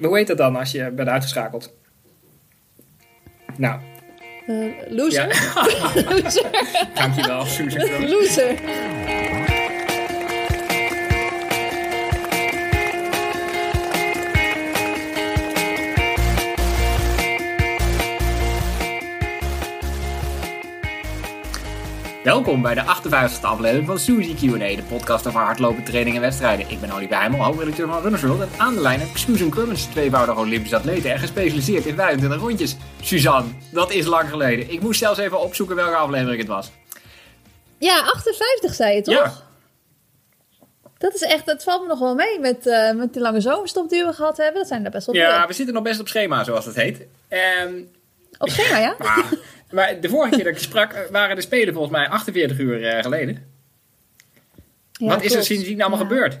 Hoe 0.00 0.16
heet 0.16 0.26
dat 0.26 0.36
dan 0.36 0.56
als 0.56 0.70
je 0.72 0.90
bent 0.90 1.08
uitgeschakeld? 1.08 1.72
Nou, 3.56 3.80
Uh, 4.46 4.72
loser? 4.88 5.28
Ja. 5.28 5.64
loser. 6.22 6.50
dankjewel, 6.94 7.44
Susan. 7.44 8.08
loser. 8.08 8.54
Welkom 22.24 22.62
bij 22.62 22.74
de 22.74 22.80
58e 22.82 23.40
aflevering 23.42 23.86
van 23.86 23.98
Suzy 23.98 24.34
Q&A, 24.34 24.58
de 24.76 24.82
podcast 24.88 25.26
over 25.26 25.40
hardlopen, 25.40 25.84
training 25.84 26.16
en 26.16 26.22
wedstrijden. 26.22 26.70
Ik 26.70 26.80
ben 26.80 26.90
Olivier 26.90 27.18
Heimel, 27.18 27.42
hoofdredacteur 27.42 27.86
van 27.88 28.02
Runners 28.02 28.22
World. 28.22 28.40
En 28.40 28.48
aan 28.58 28.74
de 28.74 28.80
lijn 28.80 29.00
heb 29.00 29.08
ik 29.08 29.16
Susan 29.16 29.50
Crummins, 29.50 29.84
tweevoudig 29.84 30.36
Olympisch 30.36 30.72
atlete 30.72 31.08
en 31.08 31.18
gespecialiseerd 31.18 31.86
in 31.86 31.94
25 31.94 32.40
rondjes. 32.40 32.76
Suzanne, 33.02 33.50
dat 33.72 33.90
is 33.92 34.06
lang 34.06 34.28
geleden. 34.28 34.70
Ik 34.70 34.80
moest 34.80 34.98
zelfs 34.98 35.18
even 35.18 35.40
opzoeken 35.40 35.76
welke 35.76 35.96
aflevering 35.96 36.38
het 36.38 36.48
was. 36.48 36.70
Ja, 37.78 38.00
58 38.00 38.74
zei 38.74 38.94
je 38.94 39.02
toch? 39.02 39.14
Ja. 39.14 39.32
Dat 40.98 41.14
is 41.14 41.22
echt, 41.22 41.46
dat 41.46 41.62
valt 41.62 41.82
me 41.82 41.88
nog 41.88 41.98
wel 41.98 42.14
mee 42.14 42.40
met, 42.40 42.66
eh, 42.66 42.92
met 42.92 43.12
die 43.12 43.22
lange 43.22 43.40
zomerstop 43.40 43.88
die 43.88 44.04
we 44.04 44.12
gehad 44.12 44.36
hebben. 44.36 44.54
Dat 44.60 44.68
zijn 44.68 44.84
er 44.84 44.90
best 44.90 45.06
wel 45.06 45.14
Ja, 45.14 45.38
veel. 45.38 45.46
we 45.46 45.52
zitten 45.52 45.74
nog 45.74 45.82
best 45.82 46.00
op 46.00 46.08
schema, 46.08 46.44
zoals 46.44 46.64
het 46.64 46.74
heet. 46.74 47.06
Ehm, 47.28 47.74
Op 48.38 48.48
schema, 48.48 48.78
ja? 48.78 48.94
maar, 48.98 49.24
maar 49.74 50.00
de 50.00 50.08
vorige 50.08 50.34
keer 50.34 50.44
dat 50.44 50.52
ik 50.52 50.58
sprak, 50.58 50.92
eh, 50.92 51.00
waren 51.10 51.36
de 51.36 51.42
Spelen 51.42 51.74
volgens 51.74 51.92
mij 51.96 52.08
48 52.08 52.58
uur 52.58 52.84
eh, 52.86 53.02
geleden. 53.02 53.52
Ja, 54.92 55.06
Wat 55.08 55.22
is 55.22 55.34
er 55.34 55.44
sindsdien 55.44 55.80
allemaal 55.80 55.98
Ja. 55.98 56.04
gebeurd? 56.06 56.38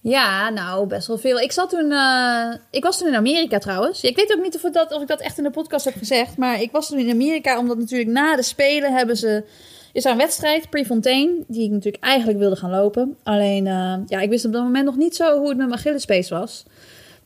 Ja, 0.00 0.50
nou, 0.50 0.86
best 0.86 1.06
wel 1.06 1.18
veel. 1.18 1.38
Ik 1.40 1.52
zat 1.52 1.70
toen, 1.70 1.92
eh, 1.92 2.54
ik 2.70 2.82
was 2.82 2.98
toen 2.98 3.08
in 3.08 3.14
Amerika 3.14 3.58
trouwens. 3.58 4.02
Ik 4.02 4.16
weet 4.16 4.32
ook 4.36 4.42
niet 4.42 4.54
of, 4.54 4.64
ik 4.64 4.72
dat, 4.72 4.92
of 4.92 5.02
ik 5.02 5.08
dat 5.08 5.20
echt 5.20 5.38
in 5.38 5.44
de 5.44 5.50
podcast 5.50 5.84
heb 5.84 5.94
gezegd, 5.96 6.36
maar 6.36 6.60
ik 6.60 6.70
was 6.70 6.88
toen 6.88 6.98
in 6.98 7.10
Amerika 7.10 7.58
omdat 7.58 7.78
natuurlijk 7.78 8.10
na 8.10 8.36
de 8.36 8.42
Spelen 8.42 8.92
hebben 8.92 9.16
ze, 9.16 9.44
is 9.92 10.04
er 10.04 10.10
een 10.10 10.16
wedstrijd, 10.16 10.70
Prefontaine, 10.70 11.44
die 11.48 11.64
ik 11.64 11.70
natuurlijk 11.70 12.04
eigenlijk 12.04 12.38
wilde 12.38 12.56
gaan 12.56 12.70
lopen. 12.70 13.16
Alleen, 13.22 13.64
ja, 14.06 14.20
ik 14.20 14.28
wist 14.28 14.44
op 14.44 14.52
dat 14.52 14.62
moment 14.62 14.84
nog 14.84 14.96
niet 14.96 15.16
zo 15.16 15.38
hoe 15.38 15.48
het 15.48 15.56
met 15.56 15.66
mijn 15.66 15.78
Achillespees 15.78 16.28
was. 16.28 16.64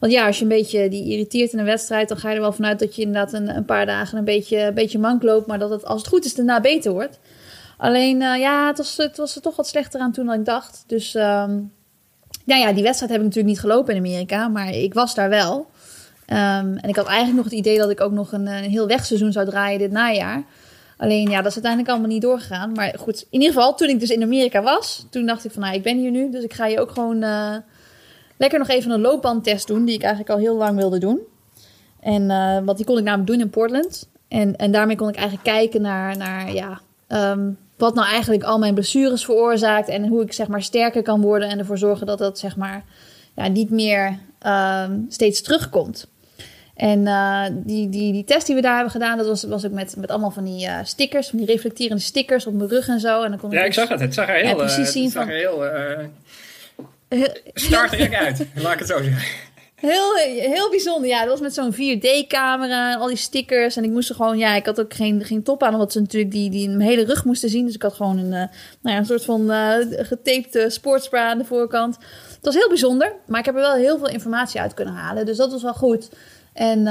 Want 0.06 0.18
ja, 0.18 0.26
als 0.26 0.36
je 0.36 0.42
een 0.42 0.48
beetje 0.48 0.88
die 0.88 1.04
irriteert 1.10 1.52
in 1.52 1.58
een 1.58 1.64
wedstrijd, 1.64 2.08
dan 2.08 2.16
ga 2.16 2.28
je 2.28 2.34
er 2.34 2.40
wel 2.40 2.52
vanuit 2.52 2.78
dat 2.78 2.96
je 2.96 3.02
inderdaad 3.02 3.32
een, 3.32 3.56
een 3.56 3.64
paar 3.64 3.86
dagen 3.86 4.18
een 4.18 4.24
beetje, 4.24 4.58
een 4.58 4.74
beetje 4.74 4.98
mank 4.98 5.22
loopt, 5.22 5.46
maar 5.46 5.58
dat 5.58 5.70
het 5.70 5.84
als 5.84 6.00
het 6.00 6.08
goed 6.08 6.24
is 6.24 6.34
daarna 6.34 6.60
beter 6.60 6.92
wordt. 6.92 7.18
Alleen, 7.76 8.22
eh, 8.22 8.38
ja, 8.38 8.66
het 8.66 8.76
was, 8.76 8.96
het 8.96 9.16
was 9.16 9.36
er 9.36 9.42
toch 9.42 9.56
wat 9.56 9.68
slechter 9.68 10.00
aan 10.00 10.12
toen 10.12 10.26
dan 10.26 10.38
ik 10.38 10.44
dacht. 10.44 10.84
Dus 10.86 11.14
ehm, 11.14 11.50
nou 12.44 12.60
ja, 12.60 12.72
die 12.72 12.82
wedstrijd 12.82 13.12
heb 13.12 13.20
ik 13.20 13.26
natuurlijk 13.26 13.54
niet 13.54 13.60
gelopen 13.60 13.94
in 13.94 14.00
Amerika, 14.00 14.48
maar 14.48 14.70
ik 14.70 14.94
was 14.94 15.14
daar 15.14 15.28
wel. 15.28 15.66
Ehm, 16.26 16.76
en 16.76 16.88
ik 16.88 16.96
had 16.96 17.06
eigenlijk 17.06 17.36
nog 17.36 17.44
het 17.44 17.54
idee 17.54 17.78
dat 17.78 17.90
ik 17.90 18.00
ook 18.00 18.12
nog 18.12 18.32
een, 18.32 18.46
een 18.46 18.70
heel 18.70 18.86
wegseizoen 18.86 19.32
zou 19.32 19.46
draaien 19.46 19.78
dit 19.78 19.90
najaar. 19.90 20.44
Alleen 20.96 21.30
ja, 21.30 21.36
dat 21.36 21.46
is 21.46 21.54
uiteindelijk 21.54 21.92
allemaal 21.92 22.10
niet 22.10 22.22
doorgegaan. 22.22 22.72
Maar 22.72 22.94
goed, 22.98 23.20
in 23.30 23.40
ieder 23.40 23.54
geval, 23.54 23.74
toen 23.74 23.88
ik 23.88 24.00
dus 24.00 24.10
in 24.10 24.22
Amerika 24.22 24.62
was, 24.62 25.06
toen 25.10 25.26
dacht 25.26 25.44
ik 25.44 25.50
van 25.50 25.62
nou, 25.62 25.74
ik 25.74 25.82
ben 25.82 25.98
hier 25.98 26.10
nu. 26.10 26.30
Dus 26.30 26.44
ik 26.44 26.54
ga 26.54 26.66
hier 26.66 26.80
ook 26.80 26.90
gewoon 26.90 27.22
eh, 27.22 27.56
lekker 28.36 28.58
nog 28.58 28.68
even 28.68 28.90
een 28.90 29.00
loopbandtest 29.00 29.66
doen, 29.66 29.84
die 29.84 29.94
ik 29.94 30.02
eigenlijk 30.02 30.32
al 30.32 30.38
heel 30.38 30.56
lang 30.56 30.76
wilde 30.76 30.98
doen. 30.98 31.20
En 32.00 32.30
eh, 32.30 32.58
want 32.64 32.76
die 32.76 32.86
kon 32.86 32.98
ik 32.98 33.04
namelijk 33.04 33.30
doen 33.30 33.40
in 33.40 33.50
Portland. 33.50 34.08
En, 34.28 34.56
en 34.56 34.70
daarmee 34.72 34.96
kon 34.96 35.08
ik 35.08 35.14
eigenlijk 35.16 35.44
kijken 35.46 35.82
naar, 35.82 36.16
naar 36.16 36.52
ja, 36.54 36.80
ehm, 37.06 37.50
wat 37.76 37.94
nou 37.94 38.08
eigenlijk 38.08 38.42
al 38.44 38.58
mijn 38.58 38.74
blessures 38.74 39.24
veroorzaakt. 39.24 39.88
En 39.88 40.06
hoe 40.08 40.22
ik 40.22 40.32
zeg 40.32 40.48
maar 40.48 40.62
sterker 40.62 41.02
kan 41.02 41.20
worden 41.20 41.48
en 41.48 41.58
ervoor 41.58 41.78
zorgen 41.78 42.06
dat 42.06 42.18
dat 42.18 42.38
zeg 42.38 42.56
maar 42.56 42.84
ja, 43.36 43.48
niet 43.48 43.70
meer 43.70 44.18
ehm, 44.38 44.98
steeds 45.08 45.42
terugkomt. 45.42 46.06
En 46.74 47.06
eh, 47.06 47.42
die, 47.52 47.88
die, 47.88 48.12
die 48.12 48.24
test 48.24 48.46
die 48.46 48.54
we 48.54 48.60
daar 48.60 48.74
hebben 48.74 48.92
gedaan, 48.92 49.16
dat 49.16 49.26
was, 49.26 49.42
was 49.44 49.66
ook 49.66 49.72
met, 49.72 49.94
met 49.98 50.10
allemaal 50.10 50.30
van 50.30 50.44
die 50.44 50.66
eh, 50.66 50.78
stickers, 50.84 51.28
van 51.28 51.38
die 51.38 51.46
reflecterende 51.48 52.02
stickers 52.02 52.46
op 52.46 52.54
mijn 52.54 52.68
rug 52.68 52.88
en 52.88 53.00
zo. 53.00 53.22
En 53.22 53.30
dan 53.30 53.38
kon 53.40 53.50
Ja, 53.50 53.60
ik 53.60 53.66
dus- 53.66 53.74
zag 53.74 53.88
het. 53.88 54.00
Het 54.00 54.14
zag 54.14 54.28
er 54.28 54.34
heel, 54.34 54.44
Ja, 54.48 54.54
precies 54.54 54.76
eh, 54.76 54.82
het 54.82 54.92
zien 54.92 55.10
zag 55.10 55.22
van- 55.22 55.32
er 55.32 55.38
heel 55.38 55.64
Heel- 57.08 57.36
startrek 57.54 58.14
uit. 58.14 58.46
Laat 58.62 58.72
ik 58.72 58.78
het 58.78 58.88
zo 58.88 59.02
zeggen. 59.02 59.44
Heel, 59.76 60.14
heel 60.50 60.70
bijzonder. 60.70 61.08
Ja, 61.08 61.20
dat 61.20 61.28
was 61.28 61.40
met 61.40 61.54
zo'n 61.54 61.74
4D-camera 61.74 62.92
en 62.92 62.98
al 62.98 63.06
die 63.06 63.16
stickers. 63.16 63.76
En 63.76 63.84
ik 63.84 63.90
moest 63.90 64.08
er 64.08 64.14
gewoon, 64.14 64.38
ja, 64.38 64.54
ik 64.54 64.66
had 64.66 64.80
ook 64.80 64.94
geen, 64.94 65.24
geen 65.24 65.42
top 65.42 65.62
aan, 65.62 65.72
omdat 65.72 65.92
ze 65.92 66.00
natuurlijk 66.00 66.32
die, 66.32 66.50
die 66.50 66.68
mijn 66.68 66.88
hele 66.88 67.04
rug 67.04 67.24
moesten 67.24 67.48
zien. 67.48 67.64
Dus 67.66 67.74
ik 67.74 67.82
had 67.82 67.94
gewoon 67.94 68.18
een, 68.18 68.32
eh, 68.32 68.54
nou 68.82 68.94
ja, 68.94 68.96
een 68.96 69.06
soort 69.06 69.24
van 69.24 69.50
eh 69.50 69.74
getapte 69.90 70.66
sportsbra 70.68 71.30
aan 71.30 71.38
de 71.38 71.44
voorkant. 71.44 71.96
Het 72.34 72.44
was 72.44 72.54
heel 72.54 72.68
bijzonder, 72.68 73.12
maar 73.26 73.38
ik 73.40 73.46
heb 73.46 73.54
er 73.54 73.60
wel 73.60 73.74
heel 73.74 73.98
veel 73.98 74.08
informatie 74.08 74.60
uit 74.60 74.74
kunnen 74.74 74.94
halen. 74.94 75.26
Dus 75.26 75.36
dat 75.36 75.52
was 75.52 75.62
wel 75.62 75.74
goed. 75.74 76.08
En, 76.52 76.78
eh, 76.78 76.84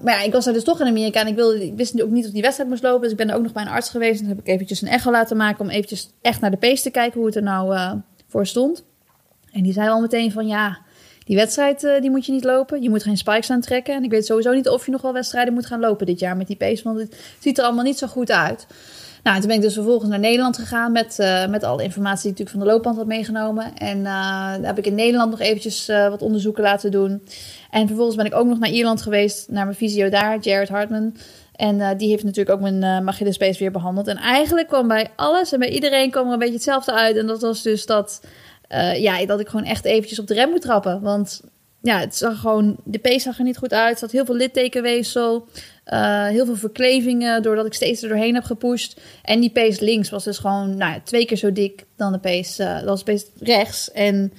ja, 0.04 0.22
ik 0.22 0.32
was 0.32 0.44
daar 0.44 0.54
dus 0.54 0.64
toch 0.64 0.80
in 0.80 0.86
Amerika 0.86 1.20
en 1.20 1.26
ik, 1.26 1.34
wilde, 1.34 1.64
ik 1.64 1.76
wist 1.76 2.02
ook 2.02 2.10
niet 2.10 2.26
of 2.26 2.32
die 2.32 2.42
wedstrijd 2.42 2.70
moest 2.70 2.82
lopen. 2.82 3.00
Dus 3.02 3.10
ik 3.10 3.16
ben 3.16 3.30
er 3.30 3.36
ook 3.36 3.42
nog 3.42 3.52
bij 3.52 3.62
een 3.62 3.68
arts 3.68 3.90
geweest. 3.90 4.20
En 4.20 4.26
heb 4.26 4.38
ik 4.38 4.48
eventjes 4.48 4.82
een 4.82 4.88
echo 4.88 5.10
laten 5.10 5.36
maken 5.36 5.60
om 5.60 5.70
eventjes 5.70 6.08
echt 6.20 6.40
naar 6.40 6.50
de 6.50 6.56
pace 6.56 6.82
te 6.82 6.90
kijken 6.90 7.18
hoe 7.18 7.26
het 7.26 7.36
er 7.36 7.42
nou 7.42 7.98
voor 8.28 8.46
stond. 8.46 8.84
En 9.52 9.62
die 9.62 9.72
zei 9.72 9.88
al 9.88 10.00
meteen 10.00 10.32
van 10.32 10.46
ja, 10.46 10.78
die 11.24 11.36
wedstrijd 11.36 11.84
eh, 11.84 12.00
die 12.00 12.10
moet 12.10 12.26
je 12.26 12.32
niet 12.32 12.44
lopen. 12.44 12.82
Je 12.82 12.90
moet 12.90 13.02
geen 13.02 13.16
spikes 13.16 13.50
aantrekken. 13.50 13.94
En 13.94 14.04
ik 14.04 14.10
weet 14.10 14.26
sowieso 14.26 14.52
niet 14.52 14.68
of 14.68 14.84
je 14.84 14.92
nog 14.92 15.02
wel 15.02 15.12
wedstrijden 15.12 15.54
moet 15.54 15.66
gaan 15.66 15.80
lopen 15.80 16.06
dit 16.06 16.20
jaar 16.20 16.36
met 16.36 16.46
die 16.46 16.56
pace. 16.56 16.82
Want 16.82 16.98
het 16.98 17.16
ziet 17.38 17.58
er 17.58 17.64
allemaal 17.64 17.84
niet 17.84 17.98
zo 17.98 18.06
goed 18.06 18.30
uit. 18.30 18.66
Nou, 19.22 19.38
toen 19.38 19.46
ben 19.46 19.56
ik 19.56 19.62
dus 19.62 19.74
vervolgens 19.74 20.10
naar 20.10 20.18
Nederland 20.18 20.58
gegaan 20.58 20.92
met, 20.92 21.18
eh, 21.18 21.46
met 21.46 21.64
alle 21.64 21.82
informatie 21.82 22.22
die 22.22 22.32
ik 22.32 22.38
natuurlijk 22.38 22.50
van 22.50 22.60
de 22.60 22.66
loopband 22.66 22.96
had 22.96 23.06
meegenomen. 23.06 23.74
En 23.76 23.98
eh, 23.98 24.04
daar 24.04 24.64
heb 24.64 24.78
ik 24.78 24.86
in 24.86 24.94
Nederland 24.94 25.30
nog 25.30 25.40
eventjes 25.40 25.86
wat 25.86 26.22
onderzoeken 26.22 26.62
laten 26.62 26.90
doen. 26.90 27.22
En 27.70 27.86
vervolgens 27.86 28.16
ben 28.16 28.26
ik 28.26 28.34
ook 28.34 28.46
nog 28.46 28.58
naar 28.58 28.70
Ierland 28.70 29.02
geweest, 29.02 29.48
naar 29.50 29.64
mijn 29.64 29.76
fysio 29.76 30.08
daar, 30.08 30.38
Jared 30.40 30.68
Hartman. 30.68 31.16
En 31.52 31.96
die 31.96 32.08
heeft 32.08 32.24
natuurlijk 32.24 32.56
ook 32.56 32.70
mijn 32.70 33.02
uh, 33.02 33.08
Achillespees 33.08 33.58
weer 33.58 33.70
behandeld. 33.70 34.06
En 34.06 34.16
eigenlijk 34.16 34.68
kwam 34.68 34.88
bij 34.88 35.10
alles 35.16 35.52
en 35.52 35.58
bij 35.58 35.68
iedereen 35.68 36.10
kwam 36.10 36.26
er 36.26 36.32
een 36.32 36.38
beetje 36.38 36.54
hetzelfde 36.54 36.92
uit. 36.92 37.16
En 37.16 37.26
dat 37.26 37.40
was 37.40 37.62
dus 37.62 37.86
dat, 37.86 38.20
eh, 38.72 39.02
ja, 39.02 39.26
dat 39.26 39.40
ik 39.40 39.48
gewoon 39.48 39.66
echt 39.66 39.84
eventjes 39.84 40.18
op 40.18 40.26
de 40.26 40.34
rem 40.34 40.50
moet 40.50 40.60
trappen. 40.60 41.00
Want 41.00 41.40
ja, 41.82 41.98
het 41.98 42.16
zag 42.16 42.40
gewoon, 42.40 42.76
de 42.84 42.98
pees 42.98 43.22
zag 43.22 43.38
er 43.38 43.44
niet 43.44 43.56
goed 43.56 43.72
uit. 43.72 43.92
Er 43.92 43.98
zat 43.98 44.10
heel 44.10 44.24
veel 44.24 44.34
littekenweefsel, 44.34 45.46
eh, 45.84 46.26
heel 46.26 46.44
veel 46.44 46.56
verklevingen, 46.56 47.42
doordat 47.42 47.66
ik 47.66 47.74
steeds 47.74 48.02
er 48.02 48.08
doorheen 48.08 48.34
heb 48.34 48.44
gepusht. 48.44 49.00
En 49.22 49.40
die 49.40 49.50
pees 49.50 49.80
links 49.80 50.10
was 50.10 50.24
dus 50.24 50.38
gewoon 50.38 50.76
nou, 50.76 51.00
twee 51.04 51.24
keer 51.24 51.36
zo 51.36 51.52
dik 51.52 51.84
dan 51.96 52.12
de 52.12 52.18
pees, 52.18 52.60
uh, 52.60 52.74
dat 52.74 52.84
was 52.84 53.02
pees 53.02 53.26
rechts. 53.38 53.90
En 53.90 54.32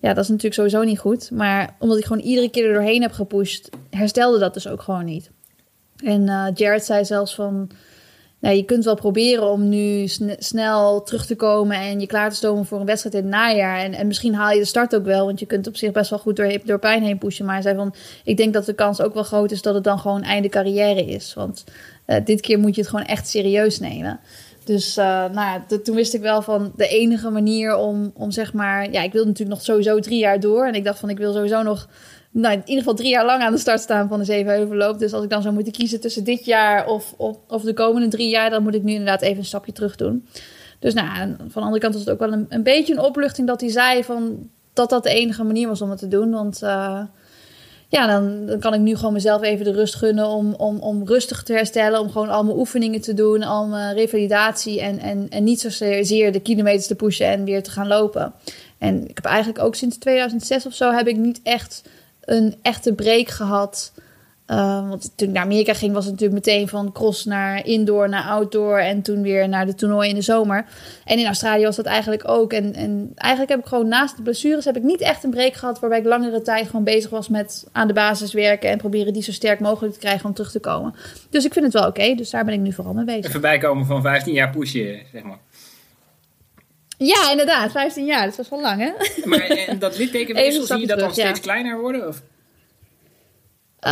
ja, 0.00 0.14
dat 0.14 0.24
is 0.24 0.28
natuurlijk 0.28 0.54
sowieso 0.54 0.82
niet 0.82 0.98
goed. 0.98 1.30
Maar 1.30 1.76
omdat 1.78 1.98
ik 1.98 2.04
gewoon 2.04 2.22
iedere 2.22 2.50
keer 2.50 2.66
er 2.66 2.74
doorheen 2.74 3.02
heb 3.02 3.12
gepusht, 3.12 3.68
herstelde 3.90 4.38
dat 4.38 4.54
dus 4.54 4.68
ook 4.68 4.82
gewoon 4.82 5.04
niet. 5.04 5.30
En 6.04 6.22
uh, 6.22 6.46
Jared 6.54 6.84
zei 6.84 7.04
zelfs 7.04 7.34
van, 7.34 7.70
nou, 8.44 8.56
je 8.56 8.64
kunt 8.64 8.84
wel 8.84 8.94
proberen 8.94 9.50
om 9.50 9.68
nu 9.68 10.08
sn 10.08 10.34
snel 10.38 11.02
terug 11.02 11.26
te 11.26 11.34
komen 11.34 11.76
en 11.76 12.00
je 12.00 12.06
klaar 12.06 12.30
te 12.30 12.36
stomen 12.36 12.64
voor 12.64 12.80
een 12.80 12.86
wedstrijd 12.86 13.14
in 13.14 13.22
het 13.22 13.30
najaar. 13.30 13.78
En, 13.78 13.94
en 13.94 14.06
misschien 14.06 14.34
haal 14.34 14.50
je 14.50 14.58
de 14.58 14.64
start 14.64 14.94
ook 14.94 15.04
wel, 15.04 15.26
want 15.26 15.40
je 15.40 15.46
kunt 15.46 15.66
op 15.66 15.76
zich 15.76 15.92
best 15.92 16.10
wel 16.10 16.18
goed 16.18 16.36
door, 16.36 16.58
door 16.64 16.78
pijn 16.78 17.02
heen 17.02 17.18
pushen. 17.18 17.44
Maar 17.44 17.54
hij 17.54 17.62
zei 17.62 17.76
van, 17.76 17.94
ik 18.24 18.36
denk 18.36 18.52
dat 18.52 18.66
de 18.66 18.74
kans 18.74 19.00
ook 19.00 19.14
wel 19.14 19.22
groot 19.22 19.50
is 19.50 19.62
dat 19.62 19.74
het 19.74 19.84
dan 19.84 19.98
gewoon 19.98 20.22
einde 20.22 20.48
carrière 20.48 21.04
is. 21.04 21.34
Want 21.34 21.64
uh, 22.06 22.16
dit 22.24 22.40
keer 22.40 22.58
moet 22.58 22.74
je 22.74 22.80
het 22.80 22.90
gewoon 22.90 23.04
echt 23.04 23.28
serieus 23.28 23.80
nemen. 23.80 24.20
Dus 24.64 24.98
uh, 24.98 25.04
nou 25.32 25.60
toen 25.82 25.94
wist 25.94 26.14
ik 26.14 26.20
wel 26.20 26.42
van 26.42 26.72
de 26.76 26.88
enige 26.88 27.30
manier 27.30 27.76
om, 27.76 28.12
om 28.14 28.30
zeg 28.30 28.52
maar... 28.52 28.90
Ja, 28.90 29.02
ik 29.02 29.12
wilde 29.12 29.28
natuurlijk 29.28 29.56
nog 29.56 29.66
sowieso 29.66 30.00
drie 30.00 30.18
jaar 30.18 30.40
door. 30.40 30.66
En 30.66 30.74
ik 30.74 30.84
dacht 30.84 30.98
van, 30.98 31.10
ik 31.10 31.18
wil 31.18 31.32
sowieso 31.32 31.62
nog 31.62 31.88
nou, 32.34 32.54
in 32.54 32.60
ieder 32.60 32.78
geval 32.78 32.94
drie 32.94 33.10
jaar 33.10 33.24
lang 33.24 33.42
aan 33.42 33.52
de 33.52 33.58
start 33.58 33.80
staan 33.80 34.08
van 34.08 34.18
de 34.18 34.24
Zevenheuvelloop. 34.24 34.98
Dus 34.98 35.12
als 35.12 35.24
ik 35.24 35.30
dan 35.30 35.42
zou 35.42 35.54
moeten 35.54 35.72
kiezen 35.72 36.00
tussen 36.00 36.24
dit 36.24 36.44
jaar 36.44 36.86
of, 36.86 37.14
of, 37.48 37.62
de 37.62 37.72
komende 37.72 38.08
drie 38.08 38.28
jaar... 38.28 38.50
dan 38.50 38.62
moet 38.62 38.74
ik 38.74 38.82
nu 38.82 38.90
inderdaad 38.90 39.22
even 39.22 39.38
een 39.38 39.44
stapje 39.44 39.72
terug 39.72 39.96
doen. 39.96 40.26
Dus 40.78 40.94
nou, 40.94 41.34
van 41.36 41.48
de 41.52 41.60
andere 41.60 41.78
kant 41.78 41.94
was 41.94 42.02
het 42.02 42.12
ook 42.12 42.18
wel 42.18 42.32
een, 42.32 42.46
een 42.48 42.62
beetje 42.62 42.92
een 42.92 43.00
opluchting 43.00 43.46
dat 43.46 43.60
hij 43.60 43.70
zei 43.70 44.04
van... 44.04 44.50
dat 44.72 44.90
dat 44.90 45.02
de 45.02 45.10
enige 45.10 45.44
manier 45.44 45.68
was 45.68 45.82
om 45.82 45.90
het 45.90 45.98
te 45.98 46.08
doen. 46.08 46.30
Want 46.30 46.60
uh, 46.62 47.00
ja, 47.88 48.06
dan, 48.06 48.46
dan, 48.46 48.60
kan 48.60 48.74
ik 48.74 48.80
nu 48.80 48.96
gewoon 48.96 49.12
mezelf 49.12 49.42
even 49.42 49.64
de 49.64 49.72
rust 49.72 49.94
gunnen 49.94 50.26
om, 50.26 50.54
om, 50.54 50.78
om 50.78 51.06
rustig 51.06 51.42
te 51.42 51.52
herstellen. 51.52 52.00
Om 52.00 52.10
gewoon 52.10 52.28
al 52.28 52.44
mijn 52.44 52.58
oefeningen 52.58 53.00
te 53.00 53.14
doen, 53.14 53.42
al 53.42 53.66
mijn 53.66 53.94
revalidatie. 53.94 54.80
En, 54.80 54.98
en, 54.98 55.26
en 55.30 55.44
niet 55.44 55.60
zozeer 55.60 56.32
de 56.32 56.40
kilometers 56.40 56.86
te 56.86 56.94
pushen 56.94 57.26
en 57.26 57.44
weer 57.44 57.62
te 57.62 57.70
gaan 57.70 57.86
lopen. 57.86 58.32
En 58.78 59.08
ik 59.08 59.16
heb 59.16 59.24
eigenlijk 59.24 59.64
ook 59.64 59.74
sinds 59.74 59.96
2006 59.96 60.66
of 60.66 60.74
zo 60.74 60.92
heb 60.92 61.08
ik 61.08 61.16
niet 61.16 61.40
echt 61.42 61.82
een 62.24 62.54
echte 62.62 62.94
break 62.94 63.28
gehad. 63.28 63.92
Uh, 64.46 64.88
want 64.88 65.12
toen 65.16 65.28
ik 65.28 65.34
naar 65.34 65.42
Amerika 65.42 65.74
ging, 65.74 65.92
was 65.92 66.04
het 66.04 66.12
natuurlijk 66.12 66.46
meteen 66.46 66.68
van 66.68 66.92
cross 66.92 67.24
naar 67.24 67.66
indoor, 67.66 68.08
naar 68.08 68.24
outdoor. 68.24 68.78
En 68.78 69.02
toen 69.02 69.22
weer 69.22 69.48
naar 69.48 69.66
de 69.66 69.74
toernooi 69.74 70.08
in 70.08 70.14
de 70.14 70.22
zomer. 70.22 70.66
En 71.04 71.18
in 71.18 71.26
Australië 71.26 71.64
was 71.64 71.76
dat 71.76 71.86
eigenlijk 71.86 72.28
ook. 72.28 72.52
En, 72.52 72.74
en 72.74 73.12
eigenlijk 73.14 73.50
heb 73.50 73.60
ik 73.60 73.66
gewoon 73.66 73.88
naast 73.88 74.16
de 74.16 74.22
blessures 74.22 74.64
heb 74.64 74.76
ik 74.76 74.82
niet 74.82 75.00
echt 75.00 75.24
een 75.24 75.30
break 75.30 75.54
gehad. 75.54 75.80
Waarbij 75.80 75.98
ik 75.98 76.04
langere 76.04 76.42
tijd 76.42 76.66
gewoon 76.66 76.84
bezig 76.84 77.10
was 77.10 77.28
met 77.28 77.66
aan 77.72 77.86
de 77.86 77.92
basis 77.92 78.32
werken. 78.32 78.70
En 78.70 78.78
proberen 78.78 79.12
die 79.12 79.22
zo 79.22 79.32
sterk 79.32 79.60
mogelijk 79.60 79.94
te 79.94 80.00
krijgen 80.00 80.26
om 80.26 80.34
terug 80.34 80.50
te 80.50 80.60
komen. 80.60 80.94
Dus 81.30 81.44
ik 81.44 81.52
vind 81.52 81.64
het 81.64 81.74
wel 81.74 81.86
oké. 81.86 82.14
Dus 82.14 82.30
daar 82.30 82.44
ben 82.44 82.54
ik 82.54 82.60
nu 82.60 82.72
vooral 82.72 82.94
mee 82.94 83.04
bezig. 83.04 83.24
Even 83.24 83.40
bijkomen 83.40 83.86
van 83.86 84.02
15 84.02 84.34
jaar 84.34 84.50
pushen, 84.50 85.00
zeg 85.12 85.22
maar. 85.22 85.38
Ja, 86.98 87.30
inderdaad, 87.30 87.70
15 87.70 88.04
jaar. 88.04 88.26
Dat 88.26 88.36
was 88.36 88.48
wel 88.48 88.60
lang, 88.60 88.80
hè? 88.80 88.90
Maar 89.24 89.40
en 89.40 89.78
dat 89.78 89.98
littekenweefsel, 89.98 90.66
zie 90.66 90.78
je 90.78 90.86
dat 90.86 90.98
dan 90.98 91.12
steeds 91.12 91.40
kleiner 91.40 91.80
worden? 91.80 92.08
Of? 92.08 92.22
Uh, 93.86 93.90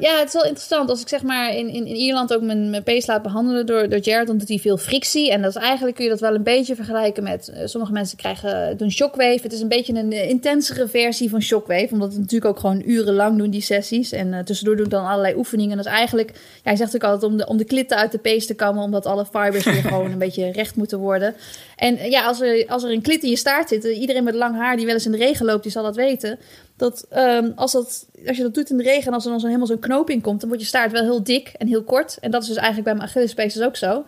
ja, 0.00 0.18
het 0.18 0.26
is 0.26 0.32
wel 0.32 0.44
interessant. 0.44 0.90
Als 0.90 1.00
ik 1.00 1.08
zeg 1.08 1.22
maar 1.22 1.54
in, 1.54 1.68
in, 1.68 1.86
in 1.86 1.94
Ierland 1.96 2.34
ook 2.34 2.42
mijn, 2.42 2.70
mijn 2.70 2.82
pees 2.82 3.06
laat 3.06 3.22
behandelen 3.22 3.66
door, 3.66 3.88
door 3.88 3.98
Jared, 3.98 4.26
dan 4.26 4.38
doet 4.38 4.48
hij 4.48 4.58
veel 4.58 4.76
frictie. 4.76 5.30
En 5.30 5.42
dat 5.42 5.56
is 5.56 5.62
eigenlijk 5.62 5.96
kun 5.96 6.04
je 6.04 6.10
dat 6.10 6.20
wel 6.20 6.34
een 6.34 6.42
beetje 6.42 6.74
vergelijken 6.74 7.22
met. 7.22 7.50
Uh, 7.54 7.60
sommige 7.64 7.92
mensen 7.92 8.16
krijgen, 8.16 8.76
doen 8.76 8.90
shockwave. 8.90 9.40
Het 9.42 9.52
is 9.52 9.60
een 9.60 9.68
beetje 9.68 9.94
een 9.94 10.12
uh, 10.12 10.28
intensere 10.28 10.88
versie 10.88 11.30
van 11.30 11.42
shockwave. 11.42 11.88
Omdat 11.90 12.08
het 12.08 12.18
natuurlijk 12.18 12.50
ook 12.50 12.58
gewoon 12.58 12.82
urenlang 12.86 13.38
doen, 13.38 13.50
die 13.50 13.60
sessies. 13.60 14.12
En 14.12 14.44
tussendoor 14.44 14.76
doe 14.76 14.84
ik 14.84 14.90
dan 14.90 15.06
allerlei 15.06 15.34
oefeningen. 15.34 15.70
En 15.70 15.76
dat 15.76 15.86
is 15.86 15.92
eigenlijk, 15.92 16.30
ja, 16.34 16.60
hij 16.62 16.76
zegt 16.76 16.94
ook 16.94 17.04
altijd 17.04 17.30
om 17.30 17.36
de, 17.36 17.46
om 17.46 17.56
de 17.56 17.64
klitten 17.64 17.96
uit 17.96 18.12
de 18.12 18.18
pees 18.18 18.46
te 18.46 18.54
kammen. 18.54 18.82
Omdat 18.82 19.06
alle 19.06 19.26
fibers 19.26 19.64
weer 19.64 19.82
gewoon 19.92 20.10
een 20.10 20.18
beetje 20.18 20.52
recht 20.52 20.76
moeten 20.76 20.98
worden. 20.98 21.34
En 21.76 22.10
ja, 22.10 22.26
als 22.26 22.40
er, 22.40 22.64
als 22.68 22.82
er 22.82 22.90
een 22.90 23.02
klit 23.02 23.22
in 23.22 23.30
je 23.30 23.36
staart 23.36 23.68
zit, 23.68 23.84
iedereen 23.84 24.24
met 24.24 24.34
lang 24.34 24.56
haar 24.56 24.76
die 24.76 24.86
wel 24.86 24.94
eens 24.94 25.06
in 25.06 25.12
de 25.12 25.18
regen 25.18 25.46
loopt, 25.46 25.62
die 25.62 25.72
zal 25.72 25.82
dat 25.82 25.96
weten 25.96 26.38
dat 26.76 27.06
um, 27.16 27.52
als, 27.54 27.72
dat, 27.72 28.08
als 28.26 28.36
je 28.36 28.42
dat 28.42 28.54
doet 28.54 28.70
in 28.70 28.76
de 28.76 28.82
regen 28.82 29.06
en 29.06 29.12
als 29.12 29.24
er 29.24 29.30
dan 29.30 29.40
zo 29.40 29.46
helemaal 29.46 29.66
zo'n 29.66 29.78
knoop 29.78 30.10
in 30.10 30.20
komt, 30.20 30.40
dan 30.40 30.48
wordt 30.48 30.62
je 30.62 30.68
staart 30.68 30.92
wel 30.92 31.02
heel 31.02 31.22
dik 31.22 31.48
en 31.58 31.66
heel 31.66 31.82
kort. 31.82 32.18
En 32.20 32.30
dat 32.30 32.42
is 32.42 32.48
dus 32.48 32.56
eigenlijk 32.56 32.86
bij 32.86 32.96
mijn 32.96 33.08
Achillespees 33.08 33.60
ook 33.60 33.76
zo. 33.76 34.04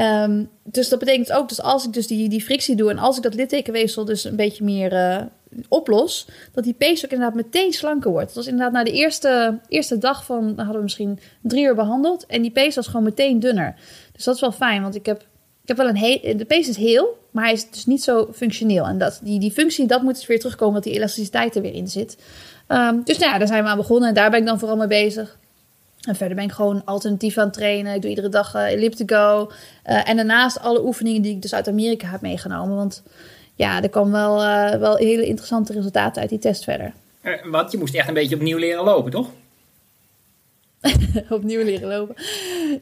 Um, 0.00 0.48
dus 0.64 0.88
dat 0.88 0.98
betekent 0.98 1.32
ook, 1.32 1.48
dus 1.48 1.62
als 1.62 1.84
ik 1.86 1.92
dus 1.92 2.06
die, 2.06 2.28
die 2.28 2.44
frictie 2.44 2.76
doe 2.76 2.90
en 2.90 2.98
als 2.98 3.16
ik 3.16 3.22
dat 3.22 3.34
littekenweefsel 3.34 4.04
dus 4.04 4.24
een 4.24 4.36
beetje 4.36 4.64
meer 4.64 4.92
uh, 4.92 5.22
oplos, 5.68 6.28
dat 6.52 6.64
die 6.64 6.74
pees 6.74 7.04
ook 7.04 7.10
inderdaad 7.10 7.36
meteen 7.36 7.72
slanker 7.72 8.10
wordt. 8.10 8.26
Dat 8.26 8.36
was 8.36 8.46
inderdaad 8.46 8.72
na 8.72 8.84
de 8.84 8.92
eerste, 8.92 9.58
eerste 9.68 9.98
dag 9.98 10.24
van, 10.24 10.52
hadden 10.56 10.76
we 10.76 10.82
misschien 10.82 11.18
drie 11.42 11.64
uur 11.64 11.74
behandeld 11.74 12.26
en 12.26 12.42
die 12.42 12.50
pees 12.50 12.74
was 12.74 12.86
gewoon 12.86 13.02
meteen 13.02 13.40
dunner. 13.40 13.74
Dus 14.12 14.24
dat 14.24 14.34
is 14.34 14.40
wel 14.40 14.52
fijn, 14.52 14.82
want 14.82 14.94
ik 14.94 15.06
heb 15.06 15.26
ik 15.62 15.68
heb 15.68 15.76
wel 15.76 15.88
een 15.88 15.96
heel, 15.96 16.36
de 16.36 16.44
pees 16.44 16.68
is 16.68 16.76
heel, 16.76 17.18
maar 17.30 17.44
hij 17.44 17.52
is 17.52 17.70
dus 17.70 17.86
niet 17.86 18.02
zo 18.02 18.28
functioneel. 18.34 18.84
En 18.84 18.98
dat, 18.98 19.20
die, 19.22 19.40
die 19.40 19.52
functie, 19.52 19.86
dat 19.86 20.02
moet 20.02 20.14
dus 20.14 20.26
weer 20.26 20.38
terugkomen, 20.38 20.74
dat 20.74 20.84
die 20.84 20.92
elasticiteit 20.92 21.56
er 21.56 21.62
weer 21.62 21.74
in 21.74 21.88
zit. 21.88 22.16
Um, 22.68 23.02
dus 23.04 23.18
nou 23.18 23.32
ja, 23.32 23.38
daar 23.38 23.46
zijn 23.46 23.62
we 23.62 23.68
aan 23.68 23.76
begonnen 23.76 24.08
en 24.08 24.14
daar 24.14 24.30
ben 24.30 24.40
ik 24.40 24.46
dan 24.46 24.58
vooral 24.58 24.76
mee 24.76 24.86
bezig. 24.86 25.38
En 26.02 26.16
verder 26.16 26.36
ben 26.36 26.44
ik 26.44 26.52
gewoon 26.52 26.82
alternatief 26.84 27.38
aan 27.38 27.44
het 27.44 27.52
trainen. 27.52 27.94
Ik 27.94 28.00
doe 28.00 28.10
iedere 28.10 28.28
dag 28.28 28.54
uh, 28.54 28.72
elliptico. 28.72 29.50
Uh, 29.86 30.08
en 30.08 30.16
daarnaast 30.16 30.60
alle 30.60 30.84
oefeningen 30.84 31.22
die 31.22 31.34
ik 31.34 31.42
dus 31.42 31.54
uit 31.54 31.68
Amerika 31.68 32.06
heb 32.08 32.20
meegenomen. 32.20 32.76
Want 32.76 33.02
ja, 33.54 33.82
er 33.82 33.88
kwam 33.88 34.10
wel, 34.10 34.42
uh, 34.42 34.70
wel 34.70 34.96
hele 34.96 35.26
interessante 35.26 35.72
resultaten 35.72 36.20
uit 36.20 36.30
die 36.30 36.38
test 36.38 36.64
verder. 36.64 36.92
want 37.44 37.72
je 37.72 37.78
moest 37.78 37.94
echt 37.94 38.08
een 38.08 38.14
beetje 38.14 38.34
opnieuw 38.34 38.58
leren 38.58 38.84
lopen, 38.84 39.10
toch? 39.10 39.30
opnieuw 41.30 41.64
leren 41.64 41.88
lopen. 41.88 42.14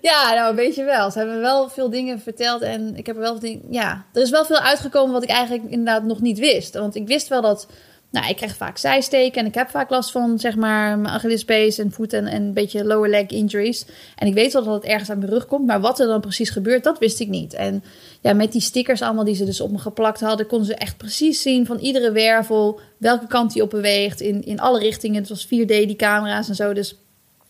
Ja, 0.01 0.35
nou, 0.35 0.51
een 0.51 0.57
beetje 0.57 0.85
wel. 0.85 1.11
Ze 1.11 1.19
hebben 1.19 1.41
wel 1.41 1.69
veel 1.69 1.91
dingen 1.91 2.21
verteld 2.21 2.63
en 2.63 2.97
ik 2.97 3.07
heb 3.07 3.17
wel 3.17 3.39
dingen. 3.39 3.63
Ja, 3.71 4.07
er 4.13 4.23
is 4.23 4.31
wel 4.31 4.45
veel 4.45 4.59
uitgekomen 4.59 5.13
wat 5.13 5.23
ik 5.23 5.29
eigenlijk 5.29 5.71
inderdaad 5.71 6.05
nog 6.05 6.21
niet 6.21 6.39
wist. 6.39 6.75
Want 6.75 6.95
ik 6.95 7.07
wist 7.07 7.29
wel 7.29 7.43
dat. 7.43 7.69
Nou, 8.11 8.29
ik 8.29 8.37
krijg 8.37 8.57
vaak 8.57 8.79
zijsteken 8.79 9.41
en 9.41 9.47
ik 9.47 9.55
heb 9.55 9.71
vaak 9.71 9.91
last 9.91 10.11
van, 10.11 10.39
zeg 10.39 10.57
maar, 10.57 10.99
mijn 10.99 11.15
Achillespees 11.15 11.79
en 11.79 11.93
voet 11.93 12.13
en, 12.13 12.27
en 12.27 12.43
een 12.43 12.53
beetje 12.53 12.85
lower 12.85 13.11
leg 13.11 13.27
injuries. 13.27 13.87
En 14.17 14.27
ik 14.27 14.35
weet 14.35 14.53
wel 14.53 14.65
dat 14.65 14.75
het 14.75 14.85
ergens 14.85 15.11
aan 15.11 15.19
mijn 15.19 15.31
rug 15.31 15.47
komt, 15.47 15.67
maar 15.67 15.81
wat 15.81 16.01
er 16.01 16.07
dan 16.07 16.21
precies 16.21 16.51
gebeurt, 16.51 16.85
dat 16.85 16.99
wist 16.99 17.21
ik 17.21 17.29
niet. 17.29 17.55
En 17.55 17.85
ja, 18.21 18.33
met 18.33 18.53
die 18.53 18.61
stickers 18.61 19.03
allemaal 19.03 19.25
die 19.25 19.35
ze 19.35 19.45
dus 19.45 19.61
op 19.61 19.71
me 19.71 19.79
geplakt 19.79 20.21
hadden, 20.21 20.47
konden 20.47 20.67
ze 20.67 20.75
echt 20.75 20.97
precies 20.97 21.43
zien 21.43 21.67
van 21.67 21.79
iedere 21.79 22.13
wervel, 22.13 22.81
welke 22.97 23.27
kant 23.27 23.53
die 23.53 23.63
op 23.63 23.71
beweegt, 23.71 24.21
in, 24.21 24.45
in 24.45 24.61
alle 24.61 24.79
richtingen. 24.79 25.21
Het 25.21 25.29
was 25.29 25.47
4D, 25.47 25.67
die 25.67 25.97
camera's 25.97 26.49
en 26.49 26.55
zo, 26.55 26.73
dus 26.73 26.97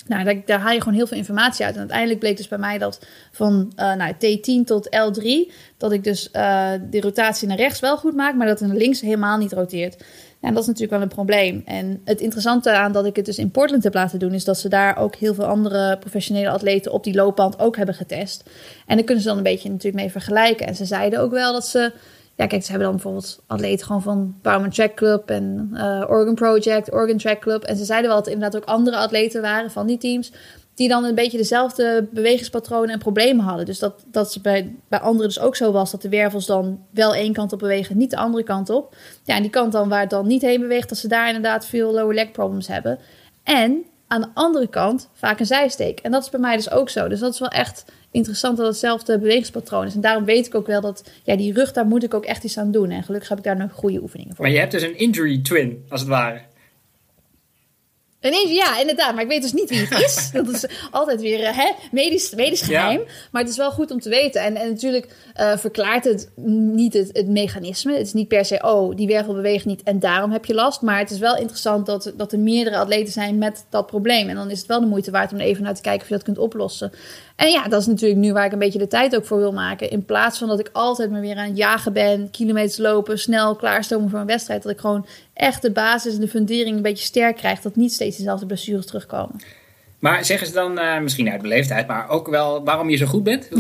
nou, 0.07 0.25
daar, 0.25 0.37
daar, 0.45 0.59
haal 0.59 0.73
je 0.73 0.79
gewoon 0.79 0.95
heel 0.95 1.07
veel 1.07 1.17
informatie 1.17 1.65
uit. 1.65 1.75
En 1.75 1.81
uiteindelijk 1.81 2.19
bleek 2.19 2.37
dus 2.37 2.49
bij 2.49 2.59
mij 2.59 2.79
dat 2.79 3.07
van 3.33 3.73
uh, 3.77 3.95
nou, 3.95 4.13
T10 4.15 4.65
tot 4.65 4.89
L3, 4.97 5.53
dat 5.77 5.93
ik 5.93 6.05
dus 6.05 6.29
uh, 6.33 6.71
de 6.91 7.01
rotatie 7.01 7.49
naar 7.49 7.57
rechts 7.57 7.81
wel 7.81 7.97
goed 7.97 8.15
maak, 8.15 8.35
maar 8.35 8.47
dat 8.47 8.61
naar 8.61 8.77
links 8.77 9.01
helemaal 9.01 9.39
niet 9.39 9.53
roteert. 9.53 10.03
En 10.41 10.55
dat 10.55 10.63
is 10.63 10.67
natuurlijk 10.67 10.93
wel 10.93 11.03
een 11.03 11.15
probleem. 11.15 11.63
En 11.65 12.01
het 12.05 12.21
interessante 12.21 12.73
aan 12.73 12.93
dat 12.93 13.07
ik 13.07 13.17
het 13.17 13.25
dus 13.25 13.39
in 13.39 13.51
Portland 13.51 13.85
heb 13.85 13.95
laten 13.95 14.19
doen, 14.19 14.35
is 14.35 14.45
dat 14.45 14.59
ze 14.59 14.69
daar 14.69 14.97
ook 14.97 15.15
heel 15.15 15.35
veel 15.35 15.45
andere 15.45 15.99
professionele 15.99 16.51
atleten 16.51 16.93
op 16.93 17.05
die 17.05 17.15
loopband 17.15 17.59
ook 17.59 17.77
hebben 17.77 17.95
getest. 17.95 18.51
En 18.87 18.97
daar 18.97 19.05
kunnen 19.05 19.23
ze 19.23 19.29
dan 19.29 19.37
een 19.37 19.43
beetje 19.43 19.69
natuurlijk 19.69 20.03
mee 20.03 20.11
vergelijken. 20.11 20.67
En 20.67 20.75
ze 20.75 20.85
zeiden 20.85 21.21
ook 21.21 21.31
wel 21.31 21.53
dat 21.53 21.67
ze 21.67 21.93
ja, 22.41 22.47
kijk, 22.47 22.63
ze 22.63 22.71
hebben 22.71 22.89
dan 22.89 22.97
bijvoorbeeld 22.97 23.43
atleten 23.47 23.87
gewoon 23.87 24.03
van 24.03 24.35
Bowman 24.43 24.71
Track 24.71 24.95
Club 24.95 25.31
en 25.31 25.71
uh, 25.73 26.05
Oregon 26.09 26.35
Project, 26.35 26.93
Oregon 26.93 27.19
Track 27.19 27.41
Club. 27.41 27.63
En 27.63 27.77
ze 27.77 27.85
zeiden 27.85 28.09
wel 28.09 28.19
dat 28.19 28.27
er 28.27 28.33
inderdaad 28.33 28.63
ook 28.63 28.69
andere 28.69 28.97
atleten 28.97 29.43
waren 29.43 29.71
van 29.71 29.87
die 29.87 29.99
teams. 29.99 30.33
Die 30.75 30.89
dan 30.89 31.05
een 31.05 31.15
beetje 31.15 31.37
dezelfde 31.37 32.09
bewegingspatronen 32.11 32.91
en 32.91 32.99
problemen 32.99 33.45
hadden. 33.45 33.67
Dus 33.67 33.79
dat, 33.79 34.05
dat 34.07 34.33
ze 34.33 34.41
bij, 34.41 34.77
bij 34.89 35.01
anderen 35.01 35.27
dus 35.27 35.41
ook 35.41 35.57
zo 35.57 35.73
was 35.73 35.91
dat 35.91 36.03
de 36.03 36.09
wervels 36.09 36.47
dan 36.47 36.85
wel 36.91 37.15
één 37.15 37.33
kant 37.33 37.53
op 37.53 37.59
bewegen, 37.59 37.97
niet 37.97 38.11
de 38.11 38.17
andere 38.17 38.45
kant 38.45 38.71
op. 38.71 38.97
Ja, 39.25 39.37
en 39.37 39.43
die 39.43 39.51
kant 39.51 39.73
dan 39.73 39.89
waar 39.89 40.01
het 40.01 40.11
dan 40.11 40.27
niet 40.27 40.43
heen 40.43 40.61
beweegt, 40.61 40.89
dat 40.89 40.99
ze 40.99 41.09
daar 41.09 41.27
inderdaad 41.27 41.67
veel 41.67 41.93
lower 41.93 42.15
leg 42.15 42.31
problems 42.31 42.67
hebben. 42.69 42.99
En 43.43 43.85
aan 44.07 44.21
de 44.21 44.29
andere 44.35 44.67
kant 44.67 45.09
vaak 45.13 45.41
een 45.41 45.47
zijsteek. 45.47 46.01
En 46.01 46.11
dat 46.11 46.23
is 46.23 46.31
bij 46.31 46.41
mij 46.41 46.57
dus 46.57 46.71
ook 46.71 46.89
zo. 46.89 47.09
Dus 47.09 47.21
dat 47.21 47.33
is 47.33 47.39
wel 47.39 47.49
echt 47.49 47.85
interessant 48.11 48.57
dat 48.57 48.67
hetzelfde 48.67 49.19
bewegingspatroon 49.19 49.87
is. 49.87 49.95
En 49.95 50.01
daarom 50.01 50.25
weet 50.25 50.47
ik 50.47 50.55
ook 50.55 50.67
wel 50.67 50.81
dat 50.81 51.11
ja, 51.25 51.37
die 51.37 51.53
rug, 51.53 51.73
daar 51.73 51.87
moet 51.87 52.03
ik 52.03 52.15
ook 52.15 52.25
echt 52.25 52.45
iets 52.45 52.59
aan 52.59 52.71
doen. 52.71 52.91
En 52.91 53.03
gelukkig 53.03 53.29
heb 53.29 53.39
ik 53.39 53.45
daar 53.45 53.57
nog 53.57 53.73
goede 53.73 54.03
oefeningen 54.03 54.35
voor. 54.35 54.45
Maar 54.45 54.55
je 54.55 54.61
hebt 54.61 54.73
dus 54.73 54.83
een 54.83 54.99
injury 54.99 55.41
twin, 55.43 55.85
als 55.89 56.01
het 56.01 56.09
ware. 56.09 56.41
Ineens, 58.21 58.51
ja, 58.51 58.81
inderdaad. 58.81 59.15
Maar 59.15 59.23
ik 59.23 59.29
weet 59.29 59.43
dus 59.43 59.53
niet 59.53 59.71
wie 59.71 59.87
het 59.89 60.05
is. 60.05 60.31
Dat 60.33 60.49
is 60.49 60.67
altijd 60.91 61.21
weer 61.21 61.41
uh, 61.41 61.57
hè, 61.57 61.73
medisch, 61.91 62.35
medisch 62.35 62.61
geheim. 62.61 63.03
Maar 63.33 63.43
het 63.43 63.51
is 63.51 63.57
wel 63.57 63.71
goed 63.71 63.91
om 63.91 64.01
te 64.01 64.09
weten. 64.09 64.43
En, 64.43 64.57
en 64.57 64.69
natuurlijk 64.69 65.15
uh, 65.41 65.57
verklaart 65.57 66.05
het 66.05 66.31
niet 66.75 66.93
het, 66.93 67.11
het, 67.13 67.29
mechanisme. 67.29 67.93
Het 67.93 68.07
is 68.07 68.13
niet 68.13 68.29
per 68.29 68.45
se, 68.45 68.59
oh, 68.63 68.97
die 68.97 69.07
wervel 69.07 69.35
beweegt 69.35 69.65
niet 69.65 69.83
en 69.83 69.99
daarom 69.99 70.31
heb 70.33 70.45
je 70.45 70.55
last. 70.55 70.83
Maar 70.83 70.99
het 70.99 71.11
is 71.11 71.19
wel 71.19 71.37
interessant 71.37 71.87
dat, 71.87 72.13
dat 72.17 72.33
er 72.33 72.39
meerdere 72.39 72.77
atleten 72.77 73.13
zijn 73.13 73.39
met 73.39 73.67
dat 73.71 73.87
probleem. 73.87 74.29
En 74.29 74.35
dan 74.35 74.51
is 74.51 74.59
het 74.59 74.67
wel 74.67 74.81
de 74.81 74.87
moeite 74.87 75.11
waard 75.11 75.33
om 75.33 75.39
er 75.39 75.47
even 75.47 75.63
naar 75.63 75.75
te 75.75 75.83
kijken 75.83 76.03
of 76.03 76.09
je 76.09 76.15
dat 76.15 76.25
kunt 76.25 76.39
oplossen. 76.39 76.93
En 77.41 77.51
ja, 77.51 77.69
dat 77.69 77.81
is 77.81 77.87
natuurlijk 77.87 78.21
nu 78.21 78.33
waar 78.33 78.45
ik 78.45 78.53
een 78.53 78.59
beetje 78.59 78.79
de 78.79 78.87
tijd 78.87 79.17
ook 79.17 79.27
voor 79.27 79.39
wil 79.39 79.53
maken. 79.53 79.91
In 79.91 80.05
plaats 80.05 80.39
van 80.39 80.49
dat 80.49 80.59
ik 80.59 80.71
altijd 80.73 81.11
maar 81.11 81.21
weer 81.21 81.37
aan 81.37 81.49
het 81.49 81.57
jagen 81.57 81.93
ben, 81.93 82.31
kilometers 82.31 82.79
lopen, 82.79 83.19
snel 83.19 83.57
klaarstomen 83.57 84.11
voor 84.11 84.19
een 84.19 84.27
wedstrijd. 84.27 84.63
Dat 84.63 84.73
ik 84.73 84.81
gewoon 84.81 85.07
echt 85.35 85.63
de 85.63 85.73
basis 85.73 86.15
en 86.15 86.21
de 86.21 86.29
fundering 86.29 86.77
een 86.77 86.83
beetje 86.83 87.05
sterk 87.05 87.37
krijg. 87.37 87.61
Dat 87.61 87.77
niet 87.77 87.93
steeds 87.93 88.17
dezelfde 88.17 88.47
blessures 88.47 88.87
terugkomen. 88.87 89.41
Maar 89.99 90.25
zeggen 90.25 90.47
ze 90.47 90.53
dan, 90.53 90.79
uh, 90.79 90.99
misschien 90.99 91.31
uit 91.31 91.43
beleefdheid, 91.43 91.87
maar 91.87 92.09
ook 92.09 92.29
wel 92.29 92.65
waarom 92.65 92.91
je 92.91 92.97
zo 92.97 93.07
goed 93.07 93.23
bent? 93.23 93.51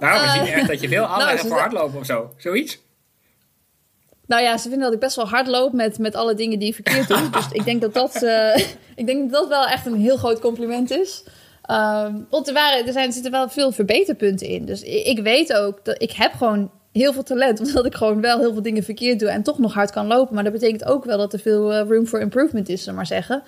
nou, 0.00 0.22
we 0.22 0.30
zien 0.32 0.46
echt 0.54 0.68
dat 0.68 0.80
je 0.80 0.88
veel 0.88 1.04
aanleggen 1.04 1.36
nou, 1.36 1.48
voor 1.48 1.58
hardlopen 1.58 1.98
of 1.98 2.06
zo. 2.06 2.34
Zoiets? 2.36 2.83
Nou 4.26 4.42
ja, 4.42 4.56
ze 4.56 4.68
vinden 4.68 4.80
dat 4.80 4.92
ik 4.92 5.00
best 5.00 5.16
wel 5.16 5.28
hard 5.28 5.46
loop 5.46 5.72
met, 5.72 5.98
met 5.98 6.14
alle 6.14 6.34
dingen 6.34 6.58
die 6.58 6.68
ik 6.68 6.74
verkeerd 6.74 7.08
doe. 7.08 7.30
dus 7.30 7.46
ik 7.52 7.64
denk 7.64 7.80
dat 7.80 7.94
dat, 7.94 8.22
uh, 8.22 8.56
ik 9.00 9.06
denk 9.06 9.30
dat 9.30 9.40
dat 9.40 9.48
wel 9.48 9.66
echt 9.66 9.86
een 9.86 10.00
heel 10.00 10.16
groot 10.16 10.40
compliment 10.40 10.90
is. 10.90 11.24
Um, 11.70 12.26
want 12.30 12.48
er, 12.48 12.54
waren, 12.54 12.86
er, 12.86 12.92
zijn, 12.92 13.06
er 13.06 13.12
zitten 13.12 13.30
wel 13.30 13.48
veel 13.48 13.72
verbeterpunten 13.72 14.46
in. 14.46 14.64
Dus 14.64 14.82
ik, 14.82 15.06
ik, 15.06 15.22
weet 15.22 15.52
ook 15.52 15.84
dat 15.84 16.02
ik 16.02 16.12
heb 16.12 16.32
gewoon 16.32 16.70
heel 16.92 17.12
veel 17.12 17.22
talent. 17.22 17.60
Omdat 17.66 17.86
ik 17.86 17.94
gewoon 17.94 18.20
wel 18.20 18.38
heel 18.38 18.52
veel 18.52 18.62
dingen 18.62 18.82
verkeerd 18.82 19.18
doe 19.18 19.28
en 19.28 19.42
toch 19.42 19.58
nog 19.58 19.74
hard 19.74 19.90
kan 19.90 20.06
lopen. 20.06 20.34
Maar 20.34 20.44
dat 20.44 20.52
betekent 20.52 20.84
ook 20.84 21.04
wel 21.04 21.18
dat 21.18 21.32
er 21.32 21.38
veel 21.38 21.72
uh, 21.72 21.88
room 21.88 22.06
for 22.06 22.20
improvement 22.20 22.68
is, 22.68 22.80
zullen 22.80 22.94
maar 22.94 23.06
zeggen. 23.06 23.42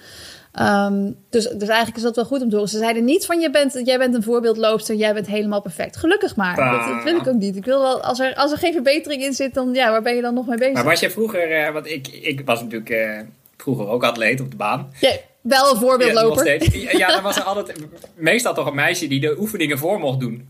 Um, 0.60 1.16
dus, 1.30 1.44
dus 1.44 1.68
eigenlijk 1.68 1.96
is 1.96 2.02
dat 2.02 2.16
wel 2.16 2.24
goed 2.24 2.42
om 2.42 2.48
te 2.48 2.54
horen. 2.54 2.70
Ze 2.70 2.78
zeiden 2.78 3.04
niet 3.04 3.26
van 3.26 3.40
je 3.40 3.50
bent, 3.50 3.80
jij 3.84 3.98
bent 3.98 4.14
een 4.14 4.22
voorbeeldloopster, 4.22 4.94
jij 4.94 5.14
bent 5.14 5.26
helemaal 5.26 5.60
perfect. 5.60 5.96
Gelukkig 5.96 6.36
maar. 6.36 6.56
Dat, 6.56 6.94
dat, 6.94 7.04
wil 7.04 7.16
ik 7.16 7.26
ook 7.26 7.34
niet. 7.34 7.56
Ik 7.56 7.64
wil 7.64 7.80
wel, 7.80 8.02
als 8.02 8.20
er, 8.20 8.34
als 8.34 8.52
er 8.52 8.58
geen 8.58 8.72
verbetering 8.72 9.22
in 9.22 9.32
zit, 9.32 9.54
dan 9.54 9.74
ja, 9.74 9.90
waar 9.90 10.02
ben 10.02 10.14
je 10.14 10.22
dan 10.22 10.34
nog 10.34 10.46
mee 10.46 10.58
bezig? 10.58 10.74
Maar 10.74 10.84
was 10.84 11.00
je 11.00 11.10
vroeger, 11.10 11.66
uh, 11.66 11.72
want 11.72 11.86
ik, 11.86 12.08
ik 12.08 12.42
was 12.44 12.60
natuurlijk 12.60 12.90
uh, 12.90 13.20
vroeger 13.56 13.88
ook 13.88 14.04
atleet 14.04 14.40
op 14.40 14.50
de 14.50 14.56
baan. 14.56 14.92
Ja, 15.00 15.12
wel 15.40 15.70
een 15.70 15.80
voorbeeldloper. 15.80 16.76
Ja, 16.78 16.90
ja, 16.90 17.08
dan 17.08 17.22
was 17.22 17.36
er 17.36 17.42
altijd 17.42 17.76
meestal 18.14 18.54
toch 18.54 18.66
een 18.66 18.74
meisje 18.74 19.08
die 19.08 19.20
de 19.20 19.38
oefeningen 19.38 19.78
voor 19.78 19.98
mocht 19.98 20.20
doen. 20.20 20.48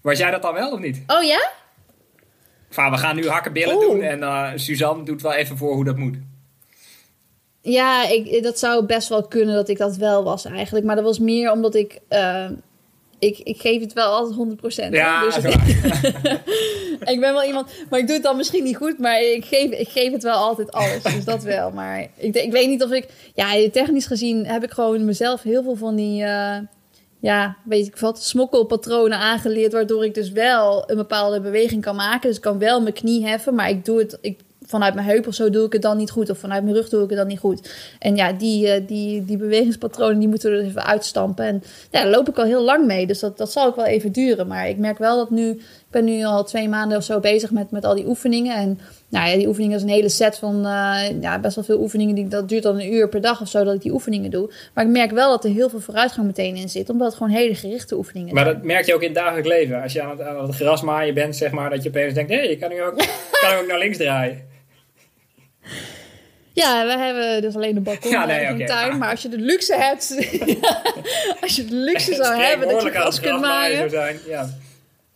Was 0.00 0.18
jij 0.18 0.30
dat 0.30 0.42
dan 0.42 0.54
wel 0.54 0.72
of 0.72 0.78
niet? 0.78 1.02
Oh 1.06 1.22
ja? 1.22 1.50
Van, 2.70 2.90
we 2.90 2.96
gaan 2.96 3.16
nu 3.16 3.28
hakkenbillen 3.28 3.80
doen 3.80 4.02
en 4.02 4.18
uh, 4.18 4.50
Suzanne 4.54 5.04
doet 5.04 5.22
wel 5.22 5.32
even 5.32 5.56
voor 5.56 5.74
hoe 5.74 5.84
dat 5.84 5.96
moet. 5.96 6.16
Ja, 7.62 8.08
ik, 8.08 8.42
dat 8.42 8.58
zou 8.58 8.84
best 8.84 9.08
wel 9.08 9.22
kunnen 9.22 9.54
dat 9.54 9.68
ik 9.68 9.78
dat 9.78 9.96
wel 9.96 10.24
was 10.24 10.44
eigenlijk. 10.44 10.86
Maar 10.86 10.96
dat 10.96 11.04
was 11.04 11.18
meer 11.18 11.52
omdat 11.52 11.74
ik... 11.74 11.98
Uh, 12.10 12.50
ik, 13.18 13.38
ik 13.38 13.60
geef 13.60 13.80
het 13.80 13.92
wel 13.92 14.12
altijd 14.12 14.88
100%. 14.88 14.90
Ja, 14.90 15.24
dus 15.24 15.36
ik 17.14 17.20
ben 17.20 17.32
wel 17.32 17.44
iemand... 17.44 17.70
Maar 17.90 17.98
ik 17.98 18.06
doe 18.06 18.14
het 18.14 18.24
dan 18.24 18.36
misschien 18.36 18.64
niet 18.64 18.76
goed, 18.76 18.98
maar 18.98 19.22
ik 19.22 19.44
geef, 19.44 19.70
ik 19.70 19.88
geef 19.88 20.12
het 20.12 20.22
wel 20.22 20.36
altijd 20.36 20.72
alles. 20.72 21.02
Dus 21.02 21.24
dat 21.24 21.42
wel. 21.42 21.70
Maar 21.70 22.08
ik, 22.16 22.34
ik 22.34 22.52
weet 22.52 22.68
niet 22.68 22.82
of 22.82 22.90
ik... 22.90 23.08
Ja, 23.34 23.70
technisch 23.72 24.06
gezien 24.06 24.46
heb 24.46 24.64
ik 24.64 24.70
gewoon 24.70 25.04
mezelf 25.04 25.42
heel 25.42 25.62
veel 25.62 25.76
van 25.76 25.96
die... 25.96 26.22
Uh, 26.22 26.56
ja, 27.20 27.56
weet 27.64 27.86
ik 27.86 27.96
wat, 27.96 28.22
smokkelpatronen 28.22 29.18
aangeleerd. 29.18 29.72
Waardoor 29.72 30.04
ik 30.04 30.14
dus 30.14 30.30
wel 30.30 30.90
een 30.90 30.96
bepaalde 30.96 31.40
beweging 31.40 31.82
kan 31.82 31.96
maken. 31.96 32.28
Dus 32.28 32.36
ik 32.36 32.42
kan 32.42 32.58
wel 32.58 32.80
mijn 32.80 32.94
knie 32.94 33.26
heffen, 33.26 33.54
maar 33.54 33.70
ik 33.70 33.84
doe 33.84 33.98
het... 33.98 34.18
Ik 34.20 34.38
vanuit 34.70 34.94
mijn 34.94 35.06
heup 35.06 35.26
of 35.26 35.34
zo 35.34 35.50
doe 35.50 35.66
ik 35.66 35.72
het 35.72 35.82
dan 35.82 35.96
niet 35.96 36.10
goed. 36.10 36.30
Of 36.30 36.38
vanuit 36.38 36.62
mijn 36.62 36.74
rug 36.74 36.88
doe 36.88 37.02
ik 37.02 37.08
het 37.08 37.18
dan 37.18 37.26
niet 37.26 37.38
goed. 37.38 37.72
En 37.98 38.16
ja, 38.16 38.32
die, 38.32 38.66
uh, 38.66 38.86
die, 38.86 39.24
die 39.24 39.36
bewegingspatronen 39.36 40.18
die 40.18 40.28
moeten 40.28 40.52
er 40.52 40.64
even 40.64 40.84
uitstampen. 40.84 41.44
En 41.44 41.62
ja, 41.90 42.02
daar 42.02 42.10
loop 42.10 42.28
ik 42.28 42.38
al 42.38 42.44
heel 42.44 42.64
lang 42.64 42.86
mee. 42.86 43.06
Dus 43.06 43.18
dat, 43.18 43.38
dat 43.38 43.52
zal 43.52 43.66
ook 43.66 43.76
wel 43.76 43.84
even 43.84 44.12
duren. 44.12 44.46
Maar 44.46 44.68
ik 44.68 44.78
merk 44.78 44.98
wel 44.98 45.16
dat 45.16 45.30
nu... 45.30 45.50
Ik 45.90 45.96
ben 45.96 46.04
nu 46.04 46.24
al 46.24 46.44
twee 46.44 46.68
maanden 46.68 46.98
of 46.98 47.04
zo 47.04 47.20
bezig 47.20 47.50
met, 47.50 47.70
met 47.70 47.84
al 47.84 47.94
die 47.94 48.06
oefeningen. 48.06 48.56
En 48.56 48.80
nou 49.08 49.30
ja, 49.30 49.36
die 49.36 49.48
oefeningen 49.48 49.76
is 49.76 49.82
een 49.82 49.88
hele 49.88 50.08
set 50.08 50.38
van 50.38 50.66
uh, 50.66 51.20
ja, 51.20 51.38
best 51.38 51.54
wel 51.54 51.64
veel 51.64 51.80
oefeningen. 51.80 52.14
Die, 52.14 52.28
dat 52.28 52.48
duurt 52.48 52.62
dan 52.62 52.80
een 52.80 52.92
uur 52.92 53.08
per 53.08 53.20
dag 53.20 53.40
of 53.40 53.48
zo 53.48 53.64
dat 53.64 53.74
ik 53.74 53.82
die 53.82 53.92
oefeningen 53.92 54.30
doe. 54.30 54.50
Maar 54.74 54.84
ik 54.84 54.90
merk 54.90 55.10
wel 55.10 55.30
dat 55.30 55.44
er 55.44 55.50
heel 55.50 55.68
veel 55.68 55.80
vooruitgang 55.80 56.26
meteen 56.26 56.56
in 56.56 56.68
zit. 56.68 56.90
Omdat 56.90 57.06
het 57.06 57.16
gewoon 57.16 57.32
hele 57.32 57.54
gerichte 57.54 57.96
oefeningen 57.96 58.34
maar 58.34 58.42
zijn. 58.42 58.54
Maar 58.54 58.62
dat 58.62 58.72
merk 58.72 58.86
je 58.86 58.94
ook 58.94 59.02
in 59.02 59.08
het 59.08 59.16
dagelijks 59.16 59.48
leven. 59.48 59.82
Als 59.82 59.92
je 59.92 60.02
aan 60.02 60.10
het, 60.10 60.20
aan 60.20 60.46
het 60.46 60.54
gras 60.54 60.82
maaien 60.82 61.14
bent, 61.14 61.36
zeg 61.36 61.50
maar, 61.50 61.70
dat 61.70 61.82
je 61.82 61.88
opeens 61.88 62.14
denkt... 62.14 62.30
hé, 62.30 62.36
hey, 62.36 62.48
ik 62.48 62.60
kan 62.60 62.68
nu 62.68 62.82
ook, 62.82 62.96
kan 63.42 63.58
ook 63.60 63.66
naar 63.66 63.78
links 63.78 63.96
draaien. 63.96 64.49
Ja, 66.52 66.84
we 66.86 66.98
hebben 66.98 67.42
dus 67.42 67.54
alleen 67.54 67.76
een 67.76 67.82
balkon 67.82 68.10
Ja, 68.10 68.26
nee, 68.26 68.38
en 68.38 68.46
een 68.48 68.54
oké. 68.54 68.66
tuin. 68.66 68.98
Maar 68.98 69.10
als 69.10 69.22
je 69.22 69.28
de 69.28 69.38
luxe 69.38 69.74
hebt... 69.76 70.16
als 71.42 71.56
je 71.56 71.64
de 71.64 71.74
luxe 71.74 72.14
zou 72.24 72.42
hebben 72.42 72.68
dat 72.68 72.82
je 72.82 72.90
gras 72.90 73.20
kunt 73.20 73.44
zou 73.44 73.88
zijn. 73.88 74.18
Ja. 74.26 74.48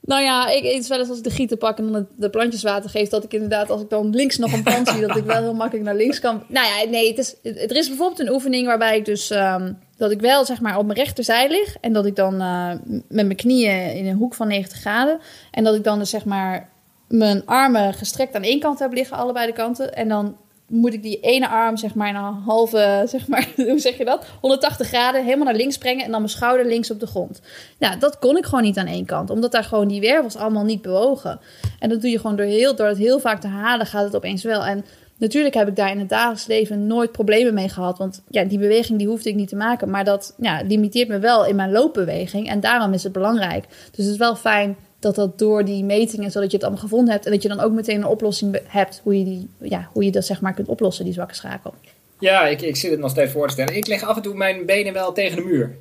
Nou 0.00 0.22
ja, 0.22 0.48
ik 0.48 0.64
eet 0.64 0.86
wel 0.86 0.98
eens 0.98 1.08
als 1.08 1.18
ik 1.18 1.24
de 1.24 1.30
gieten 1.30 1.58
pak 1.58 1.78
en 1.78 1.84
dan 1.84 1.94
het- 1.94 2.08
de 2.16 2.30
plantjes 2.30 2.62
water 2.62 2.90
geef, 2.90 3.08
dat 3.08 3.24
ik 3.24 3.32
inderdaad, 3.32 3.70
als 3.70 3.80
ik 3.82 3.90
dan 3.90 4.10
links 4.14 4.38
nog 4.38 4.52
een 4.52 4.62
plant 4.72 4.88
zie, 4.88 5.00
dat 5.06 5.16
ik 5.16 5.24
wel 5.24 5.42
heel 5.42 5.54
makkelijk 5.54 5.84
naar 5.86 5.94
links 5.96 6.20
kan. 6.20 6.42
Nou 6.48 6.66
ja, 6.66 6.90
nee, 6.90 7.08
het 7.08 7.18
is, 7.18 7.34
er 7.42 7.76
is 7.76 7.88
bijvoorbeeld 7.88 8.18
een 8.20 8.30
oefening 8.32 8.66
waarbij 8.66 8.96
ik 8.96 9.04
dus, 9.04 9.30
ehm, 9.30 9.72
dat 9.96 10.10
ik 10.10 10.20
wel 10.20 10.44
zeg 10.44 10.60
maar 10.60 10.78
op 10.78 10.86
mijn 10.86 10.98
rechterzij 10.98 11.48
lig 11.48 11.76
en 11.80 11.92
dat 11.92 12.06
ik 12.06 12.16
dan 12.16 12.40
eh, 12.40 12.70
met 12.88 13.26
mijn 13.26 13.36
knieën 13.36 13.94
in 13.94 14.06
een 14.06 14.16
hoek 14.16 14.34
van 14.34 14.48
90 14.48 14.78
graden 14.80 15.18
en 15.50 15.64
dat 15.64 15.74
ik 15.74 15.84
dan 15.84 15.98
dus 15.98 16.10
zeg 16.10 16.24
maar 16.24 16.68
mijn 17.08 17.46
armen 17.46 17.94
gestrekt 17.94 18.34
aan 18.34 18.42
één 18.42 18.60
kant 18.60 18.78
heb 18.78 18.92
liggen, 18.92 19.16
allebei 19.16 19.46
de 19.46 19.52
kanten. 19.52 19.94
En 19.94 20.08
dan 20.08 20.36
moet 20.68 20.92
ik 20.92 21.02
die 21.02 21.20
ene 21.20 21.48
arm 21.48 21.76
zeg 21.76 21.94
maar 21.94 22.08
een 22.08 22.42
halve, 22.44 23.02
zeg 23.06 23.28
maar, 23.28 23.48
hoe 23.56 23.78
zeg 23.78 23.96
je 23.96 24.04
dat? 24.04 24.26
180 24.40 24.86
graden 24.86 25.24
helemaal 25.24 25.44
naar 25.44 25.54
links 25.54 25.78
brengen 25.78 26.04
en 26.04 26.10
dan 26.10 26.20
mijn 26.20 26.32
schouder 26.32 26.66
links 26.66 26.90
op 26.90 27.00
de 27.00 27.06
grond. 27.06 27.40
Ja, 27.78 27.96
dat 27.96 28.18
kon 28.18 28.36
ik 28.36 28.44
gewoon 28.44 28.64
niet 28.64 28.78
aan 28.78 28.86
één 28.86 29.04
kant, 29.04 29.30
omdat 29.30 29.52
daar 29.52 29.64
gewoon 29.64 29.88
die 29.88 30.00
wervels 30.00 30.36
allemaal 30.36 30.64
niet 30.64 30.82
bewogen. 30.82 31.40
En 31.78 31.88
dat 31.88 32.00
doe 32.00 32.10
je 32.10 32.18
gewoon 32.18 32.36
door, 32.36 32.46
heel, 32.46 32.74
door 32.74 32.86
het 32.86 32.98
heel 32.98 33.20
vaak 33.20 33.40
te 33.40 33.46
halen, 33.46 33.86
gaat 33.86 34.04
het 34.04 34.16
opeens 34.16 34.42
wel. 34.42 34.64
En 34.64 34.84
natuurlijk 35.18 35.54
heb 35.54 35.68
ik 35.68 35.76
daar 35.76 35.90
in 35.90 35.98
het 35.98 36.08
dagelijks 36.08 36.46
leven 36.46 36.86
nooit 36.86 37.12
problemen 37.12 37.54
mee 37.54 37.68
gehad, 37.68 37.98
want 37.98 38.22
ja, 38.28 38.44
die 38.44 38.58
beweging 38.58 38.98
die 38.98 39.08
hoefde 39.08 39.28
ik 39.28 39.34
niet 39.34 39.48
te 39.48 39.56
maken, 39.56 39.90
maar 39.90 40.04
dat 40.04 40.34
ja, 40.38 40.62
limiteert 40.66 41.08
me 41.08 41.18
wel 41.18 41.46
in 41.46 41.56
mijn 41.56 41.72
loopbeweging 41.72 42.48
en 42.48 42.60
daarom 42.60 42.92
is 42.92 43.02
het 43.02 43.12
belangrijk. 43.12 43.66
Dus 43.68 44.04
het 44.04 44.12
is 44.12 44.16
wel 44.16 44.36
fijn 44.36 44.76
dat 45.04 45.14
dat 45.14 45.38
door 45.38 45.64
die 45.64 45.84
metingen, 45.84 46.30
zodat 46.30 46.50
je 46.50 46.56
het 46.56 46.66
allemaal 46.66 46.82
gevonden 46.82 47.12
hebt 47.12 47.24
en 47.26 47.32
dat 47.32 47.42
je 47.42 47.48
dan 47.48 47.60
ook 47.60 47.72
meteen 47.72 47.96
een 47.96 48.06
oplossing 48.06 48.60
hebt 48.66 49.00
hoe 49.02 49.18
je, 49.18 49.24
die, 49.24 49.48
ja, 49.60 49.88
hoe 49.92 50.04
je 50.04 50.10
dat 50.10 50.24
zeg 50.24 50.40
maar 50.40 50.54
kunt 50.54 50.68
oplossen, 50.68 51.04
die 51.04 51.14
zwakke 51.14 51.34
schakel. 51.34 51.74
Ja, 52.18 52.46
ik, 52.46 52.62
ik 52.62 52.76
zit 52.76 52.90
het 52.90 53.00
nog 53.00 53.10
steeds 53.10 53.32
voor 53.32 53.46
te 53.46 53.52
stellen. 53.52 53.76
Ik 53.76 53.86
leg 53.86 54.02
af 54.02 54.16
en 54.16 54.22
toe 54.22 54.34
mijn 54.34 54.66
benen 54.66 54.92
wel 54.92 55.12
tegen 55.12 55.36
de 55.36 55.42
muur. 55.42 55.76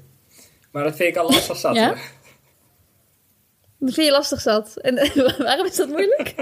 Maar 0.71 0.83
dat 0.83 0.95
vind 0.95 1.09
ik 1.09 1.17
al 1.17 1.29
lastig 1.29 1.57
zat. 1.57 1.75
Ja? 1.83 1.95
Dat 3.77 3.93
vind 3.93 4.07
je 4.07 4.13
lastig 4.13 4.41
zat. 4.41 4.77
En 4.77 4.95
waarom 5.37 5.65
is 5.65 5.75
dat 5.75 5.87
moeilijk? 5.87 6.27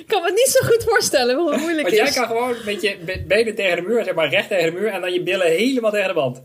ik 0.00 0.04
kan 0.06 0.20
me 0.20 0.26
het 0.26 0.34
niet 0.34 0.56
zo 0.60 0.66
goed 0.66 0.84
voorstellen 0.88 1.36
hoe 1.36 1.50
het 1.52 1.60
moeilijk 1.60 1.82
Want 1.82 1.96
jij 1.96 2.06
is. 2.08 2.14
kan 2.14 2.26
gewoon 2.26 2.54
met 2.64 2.82
je 2.82 2.96
be- 3.04 3.24
benen 3.28 3.54
tegen 3.54 3.76
de 3.76 3.82
muur, 3.82 4.04
zeg 4.04 4.14
maar 4.14 4.28
recht 4.28 4.48
tegen 4.48 4.72
de 4.72 4.78
muur, 4.78 4.88
en 4.88 5.00
dan 5.00 5.12
je 5.12 5.22
billen 5.22 5.46
helemaal 5.46 5.90
tegen 5.90 6.08
de 6.08 6.14
wand. 6.14 6.42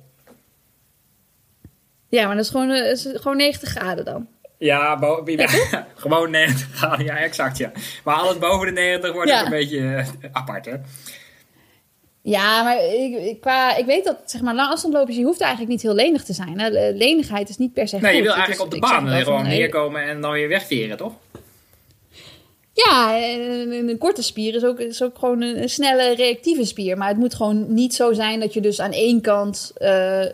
Ja, 2.10 2.26
maar 2.26 2.36
dat 2.36 2.46
is 2.46 2.52
gewoon, 2.52 2.70
eh, 2.72 2.92
is 2.92 3.08
gewoon 3.14 3.38
90 3.38 3.70
graden 3.70 4.06
dan. 4.06 4.28
Ja, 4.60 4.98
bo- 5.00 5.24
ja, 5.26 5.48
gewoon 5.96 6.32
90 6.32 6.68
graden. 6.78 7.06
Ja, 7.10 7.18
exact, 7.18 7.58
ja. 7.58 7.72
Maar 8.04 8.16
alles 8.16 8.38
boven 8.38 8.66
de 8.68 8.82
90 8.82 9.14
wordt 9.14 9.30
Ja. 9.30 9.40
ook 9.40 9.46
een 9.46 9.52
beetje 9.52 9.96
eh, 9.96 10.08
apart, 10.32 10.66
hè? 10.66 10.74
Ja, 12.22 12.64
maar 12.64 12.78
ik, 12.86 13.16
ik, 13.18 13.42
qua, 13.42 13.76
ik 13.76 13.86
weet 13.86 14.04
dat, 14.06 14.18
zeg 14.26 14.42
maar, 14.42 14.56
afstandlopers, 14.56 15.16
je 15.18 15.24
hoeft 15.24 15.42
eigenlijk 15.42 15.72
niet 15.72 15.82
heel 15.82 15.94
lenig 15.94 16.24
te 16.24 16.34
zijn. 16.34 16.60
Hè? 16.60 16.70
Lenigheid 16.94 17.50
is 17.50 17.58
niet 17.58 17.74
per 17.74 17.88
se 17.88 17.98
Nee, 17.98 18.12
je 18.12 18.18
goed. 18.18 18.22
wil 18.28 18.36
Het 18.36 18.40
eigenlijk 18.46 18.74
op 18.74 18.82
de 18.82 18.88
zeg 18.88 19.02
baan 19.04 19.18
je 19.18 19.24
gewoon 19.24 19.48
neerkomen 19.48 20.02
en 20.04 20.22
dan 20.22 20.32
weer 20.32 20.48
wegveren, 20.48 20.98
toch? 20.98 21.14
Ja, 22.86 23.22
en 23.22 23.72
een, 23.72 23.98
korte 23.98 24.24
spier 24.24 24.56
is 24.56 24.64
ook, 24.64 24.80
is 24.80 25.04
ook 25.04 25.18
gewoon 25.18 25.42
een, 25.42 25.62
een 25.62 25.70
snelle 25.70 26.16
reactieve 26.16 26.66
spier. 26.66 26.98
Maar 26.98 27.08
het 27.08 27.18
moet 27.18 27.34
gewoon 27.34 27.74
niet 27.74 27.94
zo 27.94 28.14
zijn 28.14 28.40
dat 28.40 28.54
je 28.54 28.62
dus 28.62 28.80
aan 28.80 28.92
één 28.92 29.22
kant, 29.22 29.72
eh, 29.76 29.90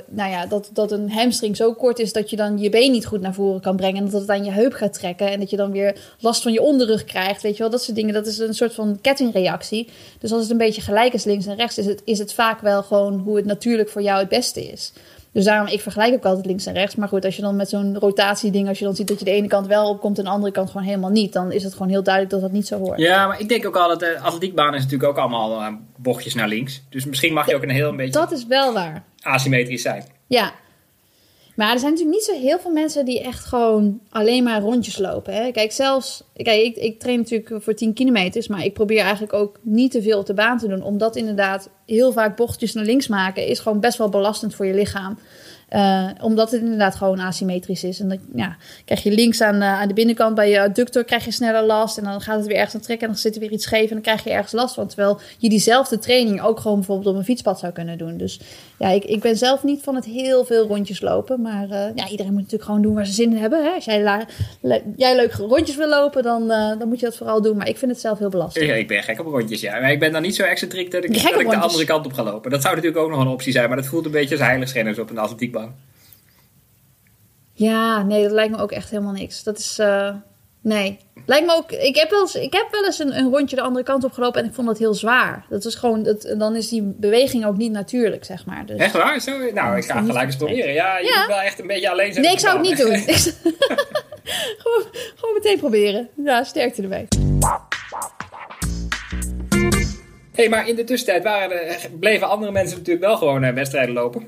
nou 0.08 0.32
ja, 0.32 0.46
dat, 0.46 0.70
dat 0.74 0.92
een 0.92 1.12
hamstring 1.12 1.56
zo 1.56 1.74
kort 1.74 2.00
is 2.00 2.14
dat 2.14 2.30
je 2.30 2.36
dan 2.36 2.58
je 2.58 2.70
been 2.70 2.92
niet 2.92 3.06
goed 3.06 3.22
naar 3.22 3.34
voren 3.34 3.62
kan 3.62 3.75
brengen. 3.75 4.04
En 4.04 4.10
dat 4.10 4.22
het 4.22 4.30
aan 4.30 4.44
je 4.44 4.52
heup 4.52 4.74
gaat 4.74 4.94
trekken 4.94 5.32
en 5.32 5.40
dat 5.40 5.50
je 5.50 5.58
dan 5.58 5.72
weer 5.72 5.98
last 6.20 6.42
van 6.42 6.54
je 6.54 6.62
onderrug 6.62 7.04
krijgt. 7.04 7.42
Weet 7.42 7.58
je 7.58 7.62
wel, 7.62 7.72
dat 7.72 7.84
soort 7.84 7.96
dingen. 7.98 8.14
Dat 8.14 8.28
is 8.28 8.38
een 8.38 8.54
soort 8.54 8.74
van 8.74 9.00
kettingreactie. 9.02 9.90
Dus 10.20 10.32
als 10.32 10.42
het 10.42 10.52
een 10.52 10.58
beetje 10.58 10.82
gelijk 10.82 11.14
is 11.14 11.24
links 11.24 11.46
en 11.46 11.56
rechts, 11.56 11.78
is 11.78 11.86
het, 11.86 12.02
is 12.06 12.20
het 12.20 12.34
vaak 12.34 12.62
wel 12.62 12.84
gewoon 12.84 13.20
hoe 13.20 13.36
het 13.36 13.46
natuurlijk 13.46 13.90
voor 13.90 14.02
jou 14.02 14.20
het 14.20 14.30
beste 14.30 14.64
is. 14.64 14.94
Dus 15.36 15.46
daarom, 15.46 15.68
ik 15.68 15.82
vergelijk 15.82 16.13
ook 16.13 16.25
altijd 16.25 16.46
links 16.46 16.65
en 16.65 16.74
rechts. 16.74 16.96
Maar 16.96 17.08
goed, 17.08 17.25
als 17.25 17.36
je 17.36 17.42
dan 17.42 17.56
met 17.56 17.70
zo'n 17.70 17.98
rotatieding, 18.00 18.68
als 18.68 18.80
je 18.80 18.86
dan 18.86 18.96
ziet 18.96 19.08
dat 19.08 19.20
je 19.20 19.25
de 19.25 19.32
ene 19.32 19.48
kant 19.48 19.68
wel 19.68 19.89
opkomt 19.89 20.18
en 20.18 20.24
de 20.24 20.30
andere 20.30 20.51
kant 20.51 20.70
gewoon 20.70 20.86
helemaal 20.86 21.10
niet, 21.10 21.34
dan 21.34 21.51
is 21.51 21.63
het 21.63 21.74
gewoon 21.74 21.89
heel 21.89 22.04
duidelijk 22.04 22.34
dat 22.34 22.44
dat 22.44 22.51
niet 22.51 22.68
zo 22.68 22.77
hoort. 22.80 23.00
Ja, 23.00 23.27
maar 23.27 23.39
ik 23.39 23.50
denk 23.50 23.65
ook 23.65 23.75
altijd, 23.75 24.00
de 24.00 24.20
atletiekbaan 24.20 24.74
is 24.74 24.84
natuurlijk 24.84 25.10
ook 25.10 25.18
allemaal 25.18 25.60
eh, 25.62 25.74
bochtjes 25.98 26.34
naar 26.34 26.48
links. 26.48 26.82
Dus 26.89 27.06
misschien 27.06 27.34
mag 27.34 27.50
je 27.50 27.56
ook 27.56 27.63
een 27.63 27.70
heel 27.70 27.89
een 27.89 27.96
beetje 27.96 28.20
Dat 28.20 28.32
is 28.32 28.46
wel 28.46 28.74
waar. 28.74 29.04
asymmetrisch 29.22 29.82
zijn. 29.82 30.04
Ja. 30.27 30.51
Maar 31.55 31.71
er 31.71 31.79
zijn 31.79 31.91
natuurlijk 31.91 32.17
niet 32.17 32.27
zo 32.27 32.41
heel 32.41 32.59
veel 32.59 32.71
mensen 32.71 33.05
die 33.05 33.21
echt 33.21 33.45
gewoon 33.45 34.00
alleen 34.09 34.43
maar 34.43 34.62
rondjes 34.62 34.97
lopen. 34.97 35.33
Hè? 35.33 35.51
Kijk, 35.51 35.71
zelfs... 35.71 36.24
Kijk, 36.33 36.62
ik, 36.62 36.75
ik 36.75 37.00
train 37.00 37.17
natuurlijk 37.17 37.63
voor 37.63 37.74
10 37.74 37.93
kilometers. 37.93 38.47
Maar 38.47 38.63
ik 38.63 38.74
probeer 38.74 39.01
eigenlijk 39.01 39.33
ook 39.33 39.59
niet 39.62 39.91
te 39.91 40.01
veel 40.01 40.19
op 40.19 40.25
de 40.25 40.33
baan 40.33 40.57
te 40.57 40.67
doen. 40.67 40.83
Omdat 40.83 41.15
inderdaad 41.15 41.69
heel 41.85 42.12
vaak 42.12 42.35
bochtjes 42.35 42.74
naar 42.74 42.85
links 42.85 43.07
maken... 43.07 43.47
is 43.47 43.59
gewoon 43.59 43.79
best 43.79 43.97
wel 43.97 44.09
belastend 44.09 44.55
voor 44.55 44.65
je 44.65 44.74
lichaam. 44.74 45.17
Eh, 45.75 46.08
omdat 46.22 46.51
het 46.51 46.62
inderdaad 46.62 46.96
gewoon 46.96 47.20
asymmetrisch 47.20 47.84
is. 47.84 48.00
En 48.00 48.10
dan 48.10 48.20
ja, 48.36 48.55
krijg 48.86 49.03
je 49.03 49.12
links 49.12 49.41
aan, 49.41 49.62
eh, 49.62 49.79
aan 49.82 49.88
de 49.88 49.94
binnenkant 49.94 50.36
bij 50.36 50.50
je 50.50 50.62
adductor 50.62 51.03
krijg 51.03 51.25
je 51.25 51.32
sneller 51.32 51.63
last. 51.63 51.98
En 51.98 52.03
dan 52.03 52.22
gaat 52.22 52.38
het 52.38 52.46
weer 52.48 52.55
ergens 52.55 52.75
aan 52.75 52.82
trekken 52.82 53.08
en 53.08 53.13
dan 53.13 53.22
zit 53.22 53.34
er 53.36 53.41
weer 53.41 53.51
iets 53.51 53.63
scheef. 53.63 53.88
En 53.88 53.94
dan 53.94 54.01
krijg 54.01 54.24
je 54.24 54.29
ergens 54.29 54.51
last 54.51 54.75
van. 54.75 54.88
Terwijl 54.88 55.20
je 55.38 55.50
diezelfde 55.50 56.00
training 56.00 56.41
ook 56.41 56.60
gewoon 56.60 56.77
bijvoorbeeld 56.77 57.08
op 57.08 57.15
een 57.15 57.24
fietspad 57.25 57.60
zou 57.60 57.74
kunnen 57.74 57.98
doen. 57.98 58.17
Dus 58.17 58.39
ja, 58.79 58.89
ik, 58.89 59.03
ik 59.03 59.22
ben 59.22 59.38
zelf 59.38 59.63
niet 59.63 59.84
van 59.84 59.96
het 59.96 60.05
heel 60.05 60.46
veel 60.46 60.67
rondjes 60.67 61.01
lopen. 61.01 61.41
Maar 61.41 61.70
eh, 61.70 61.96
ja, 61.96 62.10
iedereen 62.10 62.32
moet 62.32 62.41
natuurlijk 62.41 62.63
gewoon 62.63 62.82
doen 62.82 62.94
waar 62.94 63.05
ze 63.05 63.13
zin 63.13 63.32
in 63.32 63.38
hebben. 63.38 63.63
Hè? 63.63 63.70
Als 63.70 63.86
jij, 63.86 64.03
la- 64.03 64.25
le- 64.62 64.82
jij 64.96 65.15
leuk 65.15 65.32
rondjes 65.34 65.75
wil 65.75 65.89
lopen, 65.89 66.24
dan, 66.24 66.48
dan 66.48 66.88
moet 66.88 67.00
je 67.00 67.05
dat 67.05 67.15
vooral 67.17 67.41
doen. 67.41 67.58
Maar 67.58 67.67
ik 67.70 67.77
vind 67.77 67.91
het 67.91 68.00
zelf 68.00 68.20
heel 68.20 68.29
belastend. 68.29 68.65
Ja, 68.65 68.74
ik 68.74 68.88
ben 68.88 69.03
gek 69.03 69.20
op 69.20 69.25
rondjes, 69.25 69.62
ja. 69.62 69.79
Maar 69.79 69.91
ik 69.91 70.00
ben 70.00 70.12
dan 70.12 70.22
niet 70.22 70.36
zo 70.36 70.44
excentriek 70.44 70.91
dat 70.91 71.03
ik, 71.03 71.13
dat 71.13 71.39
ik 71.39 71.50
de 71.50 71.55
andere 71.58 71.86
kant 71.86 72.05
op 72.05 72.13
ga 72.13 72.24
lopen. 72.24 72.51
Dat 72.51 72.62
zou 72.62 72.75
natuurlijk 72.75 73.03
ook 73.03 73.10
nog 73.10 73.20
een 73.20 73.27
optie 73.27 73.51
zijn, 73.51 73.67
maar 73.67 73.77
dat 73.77 73.86
voelt 73.86 74.05
een 74.05 74.12
beetje 74.12 74.36
als 74.36 74.46
heiligschennis 74.46 75.00
op 75.00 75.10
een 75.10 75.17
atletiekbaan. 75.17 75.64
Ja, 77.53 78.03
nee, 78.03 78.24
dat 78.24 78.31
lijkt 78.31 78.51
me 78.55 78.62
ook 78.62 78.72
echt 78.72 78.89
helemaal 78.89 79.13
niks. 79.13 79.43
Dat 79.43 79.57
is. 79.57 79.79
eh, 79.79 80.15
nee. 80.62 81.00
Lijkt 81.25 81.45
me 81.45 81.53
ook. 81.53 81.72
Ik 81.72 81.95
heb 81.95 82.10
wel 82.10 82.22
eens, 82.22 82.36
ik 82.36 82.53
heb 82.53 82.67
wel 82.72 82.86
eens 82.86 83.00
een, 83.00 83.17
een 83.17 83.29
rondje 83.31 83.55
de 83.55 83.62
andere 83.62 83.86
kant 83.86 84.03
op 84.03 84.12
gelopen 84.12 84.41
en 84.41 84.48
ik 84.48 84.53
vond 84.53 84.67
dat 84.67 84.77
heel 84.77 84.93
zwaar. 84.93 85.45
Dat 85.50 85.65
is 85.65 85.75
gewoon. 85.75 86.03
Dat, 86.03 86.34
dan 86.38 86.55
is 86.55 86.69
die 86.69 86.81
beweging 86.84 87.45
ook 87.45 87.57
niet 87.57 87.72
natuurlijk, 87.72 88.25
zeg 88.25 88.45
maar. 88.45 88.65
Dus. 88.65 88.79
Echt 88.79 88.93
waar? 88.93 89.19
Zo? 89.22 89.31
Nou, 89.53 89.77
ik 89.77 89.84
ga 89.86 90.01
gelijk 90.01 90.25
eens 90.25 90.36
proberen. 90.36 90.74
Ja, 90.74 90.98
je 90.98 91.05
Ja. 91.07 91.17
moet 91.19 91.27
wel 91.27 91.39
echt 91.39 91.60
een 91.60 91.67
beetje 91.67 91.89
alleen 91.89 92.12
zijn. 92.13 92.25
Nee, 92.25 92.34
ik 92.34 92.39
zou 92.39 92.57
het 92.57 92.67
niet 92.67 92.77
doen. 92.77 92.95
gewoon, 94.62 94.86
gewoon 95.15 95.34
meteen 95.34 95.57
proberen. 95.60 96.10
Ja, 96.24 96.43
sterkte 96.43 96.81
erbij. 96.81 97.07
hey, 100.34 100.50
maar 100.50 100.67
in 100.67 100.75
de 100.75 100.84
tussentijd 100.84 101.24
waren 101.24 101.60
bleven 102.00 102.29
andere 102.29 102.51
mensen 102.51 102.77
natuurlijk 102.77 103.05
wel 103.05 103.17
gewoon 103.17 103.43
eh, 103.43 103.53
wedstrijden 103.53 103.93
lopen. 103.93 104.27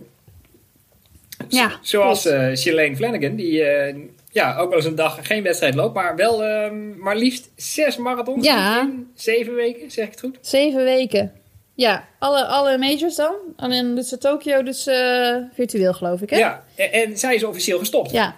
Ja, 1.54 1.72
Zoals 1.82 2.22
Shalane 2.56 2.96
Flanagan, 2.96 3.36
die 3.36 3.64
eh, 3.64 3.96
ja, 4.32 4.58
ook 4.58 4.68
wel 4.70 4.78
eens 4.78 4.88
een 4.88 4.96
dag 4.96 5.28
geen 5.28 5.44
wedstrijd 5.44 5.76
loopt, 5.76 5.94
maar 5.96 6.16
wel 6.16 6.44
eh, 6.44 6.72
maar 6.98 7.16
liefst 7.16 7.50
zes 7.56 7.98
marathons 7.98 8.46
Ja. 8.46 8.82
in 8.82 9.12
zeven 9.16 9.54
weken, 9.56 9.92
zeg 9.92 10.06
ik 10.06 10.12
het 10.12 10.20
goed? 10.20 10.38
Zeven 10.42 10.84
weken. 10.84 11.32
Ja, 11.74 12.08
alle, 12.20 12.46
alle 12.46 12.78
majors 12.78 13.16
dan. 13.16 13.36
Alleen 13.56 13.96
dus 13.96 14.10
de 14.10 14.18
Tokio, 14.18 14.64
dus 14.64 14.88
eh, 14.88 15.36
virtueel 15.54 15.94
geloof 15.94 16.22
ik, 16.22 16.30
hè? 16.30 16.38
Ja, 16.38 16.64
en, 16.76 16.92
en 16.92 17.18
zij 17.18 17.36
is 17.36 17.44
officieel 17.44 17.80
gestopt. 17.80 18.12
Ja. 18.12 18.36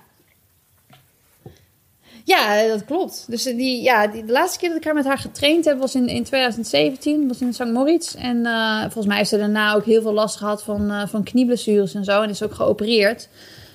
Ja, 2.29 2.67
dat 2.67 2.85
klopt. 2.85 3.25
Dus 3.27 3.43
die, 3.43 3.81
ja, 3.81 4.07
die, 4.07 4.25
de 4.25 4.31
laatste 4.31 4.59
keer 4.59 4.69
dat 4.69 4.77
ik 4.77 4.83
haar 4.83 4.93
met 4.93 5.05
haar 5.05 5.17
getraind 5.17 5.65
heb 5.65 5.79
was 5.79 5.95
in, 5.95 6.07
in 6.07 6.23
2017, 6.23 7.27
was 7.27 7.41
in 7.41 7.53
St. 7.53 7.65
Moritz. 7.65 8.15
En 8.15 8.45
eh, 8.45 8.81
volgens 8.81 9.05
mij 9.05 9.17
heeft 9.17 9.29
ze 9.29 9.37
daarna 9.37 9.73
ook 9.73 9.85
heel 9.85 10.01
veel 10.01 10.13
last 10.13 10.37
gehad 10.37 10.63
van, 10.63 10.91
eh, 10.91 11.07
van 11.07 11.23
knieblessures 11.23 11.93
en 11.93 12.03
zo. 12.03 12.21
En 12.21 12.29
is 12.29 12.43
ook 12.43 12.53
geopereerd. 12.53 13.29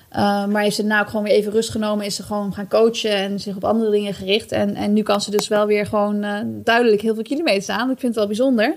Eh, 0.09 0.45
maar 0.45 0.61
heeft 0.61 0.75
ze 0.75 0.81
daarna 0.81 1.01
ook 1.01 1.07
gewoon 1.07 1.23
weer 1.25 1.33
even 1.33 1.51
rust 1.51 1.69
genomen. 1.69 2.05
Is 2.05 2.15
ze 2.15 2.23
gewoon 2.23 2.53
gaan 2.53 2.67
coachen 2.67 3.11
en 3.11 3.39
zich 3.39 3.55
op 3.55 3.63
andere 3.63 3.91
dingen 3.91 4.13
gericht. 4.13 4.51
En, 4.51 4.75
en 4.75 4.93
nu 4.93 5.01
kan 5.01 5.21
ze 5.21 5.31
dus 5.31 5.47
wel 5.47 5.65
weer 5.65 5.85
gewoon 5.85 6.25
duidelijk 6.63 7.01
heel 7.01 7.13
veel 7.13 7.23
kilometers 7.23 7.69
aan. 7.69 7.89
Ik 7.89 7.99
vind 7.99 8.01
het 8.01 8.15
wel 8.15 8.27
bijzonder. 8.27 8.75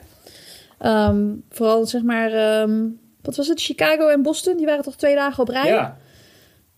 Ehm, 0.78 1.26
vooral 1.50 1.86
zeg 1.86 2.02
maar, 2.02 2.32
ehm, 2.32 2.86
wat 3.22 3.36
was 3.36 3.48
het? 3.48 3.60
Chicago 3.60 4.08
en 4.08 4.22
Boston, 4.22 4.56
die 4.56 4.66
waren 4.66 4.84
toch 4.84 4.96
twee 4.96 5.14
dagen 5.14 5.42
op 5.42 5.48
rij? 5.48 5.66
Ja. 5.66 5.96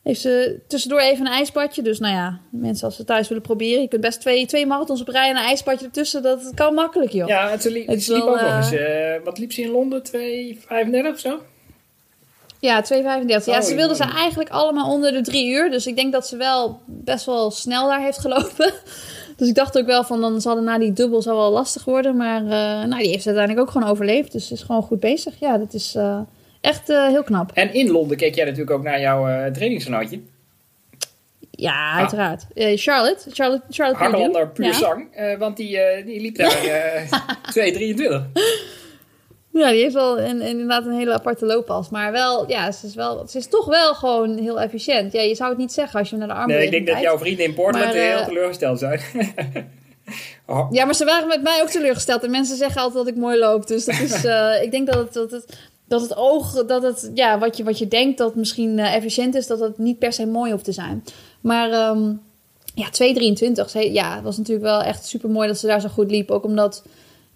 Heeft 0.02 0.20
ze 0.20 0.60
tussendoor 0.66 1.00
even 1.00 1.26
een 1.26 1.32
ijsbadje. 1.32 1.82
Dus 1.82 1.98
nou 1.98 2.14
ja, 2.14 2.40
mensen 2.50 2.86
als 2.86 2.96
ze 2.96 3.04
thuis 3.04 3.28
willen 3.28 3.42
proberen. 3.42 3.82
Je 3.82 3.88
kunt 3.88 4.00
best 4.00 4.20
twee, 4.20 4.46
twee 4.46 4.66
marathons 4.66 5.00
op 5.00 5.08
rij 5.08 5.30
en 5.30 5.36
een 5.36 5.42
ijsbadje 5.42 5.86
ertussen. 5.86 6.22
Dat 6.22 6.52
kan 6.54 6.74
makkelijk, 6.74 7.12
joh. 7.12 7.28
Ja, 7.28 7.50
het, 7.50 7.64
liep, 7.64 7.86
het 7.86 8.08
liep 8.08 8.22
ook 8.22 8.40
nog 8.40 8.56
eens. 8.56 8.72
Uh, 8.72 9.14
wat 9.24 9.38
liep 9.38 9.52
ze 9.52 9.62
in 9.62 9.70
Londen? 9.70 10.02
2,35 10.02 11.12
of 11.12 11.18
zo? 11.18 11.40
Ja, 12.58 12.82
2,35. 12.82 13.44
ja, 13.44 13.60
ze 13.60 13.74
wilden 13.74 13.96
ze 13.96 14.04
eigenlijk 14.04 14.50
allemaal 14.50 14.92
onder 14.92 15.12
de 15.12 15.20
drie 15.20 15.50
uur. 15.50 15.70
Dus 15.70 15.86
ik 15.86 15.96
denk 15.96 16.12
dat 16.12 16.26
ze 16.26 16.36
wel 16.36 16.80
best 16.86 17.26
wel 17.26 17.50
snel 17.50 17.88
daar 17.88 18.00
heeft 18.00 18.18
gelopen. 18.18 18.72
Dus 19.36 19.48
ik 19.48 19.54
dacht 19.54 19.78
ook 19.78 19.86
wel 19.86 20.04
van, 20.04 20.20
dan 20.20 20.40
zal 20.40 20.62
na 20.62 20.78
die 20.78 20.92
dubbel 20.92 21.22
zal 21.22 21.36
wel 21.36 21.50
lastig 21.50 21.84
worden. 21.84 22.16
Maar 22.16 22.42
uh, 22.42 22.50
nou, 22.88 23.02
die 23.02 23.10
heeft 23.10 23.26
uiteindelijk 23.26 23.66
ook 23.66 23.70
gewoon 23.70 23.88
overleefd. 23.88 24.32
Dus 24.32 24.50
is 24.50 24.62
gewoon 24.62 24.82
goed 24.82 25.00
bezig. 25.00 25.34
Ja, 25.38 25.58
dat 25.58 25.74
is 25.74 25.94
uh, 25.96 26.20
echt 26.60 26.90
uh, 26.90 27.06
heel 27.06 27.22
knap. 27.22 27.50
En 27.54 27.74
in 27.74 27.90
Londen 27.90 28.16
keek 28.16 28.34
jij 28.34 28.44
natuurlijk 28.44 28.70
ook 28.70 28.82
naar 28.82 29.00
jouw 29.00 29.28
uh, 29.28 29.46
trainingsgenootje. 29.46 30.20
Ja, 31.50 31.92
uiteraard. 31.92 32.46
Uh, 32.54 32.76
Charlotte. 32.76 33.30
Charlotte, 33.30 33.66
Charlotte 33.70 34.02
Harlander 34.02 34.48
puur 34.48 34.66
ja. 34.66 34.72
zang. 34.72 35.08
Want 35.38 35.56
die, 35.56 35.78
die 36.04 36.20
liep 36.20 36.36
daar 36.36 36.56
2,23. 37.58 38.70
Ja, 39.52 39.70
die 39.70 39.82
heeft 39.82 39.94
wel 39.94 40.20
een, 40.20 40.40
inderdaad 40.40 40.86
een 40.86 40.92
hele 40.92 41.12
aparte 41.12 41.46
looppas. 41.46 41.88
Maar 41.88 42.12
wel, 42.12 42.48
ja, 42.48 42.72
ze 42.72 42.86
is, 42.86 42.94
wel, 42.94 43.26
ze 43.28 43.38
is 43.38 43.48
toch 43.48 43.66
wel 43.66 43.94
gewoon 43.94 44.38
heel 44.38 44.60
efficiënt. 44.60 45.12
Ja, 45.12 45.20
je 45.20 45.34
zou 45.34 45.48
het 45.50 45.58
niet 45.58 45.72
zeggen 45.72 45.98
als 45.98 46.10
je 46.10 46.16
naar 46.16 46.28
de 46.28 46.34
armen 46.34 46.56
Nee, 46.56 46.64
ik 46.64 46.70
denk 46.70 46.86
dat 46.86 47.00
jouw 47.00 47.18
vrienden 47.18 47.44
in 47.44 47.54
Portland 47.54 47.92
heel 47.92 48.24
teleurgesteld 48.24 48.78
zijn. 48.78 49.00
oh. 50.46 50.68
Ja, 50.76 50.84
maar 50.84 50.94
ze 50.94 51.04
waren 51.04 51.28
met 51.28 51.42
mij 51.42 51.60
ook 51.62 51.68
teleurgesteld. 51.68 52.24
En 52.24 52.30
mensen 52.30 52.56
zeggen 52.56 52.80
altijd 52.82 53.04
dat 53.04 53.14
ik 53.14 53.20
mooi 53.20 53.38
loop. 53.38 53.66
Dus 53.66 53.84
dat 53.84 54.00
is, 54.00 54.24
uh, 54.24 54.62
ik 54.64 54.70
denk 54.70 54.86
dat 54.86 54.96
het, 54.96 55.12
dat 55.12 55.30
het, 55.30 55.69
dat 55.90 56.00
het 56.00 56.16
oog, 56.16 56.66
dat 56.66 56.82
het, 56.82 57.10
ja, 57.14 57.38
wat 57.38 57.56
je, 57.56 57.64
wat 57.64 57.78
je 57.78 57.88
denkt 57.88 58.18
dat 58.18 58.34
misschien 58.34 58.78
uh, 58.78 58.94
efficiënt 58.94 59.34
is, 59.34 59.46
dat 59.46 59.60
het 59.60 59.78
niet 59.78 59.98
per 59.98 60.12
se 60.12 60.26
mooi 60.26 60.52
hoeft 60.52 60.64
te 60.64 60.72
zijn. 60.72 61.04
Maar 61.40 61.90
um, 61.90 62.20
ja, 62.74 62.86
2,23. 62.86 63.92
Ja, 63.92 64.14
het 64.14 64.24
was 64.24 64.36
natuurlijk 64.36 64.66
wel 64.66 64.82
echt 64.82 65.06
super 65.06 65.30
mooi 65.30 65.48
dat 65.48 65.58
ze 65.58 65.66
daar 65.66 65.80
zo 65.80 65.88
goed 65.88 66.10
liep. 66.10 66.30
Ook 66.30 66.44
omdat 66.44 66.82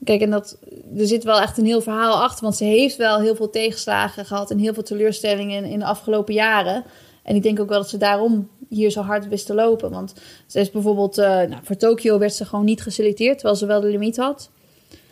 Kijk, 0.05 0.21
en 0.21 0.31
dat, 0.31 0.59
er 0.97 1.07
zit 1.07 1.25
wel 1.25 1.41
echt 1.41 1.59
een 1.59 1.65
heel 1.65 1.81
verhaal 1.81 2.23
achter. 2.23 2.43
Want 2.43 2.57
ze 2.57 2.65
heeft 2.65 2.97
wel 2.97 3.21
heel 3.21 3.35
veel 3.35 3.51
tegenslagen 3.51 4.25
gehad 4.25 4.51
en 4.51 4.59
heel 4.59 4.75
veel 4.75 4.83
teleurstellingen 4.83 5.65
in, 5.65 5.71
in 5.71 5.79
de 5.79 5.85
afgelopen 5.85 6.35
jaren. 6.35 6.85
En 7.23 7.35
ik 7.37 7.43
denk 7.43 7.61
ook 7.61 7.69
wel 7.69 7.79
dat 7.79 7.89
ze 7.89 7.97
daarom 7.97 8.49
hier 8.69 8.91
zo 8.91 9.01
hard 9.01 9.29
wist 9.29 9.47
te 9.47 9.55
lopen. 9.55 9.91
Want 9.91 10.15
ze 10.47 10.61
is 10.61 10.71
bijvoorbeeld, 10.71 11.19
uh, 11.19 11.27
nou, 11.27 11.57
voor 11.63 11.77
Tokio 11.77 12.19
werd 12.19 12.35
ze 12.35 12.45
gewoon 12.45 12.65
niet 12.65 12.83
geselecteerd, 12.83 13.35
terwijl 13.35 13.57
ze 13.57 13.67
wel 13.67 13.81
de 13.81 13.89
limiet 13.89 14.17
had. 14.17 14.51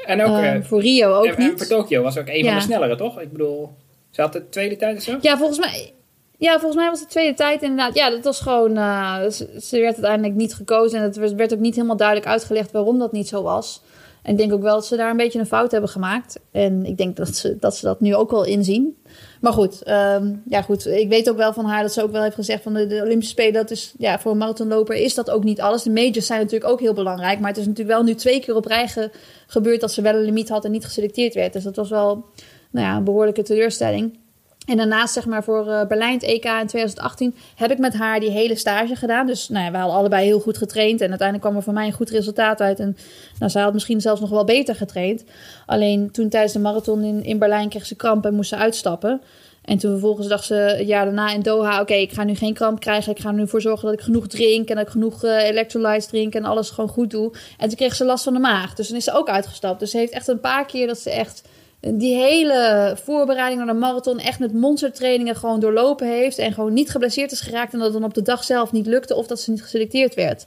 En 0.06 0.22
ook 0.22 0.38
uh, 0.38 0.54
voor 0.62 0.80
Rio 0.80 1.14
ook 1.14 1.24
en, 1.24 1.38
niet. 1.38 1.50
En 1.50 1.58
voor 1.58 1.66
Tokio 1.66 2.02
was 2.02 2.18
ook 2.18 2.28
een 2.28 2.38
ja. 2.38 2.44
van 2.44 2.54
de 2.54 2.60
snellere, 2.60 2.96
toch? 2.96 3.20
Ik 3.20 3.32
bedoel, 3.32 3.70
ze 4.10 4.20
had 4.20 4.32
de 4.32 4.48
tweede 4.48 4.76
tijd 4.76 4.96
of 4.96 5.02
zo? 5.02 5.18
Ja, 5.20 5.36
volgens 5.36 5.58
mij. 5.58 5.92
Ja, 6.38 6.52
volgens 6.52 6.76
mij 6.76 6.90
was 6.90 7.00
het 7.00 7.10
tweede 7.10 7.34
tijd 7.34 7.62
inderdaad. 7.62 7.94
Ja, 7.94 8.10
dat 8.10 8.24
was 8.24 8.40
gewoon. 8.40 8.76
Uh, 8.76 9.20
ze, 9.28 9.58
ze, 9.60 9.80
werd 9.80 9.94
uiteindelijk 9.94 10.34
niet 10.34 10.54
gekozen. 10.54 10.98
En 10.98 11.04
het 11.04 11.34
werd 11.34 11.52
ook 11.52 11.60
niet 11.60 11.74
helemaal 11.74 11.96
duidelijk 11.96 12.28
uitgelegd 12.28 12.72
waarom 12.72 12.98
dat 12.98 13.12
niet 13.12 13.28
zo 13.28 13.42
was. 13.42 13.82
En 14.22 14.32
ik 14.32 14.38
denk 14.38 14.52
ook 14.52 14.62
wel 14.62 14.74
dat 14.74 14.86
ze 14.86 14.96
daar 14.96 15.10
een 15.10 15.16
beetje 15.16 15.38
een 15.38 15.46
fout 15.46 15.70
hebben 15.70 15.90
gemaakt. 15.90 16.40
En 16.50 16.84
ik 16.84 16.96
denk 16.96 17.16
dat 17.16 17.36
ze 17.36 17.56
dat, 17.56 17.76
ze 17.76 17.84
dat 17.84 18.00
nu 18.00 18.14
ook 18.14 18.30
wel 18.30 18.44
inzien. 18.44 18.96
Maar 19.42 19.52
goed, 19.52 19.88
um, 19.88 20.42
ja 20.46 20.62
goed, 20.62 20.86
ik 20.86 21.08
weet 21.08 21.30
ook 21.30 21.36
wel 21.36 21.52
van 21.52 21.64
haar 21.64 21.82
dat 21.82 21.92
ze 21.92 22.02
ook 22.02 22.10
wel 22.10 22.22
heeft 22.22 22.34
gezegd 22.34 22.62
van 22.62 22.74
de, 22.74 22.86
de 22.86 23.02
Olympische 23.02 23.32
Spelen, 23.32 23.52
dat 23.52 23.70
is 23.70 23.94
ja, 23.98 24.18
voor 24.18 24.30
een 24.30 24.38
marathonloper 24.38 24.96
is 24.96 25.14
dat 25.14 25.30
ook 25.30 25.44
niet 25.44 25.60
alles. 25.60 25.82
De 25.82 25.90
majors 25.90 26.26
zijn 26.26 26.40
natuurlijk 26.40 26.70
ook 26.70 26.80
heel 26.80 26.92
belangrijk, 26.92 27.38
maar 27.38 27.48
het 27.48 27.58
is 27.58 27.66
natuurlijk 27.66 27.96
wel 27.96 28.04
nu 28.04 28.14
twee 28.14 28.40
keer 28.40 28.54
op 28.54 28.64
rij 28.64 28.88
ge, 28.88 29.10
gebeurd 29.46 29.80
dat 29.80 29.92
ze 29.92 30.02
wel 30.02 30.14
een 30.14 30.24
limiet 30.24 30.48
had 30.48 30.64
en 30.64 30.70
niet 30.70 30.84
geselecteerd 30.84 31.34
werd. 31.34 31.52
Dus 31.52 31.64
dat 31.64 31.76
was 31.76 31.90
wel 31.90 32.24
nou 32.70 32.86
ja, 32.86 32.96
een 32.96 33.04
behoorlijke 33.04 33.42
teleurstelling. 33.42 34.18
En 34.66 34.76
daarnaast, 34.76 35.14
zeg 35.14 35.26
maar, 35.26 35.44
voor 35.44 35.66
uh, 35.66 35.86
Berlijn, 35.86 36.12
het 36.12 36.22
EK 36.22 36.44
in 36.44 36.66
2018, 36.66 37.34
heb 37.54 37.70
ik 37.70 37.78
met 37.78 37.94
haar 37.94 38.20
die 38.20 38.30
hele 38.30 38.54
stage 38.54 38.96
gedaan. 38.96 39.26
Dus 39.26 39.48
nou 39.48 39.64
ja, 39.64 39.70
we 39.70 39.76
hadden 39.76 39.96
allebei 39.96 40.24
heel 40.24 40.40
goed 40.40 40.58
getraind. 40.58 41.00
En 41.00 41.08
uiteindelijk 41.08 41.48
kwam 41.48 41.56
er 41.56 41.62
voor 41.62 41.72
mij 41.72 41.86
een 41.86 41.92
goed 41.92 42.10
resultaat 42.10 42.60
uit. 42.60 42.80
En 42.80 42.96
nou, 43.38 43.50
zij 43.50 43.62
had 43.62 43.72
misschien 43.72 44.00
zelfs 44.00 44.20
nog 44.20 44.30
wel 44.30 44.44
beter 44.44 44.74
getraind. 44.74 45.24
Alleen 45.66 46.10
toen 46.10 46.28
tijdens 46.28 46.52
de 46.52 46.58
marathon 46.58 47.02
in, 47.02 47.24
in 47.24 47.38
Berlijn 47.38 47.68
kreeg 47.68 47.86
ze 47.86 47.94
kramp 47.94 48.24
en 48.24 48.34
moest 48.34 48.48
ze 48.48 48.56
uitstappen. 48.56 49.20
En 49.64 49.78
toen 49.78 49.90
vervolgens 49.90 50.28
dacht 50.28 50.44
ze 50.44 50.54
het 50.54 50.86
jaar 50.86 51.04
daarna 51.04 51.32
in 51.32 51.42
Doha... 51.42 51.80
oké, 51.80 51.94
ik 51.94 52.12
ga 52.12 52.24
nu 52.24 52.34
geen 52.34 52.54
kramp 52.54 52.80
krijgen. 52.80 53.12
Ik 53.12 53.20
ga 53.20 53.28
er 53.28 53.34
nu 53.34 53.48
voor 53.48 53.60
zorgen 53.60 53.84
dat 53.84 53.98
ik 53.98 54.04
genoeg 54.04 54.26
drink... 54.26 54.68
en 54.68 54.76
dat 54.76 54.86
ik 54.86 54.92
genoeg 54.92 55.24
uh, 55.24 55.48
electrolytes 55.48 56.06
drink 56.06 56.34
en 56.34 56.44
alles 56.44 56.70
gewoon 56.70 56.90
goed 56.90 57.10
doe. 57.10 57.32
En 57.58 57.68
toen 57.68 57.76
kreeg 57.76 57.94
ze 57.94 58.04
last 58.04 58.24
van 58.24 58.32
de 58.32 58.38
maag. 58.38 58.74
Dus 58.74 58.88
toen 58.88 58.96
is 58.96 59.04
ze 59.04 59.12
ook 59.12 59.28
uitgestapt. 59.28 59.80
Dus 59.80 59.90
ze 59.90 59.96
heeft 59.96 60.12
echt 60.12 60.28
een 60.28 60.40
paar 60.40 60.66
keer 60.66 60.86
dat 60.86 60.98
ze 60.98 61.10
echt 61.10 61.42
die 61.90 62.16
hele 62.16 62.96
voorbereiding 63.04 63.64
naar 63.64 63.74
de 63.74 63.80
marathon 63.80 64.18
echt 64.18 64.38
met 64.38 64.52
monstertrainingen 64.52 65.36
gewoon 65.36 65.60
doorlopen 65.60 66.06
heeft. 66.06 66.38
En 66.38 66.52
gewoon 66.52 66.72
niet 66.72 66.90
geblesseerd 66.90 67.32
is 67.32 67.40
geraakt. 67.40 67.72
En 67.72 67.78
dat 67.78 67.92
het 67.92 68.00
dan 68.00 68.08
op 68.08 68.14
de 68.14 68.22
dag 68.22 68.44
zelf 68.44 68.72
niet 68.72 68.86
lukte 68.86 69.14
of 69.14 69.26
dat 69.26 69.40
ze 69.40 69.50
niet 69.50 69.62
geselecteerd 69.62 70.14
werd. 70.14 70.46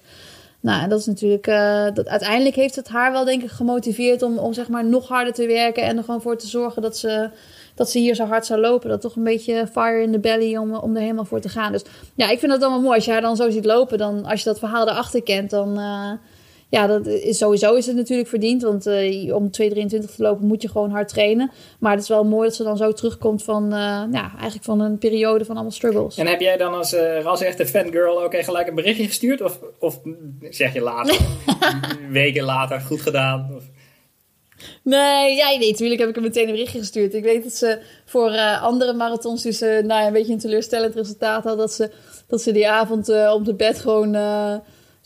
Nou, 0.60 0.90
dat 0.90 1.00
is 1.00 1.06
natuurlijk. 1.06 1.48
Uh, 1.48 1.86
dat, 1.94 2.08
uiteindelijk 2.08 2.56
heeft 2.56 2.76
het 2.76 2.88
haar 2.88 3.12
wel, 3.12 3.26
denk 3.26 3.44
ik, 3.44 3.50
gemotiveerd 3.50 4.22
om, 4.22 4.38
om 4.38 4.54
zeg 4.54 4.68
maar 4.68 4.86
nog 4.86 5.08
harder 5.08 5.34
te 5.34 5.48
werken. 5.48 5.84
En 5.84 5.98
er 5.98 6.04
gewoon 6.04 6.22
voor 6.22 6.38
te 6.38 6.48
zorgen 6.48 6.82
dat 6.82 6.98
ze, 6.98 7.30
dat 7.76 7.90
ze 7.90 8.00
hier 8.00 8.16
zo 8.16 8.26
hard 8.26 8.46
zou 8.46 8.60
lopen. 8.60 8.90
Dat 8.90 9.02
toch 9.02 9.16
een 9.16 9.24
beetje 9.24 9.68
fire 9.72 10.02
in 10.02 10.12
the 10.12 10.20
belly 10.20 10.58
om, 10.58 10.76
om 10.76 10.96
er 10.96 11.02
helemaal 11.02 11.26
voor 11.26 11.42
te 11.42 11.50
gaan. 11.50 11.72
Dus 11.72 11.84
ja, 12.16 12.30
ik 12.30 12.40
vind 12.40 12.52
dat 12.52 12.60
wel 12.60 12.82
mooi. 12.82 12.96
Als 12.96 13.06
je 13.06 13.12
haar 13.12 13.22
dan 13.22 13.36
zo 13.36 13.50
ziet 13.50 13.66
lopen, 13.66 13.98
dan 13.98 14.26
als 14.26 14.40
je 14.40 14.50
dat 14.50 14.60
verhaal 14.60 14.90
erachter 14.90 15.24
kent, 15.24 15.50
dan. 15.50 15.80
Uh, 15.80 16.12
ja, 16.76 16.88
dat 16.88 17.08
is, 17.08 17.38
sowieso 17.38 17.74
is 17.74 17.86
het 17.86 17.96
natuurlijk 17.96 18.30
verdiend. 18.30 18.62
Want 18.62 18.88
uh, 18.88 19.36
om 19.36 19.46
2,23 19.46 19.88
te 19.88 20.08
lopen 20.18 20.48
moet 20.48 20.62
je 20.62 20.70
gewoon 20.70 20.92
hard 20.92 21.08
trainen. 21.08 21.52
Maar 21.80 21.92
het 21.92 22.02
is 22.02 22.08
wel 22.08 22.24
mooi 22.24 22.48
dat 22.48 22.56
ze 22.56 22.64
dan 22.64 22.78
zo 22.78 22.92
terugkomt 22.92 23.44
van, 23.44 23.64
uh, 23.64 24.04
ja, 24.12 24.32
eigenlijk 24.34 24.64
van 24.64 24.80
een 24.80 24.98
periode 24.98 25.46
van 25.46 25.56
allemaal 25.56 25.74
struggles. 25.74 26.18
En 26.18 26.28
heb 26.28 26.40
jij 26.40 26.58
dan 26.58 26.74
als, 26.74 26.94
uh, 26.94 27.26
als 27.26 27.42
echte 27.42 27.66
fangirl 27.66 28.24
ook 28.24 28.34
echt 28.34 28.46
gelijk 28.46 28.68
een 28.68 28.76
berichtje 28.76 29.06
gestuurd? 29.06 29.42
Of, 29.42 29.60
of 29.80 30.00
zeg 30.50 30.74
je 30.74 30.82
later, 30.82 31.18
weken 32.10 32.44
later, 32.44 32.82
goed 32.82 33.02
gedaan? 33.02 33.52
Of? 33.56 33.64
Nee, 34.84 35.36
ja, 35.36 35.58
nee, 35.58 35.72
natuurlijk 35.72 36.00
heb 36.00 36.10
ik 36.10 36.16
hem 36.16 36.24
meteen 36.24 36.46
een 36.46 36.52
berichtje 36.52 36.80
gestuurd. 36.80 37.14
Ik 37.14 37.24
weet 37.24 37.44
dat 37.44 37.54
ze 37.54 37.80
voor 38.06 38.32
uh, 38.32 38.64
andere 38.64 38.94
marathons, 38.94 39.44
dus 39.44 39.60
nou 39.60 39.88
ja, 39.88 40.08
een 40.08 40.14
beetje 40.14 40.34
een 40.34 40.40
teleurstellend 40.40 40.96
resultaat 40.96 41.44
had, 41.44 41.58
dat 41.58 41.74
ze, 41.74 41.92
dat 42.28 42.42
ze 42.42 42.52
die 42.52 42.70
avond 42.70 43.10
uh, 43.10 43.32
op 43.34 43.46
de 43.46 43.54
bed 43.54 43.80
gewoon 43.80 44.16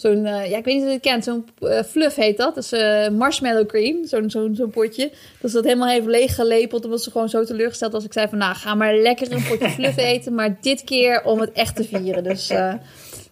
zo'n, 0.01 0.25
uh, 0.25 0.49
ja, 0.49 0.57
ik 0.57 0.65
weet 0.65 0.75
niet 0.75 0.83
of 0.83 0.87
je 0.87 0.93
het 0.93 1.01
kent, 1.01 1.23
zo'n 1.23 1.47
uh, 1.59 1.81
fluff 1.83 2.15
heet 2.15 2.37
dat. 2.37 2.55
Dat 2.55 2.63
is 2.63 2.73
uh, 2.73 3.09
marshmallow 3.09 3.67
cream, 3.67 4.05
zo'n 4.05 4.29
zo'n 4.29 4.55
zo'n 4.55 4.69
potje. 4.69 5.11
Dat 5.41 5.49
ze 5.51 5.55
dat 5.55 5.65
helemaal 5.65 5.87
heeft 5.87 6.05
leeggelepeld, 6.05 6.85
omdat 6.85 7.03
ze 7.03 7.11
gewoon 7.11 7.29
zo 7.29 7.43
teleurgesteld 7.43 7.91
was. 7.91 8.05
Ik 8.05 8.13
zei 8.13 8.27
van, 8.27 8.37
nou, 8.37 8.55
ga 8.55 8.75
maar 8.75 8.95
lekker 8.95 9.31
een 9.31 9.43
potje 9.43 9.69
fluff 9.69 9.97
eten, 10.13 10.33
maar 10.35 10.57
dit 10.61 10.83
keer 10.83 11.23
om 11.23 11.39
het 11.39 11.51
echt 11.51 11.75
te 11.75 11.83
vieren. 11.83 12.23
Dus 12.23 12.47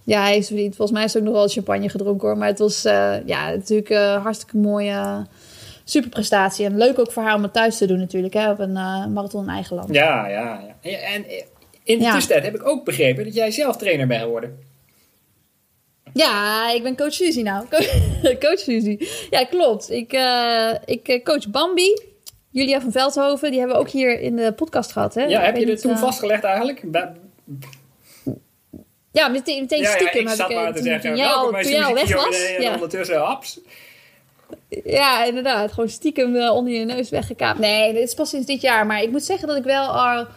ja, 0.03 0.21
hij 0.21 0.38
is 0.38 0.47
verdiend. 0.47 0.75
Volgens 0.75 0.97
mij 0.97 1.08
is 1.08 1.17
ook 1.17 1.23
nog 1.23 1.34
wel 1.34 1.47
champagne 1.47 1.89
gedronken 1.89 2.27
hoor. 2.27 2.38
Maar 2.38 2.47
het 2.47 2.60
was 2.60 2.82
ja, 3.25 3.49
natuurlijk 3.49 3.89
een 3.89 4.21
hartstikke 4.21 4.58
mooie 4.58 5.25
superprestatie. 5.84 6.65
En 6.65 6.77
leuk 6.77 6.99
ook 6.99 7.12
voor 7.12 7.23
haar 7.23 7.36
om 7.36 7.43
het 7.43 7.53
thuis 7.53 7.77
te 7.77 7.88
doen 7.88 7.99
natuurlijk, 7.99 8.34
hè, 8.34 8.51
op 8.51 8.60
een 8.60 8.73
marathon 9.13 9.43
in 9.43 9.49
eigen 9.49 9.75
land. 9.75 9.93
Ja, 9.93 10.27
ja, 10.27 10.75
ja. 10.82 10.97
En 10.97 11.25
in 11.84 11.97
de 11.97 12.03
ja. 12.03 12.13
tussentijd 12.13 12.43
heb 12.43 12.56
ik 12.56 12.67
ook 12.67 12.86
begrepen 12.86 13.23
dat 13.23 13.34
jij 13.34 13.51
zelf 13.51 13.77
trainer 13.77 14.08
bent 14.08 14.21
geworden. 14.21 14.75
Ja, 16.17 16.71
ik 16.71 16.84
ben 16.84 16.95
coach 16.95 17.13
Suzy 17.13 17.41
nou. 17.41 17.65
coach 18.45 18.60
Suzy. 18.60 18.97
Ja, 19.30 19.45
klopt. 19.45 19.91
Ik, 19.91 20.13
uh, 20.13 20.71
ik 20.86 21.21
coach 21.23 21.49
Bambi. 21.49 22.01
Julia 22.49 22.82
van 22.82 22.91
Veldhoven, 22.91 23.49
die 23.49 23.60
hebben 23.60 23.77
we 23.77 23.84
ook 23.84 23.89
hier 23.89 24.19
in 24.19 24.36
de 24.36 24.53
podcast 24.53 24.91
gehad. 24.91 25.13
Hè? 25.13 25.23
Ja, 25.23 25.41
heb 25.41 25.58
je 25.58 25.65
dit 25.65 25.82
toen 25.82 25.91
uh... 25.91 25.97
vastgelegd 25.97 26.43
eigenlijk? 26.43 26.84
Ja, 29.12 29.27
meteen, 29.27 29.62
meteen 29.62 29.82
ja, 29.82 29.91
stiekem. 29.91 30.23
Ja, 30.23 30.32
ik 30.32 30.36
zat 30.36 30.49
ik, 30.49 30.56
maar 30.56 30.73
te 30.73 30.82
zeggen, 30.82 31.10
toen 31.10 31.17
jij 31.17 31.27
al, 31.27 31.51
toen 31.51 31.71
jij 31.71 31.84
al 31.84 31.93
weg 31.93 32.15
was. 32.15 32.45
En 32.45 32.62
ja. 32.62 32.73
ondertussen 32.73 33.17
haps. 33.17 33.60
Ja, 34.84 35.23
inderdaad. 35.23 35.71
Gewoon 35.71 35.89
stiekem 35.89 36.36
onder 36.49 36.73
je 36.73 36.86
neus 36.86 37.10
weggekaapt. 37.10 37.60
Nee, 37.60 37.93
dit 37.93 38.03
is 38.03 38.13
pas 38.13 38.30
sinds 38.30 38.45
dit 38.45 38.62
jaar. 38.62 38.86
Maar 38.86 39.01
ik 39.01 39.12
moet 39.12 39.23
zeggen 39.23 39.47
dat 39.47 39.58
ik 39.58 39.63
wel 39.63 39.88
al... 39.88 40.27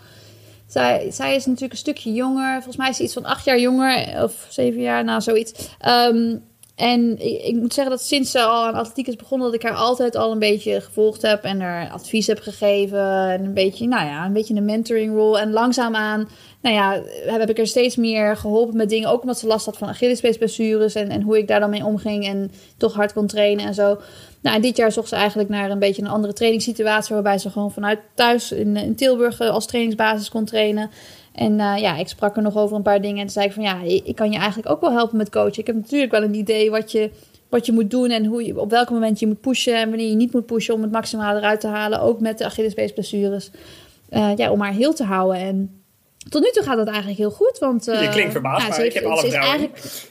Zij, 0.70 1.10
zij 1.10 1.34
is 1.34 1.46
natuurlijk 1.46 1.72
een 1.72 1.78
stukje 1.78 2.12
jonger. 2.12 2.52
Volgens 2.54 2.76
mij 2.76 2.88
is 2.88 2.96
ze 2.96 3.02
iets 3.02 3.12
van 3.12 3.24
acht 3.24 3.44
jaar 3.44 3.58
jonger. 3.58 4.22
Of 4.22 4.46
zeven 4.48 4.80
jaar, 4.80 5.04
nou 5.04 5.20
zoiets. 5.20 5.52
Um, 5.86 6.48
en 6.80 7.18
ik, 7.46 7.54
moet 7.54 7.74
zeggen 7.74 7.96
dat 7.96 8.04
sinds 8.04 8.30
ze 8.30 8.40
al 8.40 8.66
aan 8.66 8.74
atletiek 8.74 9.06
is 9.06 9.16
begonnen... 9.16 9.46
dat 9.46 9.56
ik 9.56 9.68
haar 9.68 9.76
altijd 9.76 10.16
al 10.16 10.32
een 10.32 10.38
beetje 10.38 10.80
gevolgd 10.80 11.22
heb... 11.22 11.44
en 11.44 11.60
haar 11.60 11.90
advies 11.90 12.26
heb 12.26 12.40
gegeven. 12.40 13.30
En 13.30 13.44
een 13.44 13.54
beetje, 13.54 13.86
nou 13.86 14.06
ja, 14.06 14.24
een 14.26 14.32
beetje 14.32 14.54
een 14.54 14.64
mentoring 14.64 15.14
role. 15.14 15.40
En 15.40 15.52
langzaamaan, 15.52 16.28
nou 16.62 16.74
ja, 16.74 17.02
heb 17.26 17.50
ik 17.50 17.58
er 17.58 17.66
steeds 17.66 17.96
meer 17.96 18.36
geholpen 18.36 18.76
met 18.76 18.88
dingen. 18.88 19.08
Ook 19.08 19.20
omdat 19.20 19.38
ze 19.38 19.46
last 19.46 19.66
had 19.66 19.76
van 19.76 19.88
Achillespeesblessures... 19.88 20.94
En, 20.94 21.08
en 21.08 21.22
hoe 21.22 21.38
ik 21.38 21.48
daar 21.48 21.60
dan 21.60 21.70
mee 21.70 21.84
omging 21.84 22.26
en 22.26 22.50
toch 22.76 22.94
hard 22.94 23.12
kon 23.12 23.26
trainen 23.26 23.66
en 23.66 23.74
zo... 23.74 23.98
Nou, 24.42 24.56
en 24.56 24.62
dit 24.62 24.76
jaar 24.76 24.92
zocht 24.92 25.08
ze 25.08 25.14
eigenlijk 25.14 25.48
naar 25.48 25.70
een 25.70 25.78
beetje 25.78 26.02
een 26.02 26.08
andere 26.08 26.32
trainingssituatie... 26.32 27.14
waarbij 27.14 27.38
ze 27.38 27.50
gewoon 27.50 27.72
vanuit 27.72 27.98
thuis 28.14 28.52
in, 28.52 28.76
in 28.76 28.94
Tilburg 28.94 29.40
als 29.40 29.66
trainingsbasis 29.66 30.28
kon 30.28 30.44
trainen. 30.44 30.90
En 31.32 31.52
uh, 31.52 31.76
ja, 31.78 31.96
ik 31.96 32.08
sprak 32.08 32.36
er 32.36 32.42
nog 32.42 32.56
over 32.56 32.76
een 32.76 32.82
paar 32.82 33.00
dingen. 33.00 33.16
En 33.16 33.22
toen 33.22 33.30
zei 33.30 33.46
ik 33.46 33.52
van 33.52 33.62
ja, 33.62 33.80
ik 34.04 34.14
kan 34.14 34.32
je 34.32 34.38
eigenlijk 34.38 34.70
ook 34.70 34.80
wel 34.80 34.92
helpen 34.92 35.16
met 35.16 35.30
coachen. 35.30 35.58
Ik 35.58 35.66
heb 35.66 35.76
natuurlijk 35.76 36.12
wel 36.12 36.22
een 36.22 36.34
idee 36.34 36.70
wat 36.70 36.92
je, 36.92 37.10
wat 37.48 37.66
je 37.66 37.72
moet 37.72 37.90
doen... 37.90 38.10
en 38.10 38.24
hoe 38.24 38.46
je, 38.46 38.60
op 38.60 38.70
welk 38.70 38.90
moment 38.90 39.18
je 39.18 39.26
moet 39.26 39.40
pushen... 39.40 39.74
en 39.74 39.88
wanneer 39.88 40.08
je 40.08 40.14
niet 40.14 40.32
moet 40.32 40.46
pushen 40.46 40.74
om 40.74 40.82
het 40.82 40.92
maximale 40.92 41.38
eruit 41.38 41.60
te 41.60 41.68
halen. 41.68 42.00
Ook 42.00 42.20
met 42.20 42.38
de 42.38 42.44
Achillespeesblessures. 42.44 43.50
Uh, 44.10 44.36
ja, 44.36 44.50
om 44.50 44.60
haar 44.60 44.72
heel 44.72 44.94
te 44.94 45.04
houden. 45.04 45.40
En 45.40 45.82
tot 46.28 46.42
nu 46.42 46.50
toe 46.52 46.62
gaat 46.62 46.76
dat 46.76 46.86
eigenlijk 46.86 47.18
heel 47.18 47.30
goed. 47.30 47.58
Want, 47.58 47.84
je 47.84 48.08
klinkt 48.10 48.32
verbaasd, 48.32 48.62
ja, 48.62 48.68
maar 48.68 48.76
ze 48.76 48.86
ik 48.86 48.92
heb 48.92 49.04
alle 49.04 49.20
vertrouwen 49.20 49.58
eigenlijk... 49.58 50.09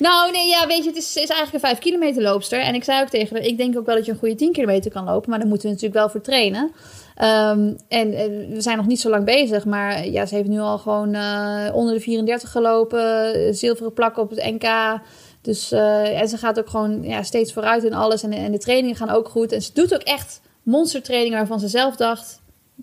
Nou, 0.00 0.30
nee, 0.30 0.48
ja, 0.48 0.66
weet 0.66 0.82
je, 0.84 0.88
het 0.88 0.96
is, 0.98 1.08
is 1.08 1.28
eigenlijk 1.28 1.52
een 1.52 1.60
5 1.70 1.78
kilometer 1.78 2.22
loopster. 2.22 2.60
En 2.60 2.74
ik 2.74 2.84
zei 2.84 3.02
ook 3.02 3.08
tegen 3.08 3.36
haar, 3.36 3.46
ik 3.46 3.56
denk 3.56 3.78
ook 3.78 3.86
wel 3.86 3.94
dat 3.94 4.04
je 4.06 4.12
een 4.12 4.18
goede 4.18 4.34
10 4.34 4.52
kilometer 4.52 4.90
kan 4.90 5.04
lopen. 5.04 5.30
Maar 5.30 5.38
daar 5.38 5.48
moeten 5.48 5.66
we 5.66 5.74
natuurlijk 5.74 6.00
wel 6.00 6.10
voor 6.10 6.20
trainen. 6.20 6.72
Ehm, 7.14 7.74
en 7.88 8.10
we 8.50 8.60
zijn 8.60 8.76
nog 8.76 8.86
niet 8.86 9.00
zo 9.00 9.10
lang 9.10 9.24
bezig. 9.24 9.64
Maar 9.64 10.06
ja, 10.06 10.26
ze 10.26 10.34
heeft 10.34 10.48
nu 10.48 10.60
al 10.60 10.78
gewoon 10.78 11.14
eh, 11.14 11.68
onder 11.72 11.94
de 11.94 12.00
34 12.00 12.50
gelopen. 12.50 13.34
eh, 13.34 13.52
Zilveren 13.54 13.92
plakken 13.92 14.22
op 14.22 14.30
het 14.30 14.44
NK. 14.44 14.98
Dus, 15.42 15.72
eh, 15.72 16.20
en 16.20 16.28
ze 16.28 16.36
gaat 16.36 16.58
ook 16.58 16.68
gewoon 16.68 17.02
ja, 17.02 17.22
steeds 17.22 17.52
vooruit 17.52 17.84
in 17.84 17.94
alles. 17.94 18.22
En, 18.22 18.32
en 18.32 18.52
de 18.52 18.58
trainingen 18.58 18.96
gaan 18.96 19.10
ook 19.10 19.28
goed. 19.28 19.52
En 19.52 19.62
ze 19.62 19.70
doet 19.74 19.94
ook 19.94 20.02
echt 20.02 20.40
monstertrainingen 20.62 21.38
waarvan 21.38 21.60
ze 21.60 21.68
zelf 21.68 21.96
dacht... 21.96 22.40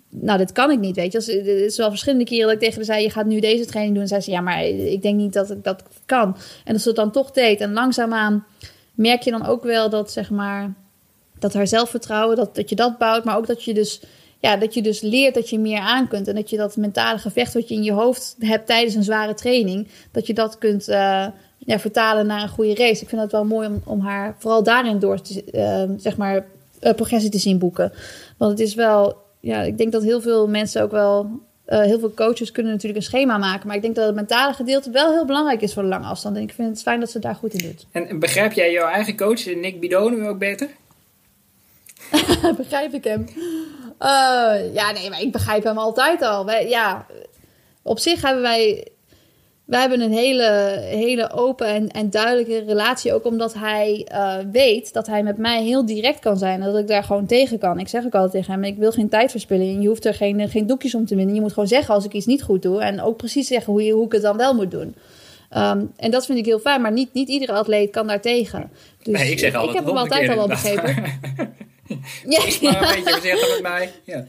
Nou, 0.10 0.38
dit 0.38 0.52
kan 0.52 0.72
ik 0.72 0.80
niet, 0.80 0.96
weet 0.96 1.12
je. 1.12 1.17
Als- 1.17 1.26
Het 1.28 1.48
is 1.48 1.78
wel 1.78 1.89
verschillende 1.89 2.26
keren 2.26 2.46
dat 2.46 2.54
ik 2.54 2.60
tegen 2.60 2.76
haar 2.76 2.86
zei... 2.86 3.04
je 3.04 3.10
gaat 3.10 3.26
nu 3.26 3.39
deze 3.39 3.65
training 3.65 3.93
doen. 3.93 4.04
En 4.04 4.10
zei 4.10 4.22
ze, 4.22 4.32
ja, 4.32 4.41
maar 4.41 4.65
ik 4.65 5.02
denk 5.02 5.15
niet 5.17 5.34
dat 5.34 5.52
ik 5.52 5.63
dat 5.63 5.84
kan. 6.06 6.38
En 6.65 6.74
dat 6.74 6.82
ze 6.82 6.88
het 6.88 6.98
dan 6.98 7.12
toch 7.12 7.32
deed. 7.32 7.60
En 7.60 7.74
langzaamaan 7.74 8.46
merk 8.96 9.22
je 9.22 9.32
dan 9.32 9.46
ook 9.46 9.63
wel 9.63 9.89
dat, 9.89 10.12
zeg 10.12 10.30
maar... 10.30 10.74
dat 11.39 11.54
haar 11.54 11.67
zelfvertrouwen, 11.67 12.36
dat, 12.36 12.56
dat 12.56 12.70
je 12.70 12.76
dat 12.76 12.98
bouwt. 12.98 13.24
Maar 13.24 13.38
ook 13.38 13.48
dat 13.48 13.63
je 13.63 13.74
dus... 13.74 14.02
Ja, 14.39 14.58
dat 14.58 14.74
je 14.74 14.82
dus 14.82 15.02
leert 15.02 15.34
dat 15.34 15.50
je 15.50 15.60
meer 15.60 15.80
aan 15.80 16.08
kunt. 16.08 16.28
En 16.28 16.36
dat 16.36 16.50
je 16.50 16.58
dat 16.58 16.78
mentale 16.78 17.17
gevecht 17.17 17.54
wat 17.54 17.67
je 17.67 17.76
in 17.76 17.84
je 17.84 17.91
hoofd 17.91 18.36
hebt 18.39 18.67
tijdens 18.67 18.96
een 18.96 19.04
zware 19.04 19.34
training... 19.34 19.88
dat 20.12 20.28
je 20.28 20.34
dat 20.34 20.58
kunt 20.58 20.88
eh, 20.88 21.26
ja, 21.58 21.80
vertalen 21.80 22.26
naar 22.28 22.41
een 22.41 22.50
goede 22.50 22.76
race. 22.76 23.02
Ik 23.02 23.10
vind 23.10 23.22
het 23.22 23.32
wel 23.32 23.46
mooi 23.46 23.67
om, 23.67 23.82
om 23.86 24.00
haar 24.00 24.36
vooral 24.38 24.63
daarin 24.63 25.00
door 25.00 25.20
eh, 25.52 25.84
zeg 25.98 26.17
maar, 26.17 26.46
eh, 26.80 26.93
progressie 26.93 27.32
te 27.32 27.38
zien 27.38 27.58
boeken. 27.58 27.91
Want 28.38 28.52
het 28.52 28.60
is 28.67 28.76
wel, 28.76 29.17
ja, 29.47 29.62
ik 29.62 29.77
denk 29.77 29.91
dat 29.91 30.03
heel 30.03 30.21
veel 30.21 30.47
mensen 30.47 30.81
ook 30.81 30.91
wel, 30.91 31.29
eh, 31.65 31.79
heel 31.79 31.99
veel 31.99 32.13
coaches 32.13 32.51
kunnen 32.51 32.71
natuurlijk 32.71 32.99
een 32.99 33.07
schema 33.07 33.38
maken. 33.38 33.67
Maar 33.67 33.75
ik 33.75 33.81
denk 33.81 33.95
dat 33.95 34.05
het 34.05 34.15
mentale 34.15 34.53
gedeelte 34.53 34.91
wel 34.91 35.12
heel 35.12 35.25
belangrijk 35.25 35.62
is 35.62 35.73
voor 35.73 35.83
de 35.83 35.89
lange 35.89 36.05
afstand. 36.07 36.36
En 36.36 36.41
ik 36.41 36.53
vind 36.53 36.69
het 36.69 36.81
fijn 36.81 36.99
dat 36.99 37.10
ze 37.10 37.17
het 37.17 37.25
daar 37.25 37.36
goed 37.36 37.53
in 37.53 37.65
doet. 37.65 37.86
En 37.91 38.19
begrijp 38.19 38.51
jij 38.51 38.71
jouw 38.71 38.88
eigen 38.88 39.17
coach, 39.17 39.45
Nick 39.45 39.79
Bidone, 39.79 40.27
ook 40.27 40.39
beter? 40.39 40.69
begrijp 42.57 42.93
ik 42.93 43.03
hem? 43.03 43.25
Eh, 43.97 44.73
ja, 44.73 44.91
nee, 44.91 45.10
maar 45.10 45.21
ik 45.21 45.31
begrijp 45.31 45.63
hem 45.63 45.77
altijd 45.77 46.21
al. 46.21 46.45
Wij, 46.45 46.69
ja, 46.69 47.05
op 47.81 47.99
zich 47.99 48.21
hebben 48.21 48.41
wij. 48.41 48.88
Wij 49.67 49.80
hebben 49.80 50.01
een 50.01 50.13
hele, 50.13 50.77
hele 50.82 51.32
open 51.32 51.67
en, 51.67 51.89
en 51.89 52.10
duidelijke 52.10 52.63
relatie. 52.67 53.13
Ook 53.13 53.25
omdat 53.25 53.53
hij 53.53 54.06
eh, 54.08 54.36
weet 54.51 54.93
dat 54.93 55.08
hij 55.08 55.23
met 55.23 55.38
mij 55.38 55.63
heel 55.63 55.86
direct 55.86 56.19
kan 56.19 56.38
zijn. 56.38 56.62
En 56.62 56.71
dat 56.71 56.80
ik 56.80 56.88
daar 56.88 57.03
gewoon 57.03 57.25
tegen 57.25 57.60
kan. 57.60 57.80
Ik 57.80 57.88
zeg 57.88 58.06
ook 58.06 58.13
altijd 58.13 58.32
tegen 58.32 58.51
hem: 58.51 58.63
ik 58.63 58.77
wil 58.77 58.91
geen 58.91 59.10
tijd 59.10 59.32
verspillen. 59.32 59.67
En 59.67 59.82
je 59.82 59.88
hoeft 59.88 60.06
er 60.06 60.13
geen, 60.13 60.49
geen 60.49 60.67
doekjes 60.67 60.95
om 60.95 61.06
te 61.06 61.15
winnen. 61.15 61.36
Je 61.36 61.41
moet 61.41 61.53
gewoon 61.53 61.67
zeggen 61.67 61.93
als 61.93 62.06
ik 62.06 62.13
iets 62.13 62.25
niet 62.25 62.43
goed 62.43 62.62
doe. 62.62 62.82
En 62.82 63.01
ook 63.01 63.17
precies 63.17 63.47
zeggen 63.47 63.73
hoe, 63.73 63.84
je, 63.84 63.91
hoe 63.91 64.06
ik 64.06 64.12
het 64.12 64.21
dan 64.21 64.38
wel 64.38 64.53
moet 64.53 64.71
doen. 64.71 64.95
Ehm, 65.49 65.86
en 65.95 66.12
dat 66.12 66.25
vind 66.25 66.39
ik 66.39 66.45
heel 66.45 66.60
fijn. 66.60 66.82
Maar 66.82 66.91
niet, 66.91 67.13
niet 67.13 67.30
iedere 67.30 67.51
atleet 67.51 67.91
kan 67.91 68.08
daar 68.08 68.21
tegen. 68.21 68.71
Dus 69.03 69.17
nee, 69.17 69.32
ik 69.32 69.39
zeg 69.39 69.53
altijd 69.53 69.71
ik 69.71 69.80
heb 69.80 69.86
hem 69.86 69.97
altijd 69.97 70.30
al 70.30 70.36
wel 70.36 70.47
begrepen. 70.47 70.95
Ja, 72.27 72.39
maar 72.62 72.97
een 72.97 73.03
beetje 73.03 73.47
met 73.53 73.60
mij. 73.62 73.91
Ja. 74.03 74.25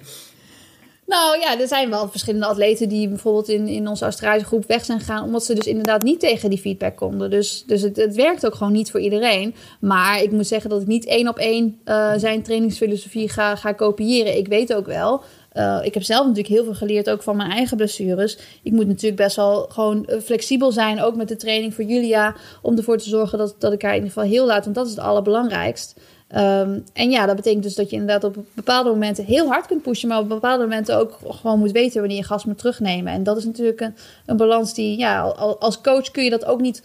Nou 1.08 1.40
ja, 1.40 1.60
er 1.60 1.68
zijn 1.68 1.90
wel 1.90 2.08
verschillende 2.08 2.46
atleten 2.46 2.88
die 2.88 3.08
bijvoorbeeld 3.08 3.48
in, 3.48 3.68
in 3.68 3.88
onze 3.88 4.04
Australische 4.04 4.46
groep 4.46 4.66
weg 4.66 4.84
zijn 4.84 4.98
gegaan. 4.98 5.24
Omdat 5.24 5.44
ze 5.44 5.54
dus 5.54 5.66
inderdaad 5.66 6.02
niet 6.02 6.20
tegen 6.20 6.50
die 6.50 6.58
feedback 6.58 6.96
konden. 6.96 7.30
Dus, 7.30 7.64
dus 7.66 7.82
het, 7.82 7.96
het 7.96 8.14
werkt 8.14 8.46
ook 8.46 8.54
gewoon 8.54 8.72
niet 8.72 8.90
voor 8.90 9.00
iedereen. 9.00 9.54
Maar 9.80 10.22
ik 10.22 10.30
moet 10.30 10.46
zeggen 10.46 10.70
dat 10.70 10.80
ik 10.80 10.86
niet 10.86 11.06
één 11.06 11.28
op 11.28 11.38
één 11.38 11.80
eh, 11.84 12.12
zijn 12.16 12.42
trainingsfilosofie 12.42 13.28
ga, 13.28 13.56
ga 13.56 13.72
kopiëren. 13.72 14.36
Ik 14.36 14.48
weet 14.48 14.74
ook 14.74 14.86
wel. 14.86 15.22
eh, 15.52 15.78
ik 15.82 15.94
heb 15.94 16.02
zelf 16.02 16.20
natuurlijk 16.26 16.54
heel 16.54 16.64
veel 16.64 16.74
geleerd 16.74 17.10
ook 17.10 17.22
van 17.22 17.36
mijn 17.36 17.50
eigen 17.50 17.76
blessures. 17.76 18.38
Ik 18.62 18.72
moet 18.72 18.86
natuurlijk 18.86 19.22
best 19.22 19.36
wel 19.36 19.66
gewoon 19.68 20.04
eh, 20.06 20.20
flexibel 20.20 20.72
zijn. 20.72 21.02
Ook 21.02 21.16
met 21.16 21.28
de 21.28 21.36
training 21.36 21.74
voor 21.74 21.84
Julia. 21.84 22.34
Om 22.62 22.76
ervoor 22.76 22.98
te 22.98 23.08
zorgen 23.08 23.38
dat, 23.38 23.54
dat 23.58 23.72
ik 23.72 23.82
haar 23.82 23.94
in 23.94 24.02
ieder 24.02 24.12
geval 24.12 24.30
heel 24.30 24.46
laat. 24.46 24.64
Want 24.64 24.76
dat 24.76 24.86
is 24.86 24.92
het 24.92 25.00
allerbelangrijkst. 25.04 25.94
Ehm, 26.28 26.78
en 26.92 27.10
ja, 27.10 27.26
dat 27.26 27.36
betekent 27.36 27.62
dus 27.62 27.74
dat 27.74 27.90
je 27.90 27.96
inderdaad 27.96 28.24
op 28.24 28.44
bepaalde 28.54 28.90
momenten 28.90 29.24
heel 29.24 29.46
hard 29.46 29.66
kunt 29.66 29.82
pushen, 29.82 30.08
maar 30.08 30.18
op 30.18 30.28
bepaalde 30.28 30.62
momenten 30.62 30.98
ook 30.98 31.18
gewoon 31.28 31.58
moet 31.58 31.72
weten 31.72 32.00
wanneer 32.00 32.18
je 32.18 32.24
gas 32.24 32.44
moet 32.44 32.58
terugnemen. 32.58 33.12
En 33.12 33.22
dat 33.22 33.36
is 33.36 33.44
natuurlijk 33.44 33.80
een, 33.80 33.94
een 34.26 34.36
balans 34.36 34.74
die, 34.74 34.98
ja, 34.98 35.20
al- 35.20 35.60
als 35.60 35.80
coach 35.80 36.10
kun 36.10 36.24
je 36.24 36.30
dat 36.30 36.44
ook 36.44 36.60
niet 36.60 36.82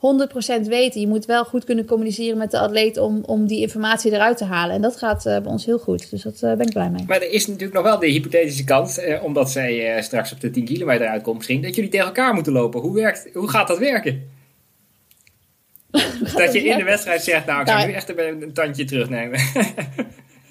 100% 0.00 0.68
weten. 0.68 1.00
Je 1.00 1.06
moet 1.06 1.26
wel 1.26 1.44
goed 1.44 1.64
kunnen 1.64 1.86
communiceren 1.86 2.38
met 2.38 2.50
de 2.50 2.58
atleet 2.58 2.98
om, 2.98 3.22
om 3.26 3.46
die 3.46 3.60
informatie 3.60 4.12
eruit 4.12 4.36
te 4.36 4.44
halen. 4.44 4.74
En 4.74 4.82
dat 4.82 4.96
gaat 4.96 5.26
eh, 5.26 5.40
bij 5.40 5.52
ons 5.52 5.64
heel 5.64 5.78
goed. 5.78 6.10
Dus 6.10 6.22
dat 6.22 6.34
eh, 6.34 6.54
ben 6.54 6.66
ik 6.66 6.72
blij 6.72 6.90
mee. 6.90 7.04
Maar 7.06 7.20
er 7.20 7.30
is 7.30 7.46
natuurlijk 7.46 7.74
nog 7.74 7.82
wel 7.82 7.98
de 7.98 8.06
hypothetische 8.06 8.64
kans, 8.64 8.98
eh, 8.98 9.24
omdat 9.24 9.50
zij 9.50 10.02
straks 10.02 10.32
op 10.32 10.40
de 10.40 10.50
10 10.50 10.64
kilometer 10.64 11.06
uitkomt 11.06 11.36
misschien, 11.36 11.62
dat 11.62 11.74
jullie 11.74 11.90
tegen 11.90 12.06
elkaar 12.06 12.34
moeten 12.34 12.52
lopen. 12.52 12.80
Hoe, 12.80 12.94
werkt, 12.94 13.28
hoe 13.34 13.48
gaat 13.48 13.68
dat 13.68 13.78
werken? 13.78 14.38
dat 16.36 16.52
je 16.52 16.64
in 16.64 16.78
de 16.78 16.84
wedstrijd 16.84 17.22
zegt, 17.22 17.46
nou 17.46 17.60
ik 17.60 17.68
ga 17.68 17.74
Nou, 17.74 17.86
nu 17.86 17.92
echt 17.92 18.08
een, 18.08 18.42
een 18.42 18.52
tandje 18.52 18.84
terugnemen. 18.84 19.40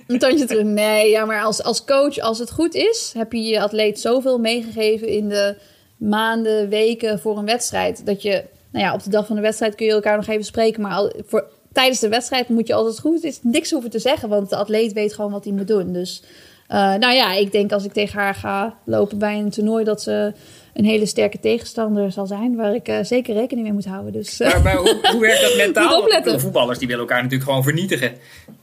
Een 0.08 0.20
tandje 0.20 0.46
terug. 0.46 0.64
Nee, 0.84 1.10
ja, 1.10 1.26
maar 1.26 1.42
als, 1.42 1.64
als 1.64 1.84
coach, 1.84 2.18
als 2.18 2.40
het 2.40 2.52
goed 2.52 2.76
is, 2.76 3.14
heb 3.18 3.32
je 3.32 3.42
je 3.42 3.62
atleet 3.62 4.00
zoveel 4.00 4.38
meegegeven 4.38 5.08
in 5.08 5.30
de 5.30 5.56
maanden, 5.98 6.70
weken 6.70 7.20
voor 7.20 7.38
een 7.38 7.46
wedstrijd. 7.46 8.06
Dat 8.06 8.22
je, 8.22 8.44
nou 8.72 8.86
ja, 8.86 8.94
op 8.94 9.04
de 9.04 9.10
dag 9.10 9.28
van 9.28 9.36
de 9.36 9.42
wedstrijd 9.42 9.76
kun 9.76 9.86
je 9.86 9.92
elkaar 9.92 10.16
nog 10.16 10.28
even 10.28 10.46
spreken. 10.46 10.82
Maar 10.82 10.92
al, 10.92 11.14
voor, 11.26 11.48
tijdens 11.72 12.00
de 12.00 12.10
wedstrijd 12.10 12.50
moet 12.50 12.68
je 12.68 12.74
als 12.74 12.88
het 12.88 13.00
goed 13.00 13.24
is 13.24 13.40
niks 13.42 13.72
hoeven 13.72 13.90
te 13.90 14.00
zeggen. 14.00 14.30
Want 14.30 14.50
de 14.50 14.56
atleet 14.56 14.94
weet 14.94 15.14
gewoon 15.14 15.32
wat 15.32 15.44
hij 15.44 15.54
moet 15.54 15.68
doen. 15.68 15.94
Dus, 15.94 16.24
eh, 16.68 16.78
nou 16.78 17.14
ja, 17.14 17.34
ik 17.34 17.52
denk 17.52 17.72
als 17.72 17.86
ik 17.86 17.94
tegen 17.94 18.20
haar 18.20 18.36
ga 18.36 18.78
lopen 18.84 19.18
bij 19.18 19.38
een 19.38 19.50
toernooi, 19.50 19.84
dat 19.84 20.02
ze 20.02 20.34
een 20.80 20.86
hele 20.86 21.06
sterke 21.06 21.40
tegenstander 21.40 22.12
zal 22.12 22.28
zijn. 22.28 22.56
Waar 22.56 22.76
ik 22.76 22.88
eh, 22.88 22.98
zeker 23.02 23.34
rekening 23.34 23.66
mee 23.66 23.76
moet 23.76 23.86
houden. 23.86 24.12
Dus, 24.12 24.40
eh, 24.40 24.52
maar 24.52 24.62
maar 24.62 24.76
hoe, 24.76 25.00
hoe 25.12 25.22
werkt 25.22 25.42
dat 25.42 25.56
mentaal? 25.56 26.04
Bedoel, 26.24 26.40
voetballers 26.40 26.80
die 26.80 26.88
willen 26.88 27.02
elkaar 27.02 27.22
natuurlijk 27.24 27.50
gewoon 27.50 27.64
vernietigen. 27.64 28.14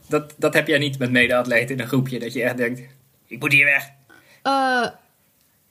Dat, 0.07 0.33
dat 0.37 0.53
heb 0.53 0.67
jij 0.67 0.77
niet 0.77 0.99
met 0.99 1.11
mede-atleten 1.11 1.75
in 1.75 1.81
een 1.81 1.87
groepje, 1.87 2.19
dat 2.19 2.33
je 2.33 2.43
echt 2.43 2.57
denkt, 2.57 2.81
ik 3.27 3.39
moet 3.39 3.51
hier 3.51 3.65
weg. 3.65 3.91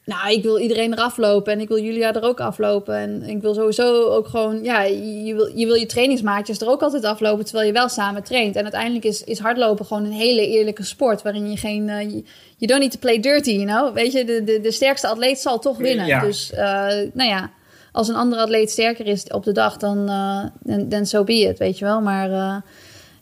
Nou, 0.06 0.32
ik 0.32 0.42
wil 0.42 0.58
iedereen 0.58 0.92
eraf 0.92 1.16
lopen 1.16 1.52
en 1.52 1.60
ik 1.60 1.68
wil 1.68 1.80
Julia 1.80 2.14
er 2.14 2.22
ook 2.22 2.40
aflopen. 2.40 2.94
En 2.94 3.22
ik 3.22 3.40
wil 3.40 3.54
sowieso 3.54 4.08
ook 4.10 4.28
gewoon, 4.28 4.64
ja, 4.64 4.82
je 4.82 5.34
wil 5.34 5.50
je, 5.54 5.66
wil 5.66 5.74
je 5.74 5.86
trainingsmaatjes 5.86 6.60
er 6.60 6.68
ook 6.68 6.82
altijd 6.82 7.04
aflopen 7.04 7.44
terwijl 7.44 7.66
je 7.66 7.72
wel 7.72 7.88
samen 7.88 8.22
traint. 8.22 8.56
En 8.56 8.62
uiteindelijk 8.62 9.04
is, 9.04 9.24
is 9.24 9.38
hardlopen 9.38 9.86
gewoon 9.86 10.04
een 10.04 10.12
hele 10.12 10.46
eerlijke 10.46 10.84
sport 10.84 11.22
waarin 11.22 11.50
je 11.50 11.56
geen, 11.56 11.88
eh, 11.88 12.00
je 12.00 12.24
you 12.56 12.66
don't 12.66 12.80
need 12.80 12.90
to 12.90 12.98
play 12.98 13.20
dirty, 13.20 13.50
you 13.50 13.66
know. 13.66 13.94
Weet 13.94 14.12
je, 14.12 14.24
de, 14.24 14.44
de, 14.44 14.60
de 14.60 14.70
sterkste 14.70 15.08
atleet 15.08 15.38
zal 15.38 15.58
toch 15.58 15.76
winnen. 15.76 16.06
Ja. 16.06 16.20
Dus, 16.20 16.52
eh, 16.52 16.86
nou 17.12 17.28
ja, 17.28 17.50
als 17.92 18.08
een 18.08 18.14
andere 18.14 18.42
atleet 18.42 18.70
sterker 18.70 19.06
is 19.06 19.24
op 19.24 19.44
de 19.44 19.52
dag, 19.52 19.76
dan, 19.76 20.08
eh 20.08 20.44
dan, 20.60 20.88
dan 20.88 21.06
so 21.06 21.24
be 21.24 21.38
it, 21.38 21.58
weet 21.58 21.78
je 21.78 21.84
wel. 21.84 22.00
Maar 22.00 22.62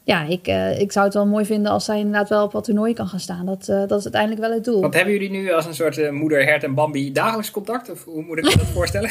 ja, 0.05 0.23
ik, 0.23 0.47
eh, 0.47 0.81
ik 0.81 0.93
zou 0.93 1.05
het 1.05 1.15
wel 1.15 1.27
mooi 1.27 1.45
vinden 1.45 1.73
als 1.73 1.85
zij 1.85 1.99
inderdaad 1.99 2.29
wel 2.29 2.45
op 2.45 2.53
wat 2.53 2.65
toernooien 2.65 2.95
kan 2.95 3.09
gaan 3.09 3.21
staan. 3.21 3.47
Dat, 3.47 3.69
eh, 3.69 3.87
dat 3.87 3.99
is 3.99 4.05
uiteindelijk 4.05 4.41
wel 4.41 4.53
het 4.53 4.65
doel. 4.65 4.81
Want 4.81 4.95
hebben 4.95 5.13
jullie 5.13 5.31
nu 5.31 5.53
als 5.53 5.67
een 5.67 5.75
soort 5.75 5.99
eh, 5.99 6.11
moeder, 6.11 6.45
hert 6.45 6.65
en 6.65 6.75
Bambi 6.75 7.13
dagelijks 7.13 7.51
contact? 7.51 7.91
Of 7.91 8.05
hoe 8.05 8.23
moet 8.23 8.39
ik 8.39 8.45
me 8.45 8.57
dat 8.57 8.67
voorstellen? 8.79 9.11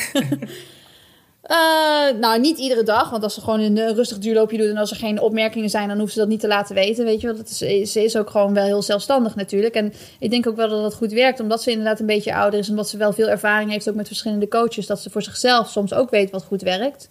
Nou, 2.19 2.39
niet 2.39 2.57
iedere 2.57 2.83
dag. 2.83 3.09
Want 3.09 3.23
als 3.23 3.33
ze 3.33 3.41
gewoon 3.41 3.59
een 3.59 3.95
rustig 3.95 4.17
duurloopje 4.17 4.57
doet 4.57 4.69
en 4.69 4.77
als 4.77 4.91
er 4.91 4.97
geen 4.97 5.19
opmerkingen 5.19 5.69
zijn, 5.69 5.87
dan 5.87 5.99
hoeft 5.99 6.13
ze 6.13 6.19
dat 6.19 6.27
niet 6.27 6.39
te 6.39 6.47
laten 6.47 6.75
weten. 6.75 7.05
Weet 7.05 7.21
je 7.21 7.27
wel, 7.27 7.35
dat 7.35 7.49
is, 7.49 7.91
ze 7.91 8.03
is 8.03 8.17
ook 8.17 8.29
gewoon 8.29 8.53
wel 8.53 8.65
heel 8.65 8.81
zelfstandig 8.81 9.35
natuurlijk. 9.35 9.75
En 9.75 9.93
ik 10.19 10.29
denk 10.29 10.47
ook 10.47 10.55
wel 10.55 10.69
dat 10.69 10.81
dat 10.81 10.95
goed 10.95 11.11
werkt, 11.11 11.39
omdat 11.39 11.61
ze 11.61 11.71
inderdaad 11.71 11.99
een 11.99 12.05
beetje 12.05 12.35
ouder 12.35 12.59
is. 12.59 12.69
Omdat 12.69 12.89
ze 12.89 12.97
wel 12.97 13.13
veel 13.13 13.29
ervaring 13.29 13.71
heeft 13.71 13.89
ook 13.89 13.95
met 13.95 14.07
verschillende 14.07 14.47
coaches. 14.47 14.87
Dat 14.87 14.99
ze 14.99 15.09
voor 15.09 15.21
zichzelf 15.21 15.69
soms 15.69 15.93
ook 15.93 16.09
weet 16.09 16.31
wat 16.31 16.43
goed 16.43 16.61
werkt. 16.61 17.09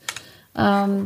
Ehm, 0.53 1.01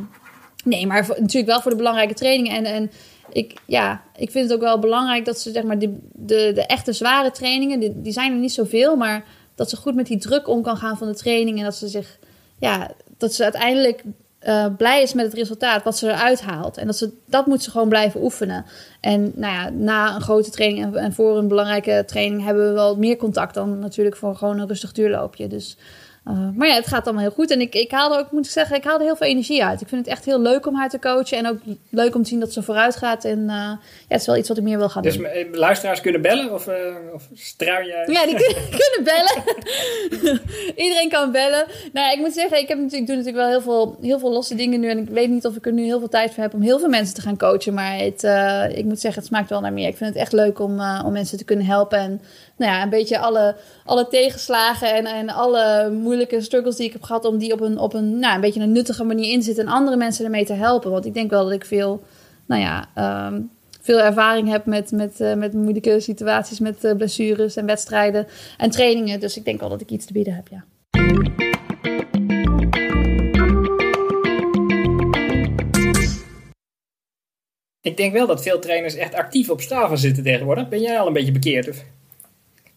nee, 0.66 0.86
maar 0.86 1.06
natuurlijk 1.08 1.46
wel 1.46 1.60
voor 1.60 1.70
de 1.70 1.76
belangrijke 1.76 2.14
trainingen. 2.14 2.56
En, 2.56 2.64
en 2.64 2.90
ik, 3.32 3.60
ja, 3.66 4.02
ik 4.16 4.30
vind 4.30 4.44
het 4.44 4.54
ook 4.54 4.64
wel 4.64 4.78
belangrijk 4.78 5.24
dat 5.24 5.40
ze 5.40 5.50
zeg 5.50 5.62
maar 5.62 5.78
de, 5.78 5.98
de, 6.12 6.52
de 6.54 6.66
echte 6.66 6.92
zware 6.92 7.30
trainingen, 7.30 7.80
die, 7.80 8.02
die 8.02 8.12
zijn 8.12 8.32
er 8.32 8.38
niet 8.38 8.52
zoveel, 8.52 8.96
maar 8.96 9.24
dat 9.54 9.70
ze 9.70 9.76
goed 9.76 9.94
met 9.94 10.06
die 10.06 10.18
druk 10.18 10.48
om 10.48 10.62
kan 10.62 10.76
gaan 10.76 10.98
van 10.98 11.08
de 11.08 11.14
training. 11.14 11.58
En 11.58 11.64
dat 11.64 11.74
ze 11.74 11.88
zich, 11.88 12.18
ja, 12.58 12.90
dat 13.18 13.34
ze 13.34 13.42
uiteindelijk 13.42 14.02
eh, 14.38 14.66
blij 14.76 15.02
is 15.02 15.12
met 15.12 15.24
het 15.24 15.34
resultaat, 15.34 15.82
wat 15.82 15.98
ze 15.98 16.08
eruit 16.08 16.42
haalt. 16.42 16.76
En 16.76 16.86
dat, 16.86 16.96
ze, 16.96 17.12
dat 17.24 17.46
moet 17.46 17.62
ze 17.62 17.70
gewoon 17.70 17.88
blijven 17.88 18.22
oefenen. 18.22 18.64
En 19.00 19.32
nou 19.34 19.52
ja, 19.54 19.70
na 19.70 20.14
een 20.14 20.20
grote 20.20 20.50
training 20.50 20.84
en, 20.84 20.96
en 20.96 21.12
voor 21.12 21.38
een 21.38 21.48
belangrijke 21.48 22.04
training 22.06 22.44
hebben 22.44 22.68
we 22.68 22.72
wel 22.72 22.96
meer 22.96 23.16
contact 23.16 23.54
dan 23.54 23.78
natuurlijk 23.78 24.16
voor 24.16 24.36
gewoon 24.36 24.58
een 24.58 24.68
rustig 24.68 24.92
duurloopje. 24.92 25.46
Dus 25.46 25.76
Uh, 26.28 26.48
maar 26.54 26.68
ja, 26.68 26.74
het 26.74 26.86
gaat 26.86 27.04
allemaal 27.04 27.22
heel 27.22 27.32
goed. 27.32 27.50
En 27.50 27.60
ik, 27.60 27.74
ik 27.74 27.90
haalde 27.90 28.18
ook, 28.18 28.30
moet 28.30 28.44
ik 28.44 28.50
zeggen, 28.50 28.76
ik 28.76 28.84
haalde 28.84 29.04
heel 29.04 29.16
veel 29.16 29.26
energie 29.26 29.64
uit. 29.64 29.80
Ik 29.80 29.88
vind 29.88 30.04
het 30.04 30.14
echt 30.14 30.24
heel 30.24 30.40
leuk 30.40 30.66
om 30.66 30.74
haar 30.74 30.88
te 30.88 30.98
coachen. 30.98 31.38
En 31.38 31.46
ook 31.46 31.58
leuk 31.90 32.14
om 32.14 32.22
te 32.22 32.28
zien 32.28 32.40
dat 32.40 32.52
ze 32.52 32.62
vooruit 32.62 32.96
gaat. 32.96 33.24
En 33.24 33.38
uh, 33.38 33.46
ja, 33.46 33.78
het 34.08 34.20
is 34.20 34.26
wel 34.26 34.36
iets 34.36 34.48
wat 34.48 34.56
ik 34.56 34.62
meer 34.62 34.78
wil 34.78 34.88
gaan 34.88 35.02
dus 35.02 35.16
doen. 35.16 35.26
Dus 35.32 35.46
luisteraars 35.58 36.00
kunnen 36.00 36.22
bellen? 36.22 36.52
Of, 36.52 36.68
uh, 36.68 36.74
of 37.14 37.28
struin 37.34 37.86
jij? 37.86 38.06
Ja, 38.06 38.24
die 38.24 38.36
kunnen, 38.36 38.62
kunnen 38.82 39.04
bellen. 39.04 39.42
Iedereen 40.84 41.08
kan 41.08 41.32
bellen. 41.32 41.64
Nou 41.92 42.06
ja, 42.06 42.12
ik 42.12 42.18
moet 42.18 42.34
zeggen, 42.34 42.58
ik, 42.58 42.68
heb 42.68 42.78
natuurlijk, 42.78 43.02
ik 43.02 43.06
doe 43.06 43.16
natuurlijk 43.16 43.44
wel 43.44 43.60
heel 43.60 43.62
veel, 43.62 43.98
heel 44.00 44.18
veel 44.18 44.32
losse 44.32 44.54
dingen 44.54 44.80
nu. 44.80 44.88
En 44.88 44.98
ik 44.98 45.08
weet 45.08 45.30
niet 45.30 45.46
of 45.46 45.56
ik 45.56 45.66
er 45.66 45.72
nu 45.72 45.84
heel 45.84 45.98
veel 45.98 46.08
tijd 46.08 46.34
voor 46.34 46.42
heb 46.42 46.54
om 46.54 46.62
heel 46.62 46.78
veel 46.78 46.88
mensen 46.88 47.14
te 47.14 47.20
gaan 47.20 47.38
coachen. 47.38 47.74
Maar 47.74 47.98
het, 47.98 48.22
ik 48.76 48.84
moet 48.84 49.00
zeggen, 49.00 49.20
het 49.20 49.30
smaakt 49.30 49.50
wel 49.50 49.60
naar 49.60 49.72
meer. 49.72 49.88
Ik 49.88 49.96
vind 49.96 50.10
het 50.10 50.18
echt 50.18 50.32
leuk 50.32 50.58
om, 50.58 50.80
om 51.04 51.12
mensen 51.12 51.38
te 51.38 51.44
kunnen 51.44 51.66
helpen. 51.66 51.98
En 51.98 52.20
nou 52.56 52.72
ja, 52.72 52.82
een 52.82 52.90
beetje 52.90 53.18
alle, 53.18 53.56
alle 53.84 54.08
tegenslagen 54.08 54.94
en, 54.94 55.06
en 55.06 55.28
alle 55.28 55.90
moeilijke 55.90 56.40
struggles 56.40 56.76
die 56.76 56.86
ik 56.86 56.92
heb 56.92 57.02
gehad, 57.02 57.24
om 57.24 57.38
die 57.38 57.52
op 57.52 57.60
een, 57.60 57.78
op 57.78 57.94
een, 57.94 58.18
nou, 58.18 58.34
een 58.34 58.40
beetje 58.40 58.60
een 58.60 58.72
nuttige 58.72 59.04
manier 59.04 59.32
in 59.32 59.38
te 59.38 59.44
zetten 59.44 59.66
en 59.66 59.72
andere 59.72 59.96
mensen 59.96 60.24
ermee 60.24 60.44
te 60.44 60.52
helpen. 60.52 60.90
Want 60.90 61.06
ik 61.06 61.14
denk 61.14 61.30
wel 61.30 61.44
dat 61.44 61.52
ik 61.52 61.64
veel, 61.64 62.02
nou 62.46 62.62
ja, 62.62 62.88
um, 63.26 63.50
veel 63.80 64.00
ervaring 64.00 64.48
heb 64.48 64.66
met, 64.66 64.90
met, 64.90 65.20
uh, 65.20 65.34
met 65.34 65.52
moeilijke 65.52 66.00
situaties, 66.00 66.58
met 66.58 66.84
uh, 66.84 66.96
blessures 66.96 67.56
en 67.56 67.66
wedstrijden 67.66 68.26
en 68.56 68.70
trainingen. 68.70 69.20
Dus 69.20 69.36
ik 69.36 69.44
denk 69.44 69.60
wel 69.60 69.68
dat 69.68 69.80
ik 69.80 69.90
iets 69.90 70.06
te 70.06 70.12
bieden 70.12 70.34
heb, 70.34 70.48
ja. 70.48 70.64
Ik 77.80 77.96
denk 77.96 78.12
wel 78.12 78.26
dat 78.26 78.42
veel 78.42 78.58
trainers 78.58 78.94
echt 78.94 79.14
actief 79.14 79.50
op 79.50 79.60
Strava 79.60 79.96
zitten 79.96 80.22
tegenwoordig. 80.22 80.68
Ben 80.68 80.80
jij 80.80 80.98
al 80.98 81.06
een 81.06 81.12
beetje 81.12 81.32
bekeerd? 81.32 81.68
Of? 81.68 81.84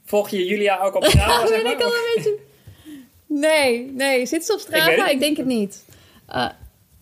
Volg 0.10 0.30
je 0.30 0.46
Julia 0.46 0.80
ook 0.80 0.96
op 0.96 1.06
Strava? 1.10 1.48
zeg 1.48 1.64
maar? 1.64 1.72
ik 1.72 1.82
al 1.82 1.88
een 1.88 2.12
beetje... 2.16 2.38
Nee, 3.26 3.92
nee. 3.92 4.26
Zit 4.26 4.46
ze 4.46 4.54
op 4.54 4.60
Strava? 4.60 5.06
Ik, 5.06 5.12
ik, 5.12 5.20
denk 5.20 5.38
het 5.38 5.46
niet. 5.46 5.86
Uh, 6.30 6.50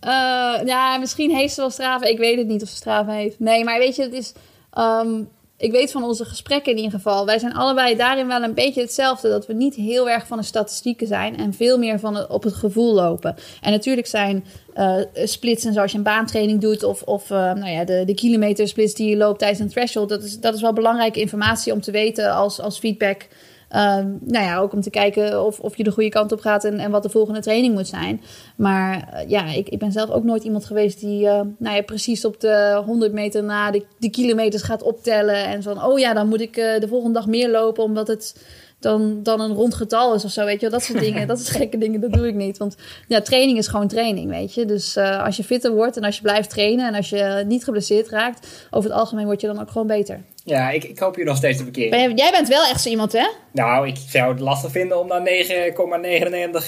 uh, 0.04 0.60
ja, 0.64 0.96
misschien 0.96 1.30
heeft 1.30 1.54
ze 1.54 1.60
wel 1.60 1.70
Strava. 1.70 2.06
Ik 2.06 2.18
weet 2.18 2.38
het 2.38 2.46
niet 2.46 2.62
of 2.62 2.68
ze 2.68 2.76
Strava 2.76 3.12
heeft. 3.12 3.38
Nee, 3.38 3.64
maar 3.64 3.78
weet 3.78 3.96
je, 3.96 4.02
het 4.02 4.12
is... 4.12 4.32
Um, 4.78 5.28
ik 5.58 5.72
weet 5.72 5.90
van 5.90 6.04
onze 6.04 6.24
gesprekken 6.24 6.72
in 6.72 6.78
ieder 6.78 6.92
geval. 6.92 7.26
Wij 7.26 7.38
zijn 7.38 7.54
allebei 7.54 7.96
daarin 7.96 8.26
wel 8.26 8.42
een 8.42 8.54
beetje 8.54 8.80
hetzelfde. 8.80 9.28
Dat 9.28 9.46
we 9.46 9.52
niet 9.52 9.74
heel 9.74 10.10
erg 10.10 10.26
van 10.26 10.38
de 10.38 10.44
statistieken 10.44 11.06
zijn. 11.06 11.36
En 11.36 11.54
veel 11.54 11.78
meer 11.78 11.98
van 11.98 12.14
het, 12.14 12.28
op 12.28 12.42
het 12.42 12.54
gevoel 12.54 12.94
lopen. 12.94 13.36
En 13.60 13.70
natuurlijk 13.70 14.06
zijn 14.06 14.44
uh, 14.74 14.96
splits 15.14 15.64
en 15.64 15.72
zoals 15.72 15.92
je 15.92 15.98
een 15.98 16.04
baantraining 16.04 16.60
doet. 16.60 16.82
Of, 16.82 17.02
of 17.02 17.30
uh, 17.30 17.38
nou 17.38 17.68
ja, 17.68 17.84
de, 17.84 18.02
de 18.04 18.14
kilometersplits 18.14 18.94
die 18.94 19.08
je 19.08 19.16
loopt 19.16 19.38
tijdens 19.38 19.60
een 19.60 19.68
threshold. 19.68 20.08
Dat 20.08 20.22
is, 20.22 20.40
dat 20.40 20.54
is 20.54 20.60
wel 20.60 20.72
belangrijke 20.72 21.20
informatie 21.20 21.72
om 21.72 21.80
te 21.80 21.90
weten 21.90 22.32
als, 22.32 22.60
als 22.60 22.78
feedback. 22.78 23.26
Um, 23.76 24.18
nou 24.24 24.44
ja, 24.44 24.58
ook 24.58 24.72
om 24.72 24.80
te 24.80 24.90
kijken 24.90 25.44
of, 25.44 25.60
of 25.60 25.76
je 25.76 25.84
de 25.84 25.90
goede 25.90 26.08
kant 26.08 26.32
op 26.32 26.40
gaat 26.40 26.64
en, 26.64 26.78
en 26.78 26.90
wat 26.90 27.02
de 27.02 27.08
volgende 27.08 27.40
training 27.40 27.74
moet 27.74 27.86
zijn. 27.86 28.20
Maar 28.56 29.08
uh, 29.14 29.30
ja, 29.30 29.46
ik, 29.46 29.68
ik 29.68 29.78
ben 29.78 29.92
zelf 29.92 30.10
ook 30.10 30.24
nooit 30.24 30.44
iemand 30.44 30.64
geweest 30.64 31.00
die 31.00 31.24
uh, 31.24 31.40
nou 31.58 31.76
ja, 31.76 31.82
precies 31.82 32.24
op 32.24 32.40
de 32.40 32.82
100 32.86 33.12
meter 33.12 33.44
na 33.44 33.70
de, 33.70 34.10
kilometers 34.10 34.62
gaat 34.62 34.82
optellen. 34.82 35.44
En 35.44 35.62
van, 35.62 35.84
oh 35.84 35.98
ja, 35.98 36.14
dan 36.14 36.28
moet 36.28 36.40
ik 36.40 36.56
uh, 36.56 36.80
de 36.80 36.88
volgende 36.88 37.14
dag 37.14 37.26
meer 37.26 37.50
lopen 37.50 37.84
omdat 37.84 38.08
het 38.08 38.34
dan, 38.80 39.22
dan 39.22 39.40
een 39.40 39.52
rond 39.52 39.74
getal 39.74 40.14
is 40.14 40.24
of 40.24 40.30
zo, 40.30 40.44
weet 40.44 40.60
je 40.60 40.68
Dat 40.68 40.82
soort 40.82 41.00
dingen, 41.00 41.26
dat 41.28 41.40
soort 41.40 41.56
gekke 41.56 41.78
dingen, 41.78 42.00
dat 42.00 42.12
doe 42.12 42.26
ik 42.26 42.34
niet. 42.34 42.58
Want 42.58 42.76
ja, 43.08 43.20
training 43.20 43.58
is 43.58 43.68
gewoon 43.68 43.88
training, 43.88 44.30
weet 44.30 44.54
je. 44.54 44.64
Dus 44.64 44.96
uh, 44.96 45.24
als 45.24 45.36
je 45.36 45.44
fitter 45.44 45.72
wordt 45.72 45.96
en 45.96 46.04
als 46.04 46.16
je 46.16 46.22
blijft 46.22 46.50
trainen 46.50 46.86
en 46.86 46.94
als 46.94 47.08
je 47.08 47.44
niet 47.46 47.64
geblesseerd 47.64 48.08
raakt, 48.08 48.68
over 48.70 48.90
het 48.90 48.98
algemeen 48.98 49.24
word 49.24 49.40
je 49.40 49.46
dan 49.46 49.60
ook 49.60 49.70
gewoon 49.70 49.86
beter. 49.86 50.20
Ja, 50.44 50.70
ik, 50.70 50.84
ik 50.84 50.98
hoop 50.98 51.16
je 51.16 51.24
nog 51.24 51.36
steeds 51.36 51.58
te 51.58 51.64
bekeren. 51.64 51.90
Ben 51.90 52.16
jij 52.16 52.30
bent 52.30 52.48
wel 52.48 52.64
echt 52.64 52.80
zo 52.80 52.88
iemand, 52.88 53.12
hè? 53.12 53.28
Nou, 53.52 53.86
ik 53.86 53.96
zou 54.08 54.32
het 54.32 54.40
lastig 54.40 54.70
vinden 54.70 55.00
om 55.00 55.08
dan 55.08 55.26
9,99 55.26 55.32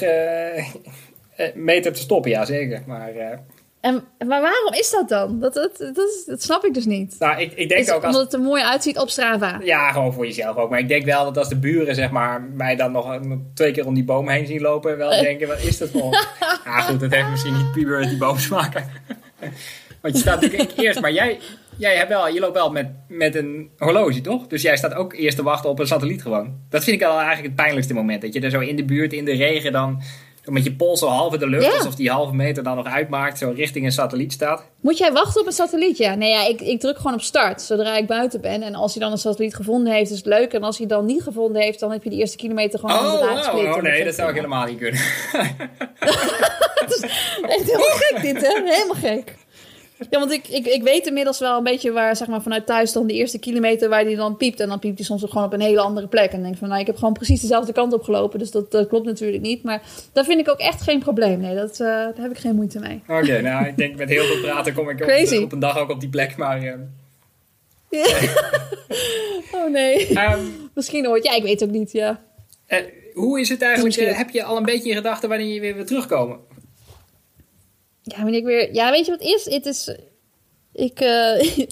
uh, 0.02 1.46
meter 1.54 1.92
te 1.92 2.00
stoppen, 2.00 2.30
ja 2.30 2.44
zeker. 2.44 2.82
Maar... 2.86 3.16
Uh, 3.16 3.28
en, 3.80 4.04
maar 4.18 4.40
waarom 4.40 4.72
is 4.72 4.90
dat 4.90 5.08
dan? 5.08 5.40
Dat, 5.40 5.54
dat, 5.54 5.76
dat, 5.78 5.96
is, 5.96 6.24
dat 6.26 6.42
snap 6.42 6.64
ik 6.64 6.74
dus 6.74 6.84
niet. 6.84 7.16
Nou, 7.18 7.40
ik, 7.40 7.52
ik 7.52 7.68
denk 7.68 7.80
is 7.80 7.90
ook 7.90 8.04
als... 8.04 8.14
Omdat 8.14 8.32
het 8.32 8.40
er 8.40 8.46
mooi 8.46 8.62
uitziet 8.62 8.98
op 8.98 9.10
Strava. 9.10 9.60
Ja, 9.62 9.92
gewoon 9.92 10.12
voor 10.12 10.26
jezelf 10.26 10.56
ook. 10.56 10.70
Maar 10.70 10.78
ik 10.78 10.88
denk 10.88 11.04
wel 11.04 11.24
dat 11.24 11.36
als 11.36 11.48
de 11.48 11.56
buren 11.56 11.94
zeg 11.94 12.10
maar, 12.10 12.42
mij 12.42 12.76
dan 12.76 12.92
nog 12.92 13.18
twee 13.54 13.72
keer 13.72 13.86
om 13.86 13.94
die 13.94 14.04
boom 14.04 14.28
heen 14.28 14.46
zien 14.46 14.60
lopen... 14.60 14.96
wel 14.96 15.10
denken, 15.10 15.48
wat 15.48 15.62
is 15.62 15.78
dat 15.78 15.90
voor... 15.90 16.10
ja 16.64 16.80
goed, 16.80 17.00
dat 17.00 17.10
heeft 17.10 17.28
misschien 17.28 17.56
niet 17.56 17.72
puur 17.72 18.08
die 18.08 18.18
boom 18.18 18.38
smaken. 18.38 18.84
Want 20.02 20.14
je 20.14 20.20
staat 20.20 20.40
natuurlijk 20.40 20.72
eerst... 20.76 21.00
Maar 21.00 21.12
jij, 21.12 21.38
jij 21.76 21.96
hebt 21.96 22.08
wel, 22.08 22.28
je 22.28 22.40
loopt 22.40 22.54
wel 22.54 22.70
met, 22.70 22.86
met 23.08 23.34
een 23.34 23.70
horloge, 23.78 24.20
toch? 24.20 24.46
Dus 24.46 24.62
jij 24.62 24.76
staat 24.76 24.94
ook 24.94 25.12
eerst 25.12 25.36
te 25.36 25.42
wachten 25.42 25.70
op 25.70 25.78
een 25.78 25.86
satelliet 25.86 26.22
gewoon. 26.22 26.60
Dat 26.68 26.84
vind 26.84 26.96
ik 26.96 27.02
wel 27.02 27.16
eigenlijk 27.16 27.46
het 27.46 27.56
pijnlijkste 27.56 27.94
moment. 27.94 28.22
Dat 28.22 28.34
je 28.34 28.40
er 28.40 28.50
zo 28.50 28.60
in 28.60 28.76
de 28.76 28.84
buurt, 28.84 29.12
in 29.12 29.24
de 29.24 29.36
regen 29.36 29.72
dan 29.72 30.02
met 30.50 30.64
je 30.64 30.72
pols 30.72 30.98
zo 31.00 31.06
half 31.06 31.32
in 31.32 31.38
de 31.38 31.48
lucht, 31.48 31.64
ja. 31.64 31.76
alsof 31.76 31.94
die 31.94 32.10
halve 32.10 32.34
meter 32.34 32.62
dan 32.62 32.76
nog 32.76 32.86
uitmaakt, 32.86 33.38
zo 33.38 33.52
richting 33.56 33.84
een 33.84 33.92
satelliet 33.92 34.32
staat. 34.32 34.64
Moet 34.80 34.98
jij 34.98 35.12
wachten 35.12 35.40
op 35.40 35.46
een 35.46 35.52
satelliet? 35.52 35.96
Ja, 35.96 36.14
nee, 36.14 36.30
ja, 36.30 36.46
ik, 36.46 36.60
ik 36.60 36.80
druk 36.80 36.96
gewoon 36.96 37.14
op 37.14 37.20
start 37.20 37.62
zodra 37.62 37.96
ik 37.96 38.06
buiten 38.06 38.40
ben. 38.40 38.62
En 38.62 38.74
als 38.74 38.94
hij 38.94 39.02
dan 39.02 39.12
een 39.12 39.18
satelliet 39.18 39.54
gevonden 39.54 39.92
heeft, 39.92 40.10
is 40.10 40.16
het 40.16 40.26
leuk. 40.26 40.52
En 40.52 40.62
als 40.62 40.78
hij 40.78 40.86
dan 40.86 41.06
niet 41.06 41.22
gevonden 41.22 41.62
heeft, 41.62 41.80
dan 41.80 41.92
heb 41.92 42.02
je 42.02 42.10
die 42.10 42.18
eerste 42.18 42.36
kilometer 42.36 42.78
gewoon 42.78 42.98
oh, 42.98 43.12
inderdaad 43.12 43.52
wow. 43.52 43.76
Oh 43.76 43.82
nee, 43.82 44.04
dat 44.04 44.14
zou 44.14 44.28
ik 44.28 44.34
helemaal 44.40 44.66
niet 44.66 44.78
kunnen. 44.78 45.00
is 46.94 47.02
echt 47.42 47.64
helemaal 47.64 47.88
gek 47.90 48.22
dit, 48.22 48.40
hè? 48.40 48.62
Helemaal 48.64 48.94
gek. 48.94 49.34
Ja, 50.10 50.18
want 50.18 50.32
ik, 50.32 50.48
ik, 50.48 50.66
ik 50.66 50.82
weet 50.82 51.06
inmiddels 51.06 51.38
wel 51.38 51.56
een 51.56 51.64
beetje 51.64 51.92
waar, 51.92 52.16
zeg 52.16 52.28
maar, 52.28 52.42
vanuit 52.42 52.66
thuis 52.66 52.92
dan 52.92 53.06
de 53.06 53.12
eerste 53.12 53.38
kilometer 53.38 53.88
waar 53.88 54.04
die 54.04 54.16
dan 54.16 54.36
piept. 54.36 54.60
En 54.60 54.68
dan 54.68 54.78
piept 54.78 54.98
hij 54.98 55.06
soms 55.06 55.24
ook 55.24 55.30
gewoon 55.30 55.46
op 55.46 55.52
een 55.52 55.60
hele 55.60 55.80
andere 55.80 56.06
plek. 56.06 56.32
En 56.32 56.42
denk 56.42 56.56
van, 56.56 56.68
nou, 56.68 56.80
ik 56.80 56.86
heb 56.86 56.96
gewoon 56.96 57.12
precies 57.12 57.40
dezelfde 57.40 57.72
kant 57.72 57.92
op 57.92 58.02
gelopen. 58.02 58.38
Dus 58.38 58.50
dat, 58.50 58.70
dat 58.70 58.88
klopt 58.88 59.06
natuurlijk 59.06 59.42
niet. 59.42 59.62
Maar 59.62 59.82
dat 60.12 60.26
vind 60.26 60.40
ik 60.40 60.48
ook 60.48 60.58
echt 60.58 60.82
geen 60.82 60.98
probleem. 60.98 61.40
Nee, 61.40 61.54
dat, 61.54 61.72
uh, 61.72 61.86
daar 61.86 62.12
heb 62.16 62.30
ik 62.30 62.38
geen 62.38 62.54
moeite 62.54 62.78
mee. 62.78 63.02
Oké, 63.08 63.22
okay, 63.22 63.40
nou, 63.40 63.66
ik 63.66 63.76
denk 63.76 63.96
met 63.96 64.08
heel 64.08 64.24
veel 64.24 64.40
praten 64.40 64.74
kom 64.74 64.88
ik 64.88 65.00
op, 65.00 65.42
op, 65.42 65.52
een 65.52 65.58
dag 65.58 65.78
ook 65.78 65.90
op 65.90 66.00
die 66.00 66.08
plek. 66.08 66.36
Maar... 66.36 66.62
Uh... 66.62 66.72
Ja. 67.90 68.06
oh 69.58 69.70
nee. 69.70 70.10
Um, 70.10 70.70
Misschien 70.74 71.08
ooit. 71.08 71.24
Ja, 71.24 71.34
ik 71.34 71.42
weet 71.42 71.62
ook 71.62 71.70
niet, 71.70 71.92
ja. 71.92 72.20
Uh, 72.68 72.78
hoe 73.14 73.40
is 73.40 73.48
het 73.48 73.62
eigenlijk? 73.62 73.96
Misschien... 73.96 74.16
heb 74.16 74.30
je 74.30 74.42
al 74.42 74.56
een 74.56 74.64
beetje 74.64 74.90
in 74.90 74.96
gedachten 74.96 75.28
wanneer 75.28 75.54
je 75.54 75.60
weer 75.60 75.74
wil 75.74 75.84
terugkomen? 75.84 76.38
Ja, 78.10 78.22
wanneer 78.22 78.40
ik 78.40 78.44
weer. 78.44 78.74
Ja, 78.74 78.90
weet 78.90 79.06
je 79.06 79.10
wat 79.10 79.22
is? 79.22 79.44
Het 79.44 79.66
is. 79.66 79.94
Ik. 80.72 81.00
Uh, 81.00 81.42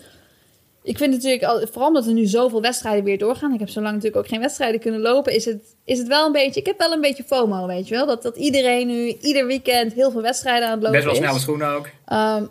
ik 0.91 0.99
vind 0.99 1.13
natuurlijk, 1.13 1.43
al, 1.43 1.67
vooral 1.67 1.89
omdat 1.89 2.07
er 2.07 2.13
nu 2.13 2.27
zoveel 2.27 2.61
wedstrijden 2.61 3.05
weer 3.05 3.19
doorgaan. 3.19 3.53
Ik 3.53 3.61
heb 3.61 3.69
zo 3.69 3.81
lang 3.81 3.95
natuurlijk 3.95 4.23
ook 4.23 4.31
geen 4.31 4.41
wedstrijden 4.41 4.81
kunnen 4.81 5.01
lopen. 5.01 5.35
Is 5.35 5.45
het, 5.45 5.77
is 5.85 5.99
het 5.99 6.09
wel 6.09 6.27
een 6.27 6.33
beetje. 6.33 6.61
Ik 6.61 6.67
heb 6.67 6.79
wel 6.79 6.93
een 6.93 7.01
beetje 7.01 7.25
FOMO, 7.25 7.67
weet 7.67 7.89
je 7.89 7.95
wel. 7.95 8.07
Dat, 8.07 8.23
dat 8.23 8.37
iedereen 8.37 8.87
nu 8.87 9.17
ieder 9.21 9.47
weekend 9.47 9.93
heel 9.93 10.11
veel 10.11 10.23
wedstrijden 10.23 10.69
aan 10.69 10.75
het 10.75 10.83
lopen 10.83 10.97
Best 10.97 11.05
wel 11.05 11.15
is. 11.15 11.19
snelle 11.19 11.39
schoenen 11.39 11.69
ook. 11.69 11.89
Um, 12.13 12.49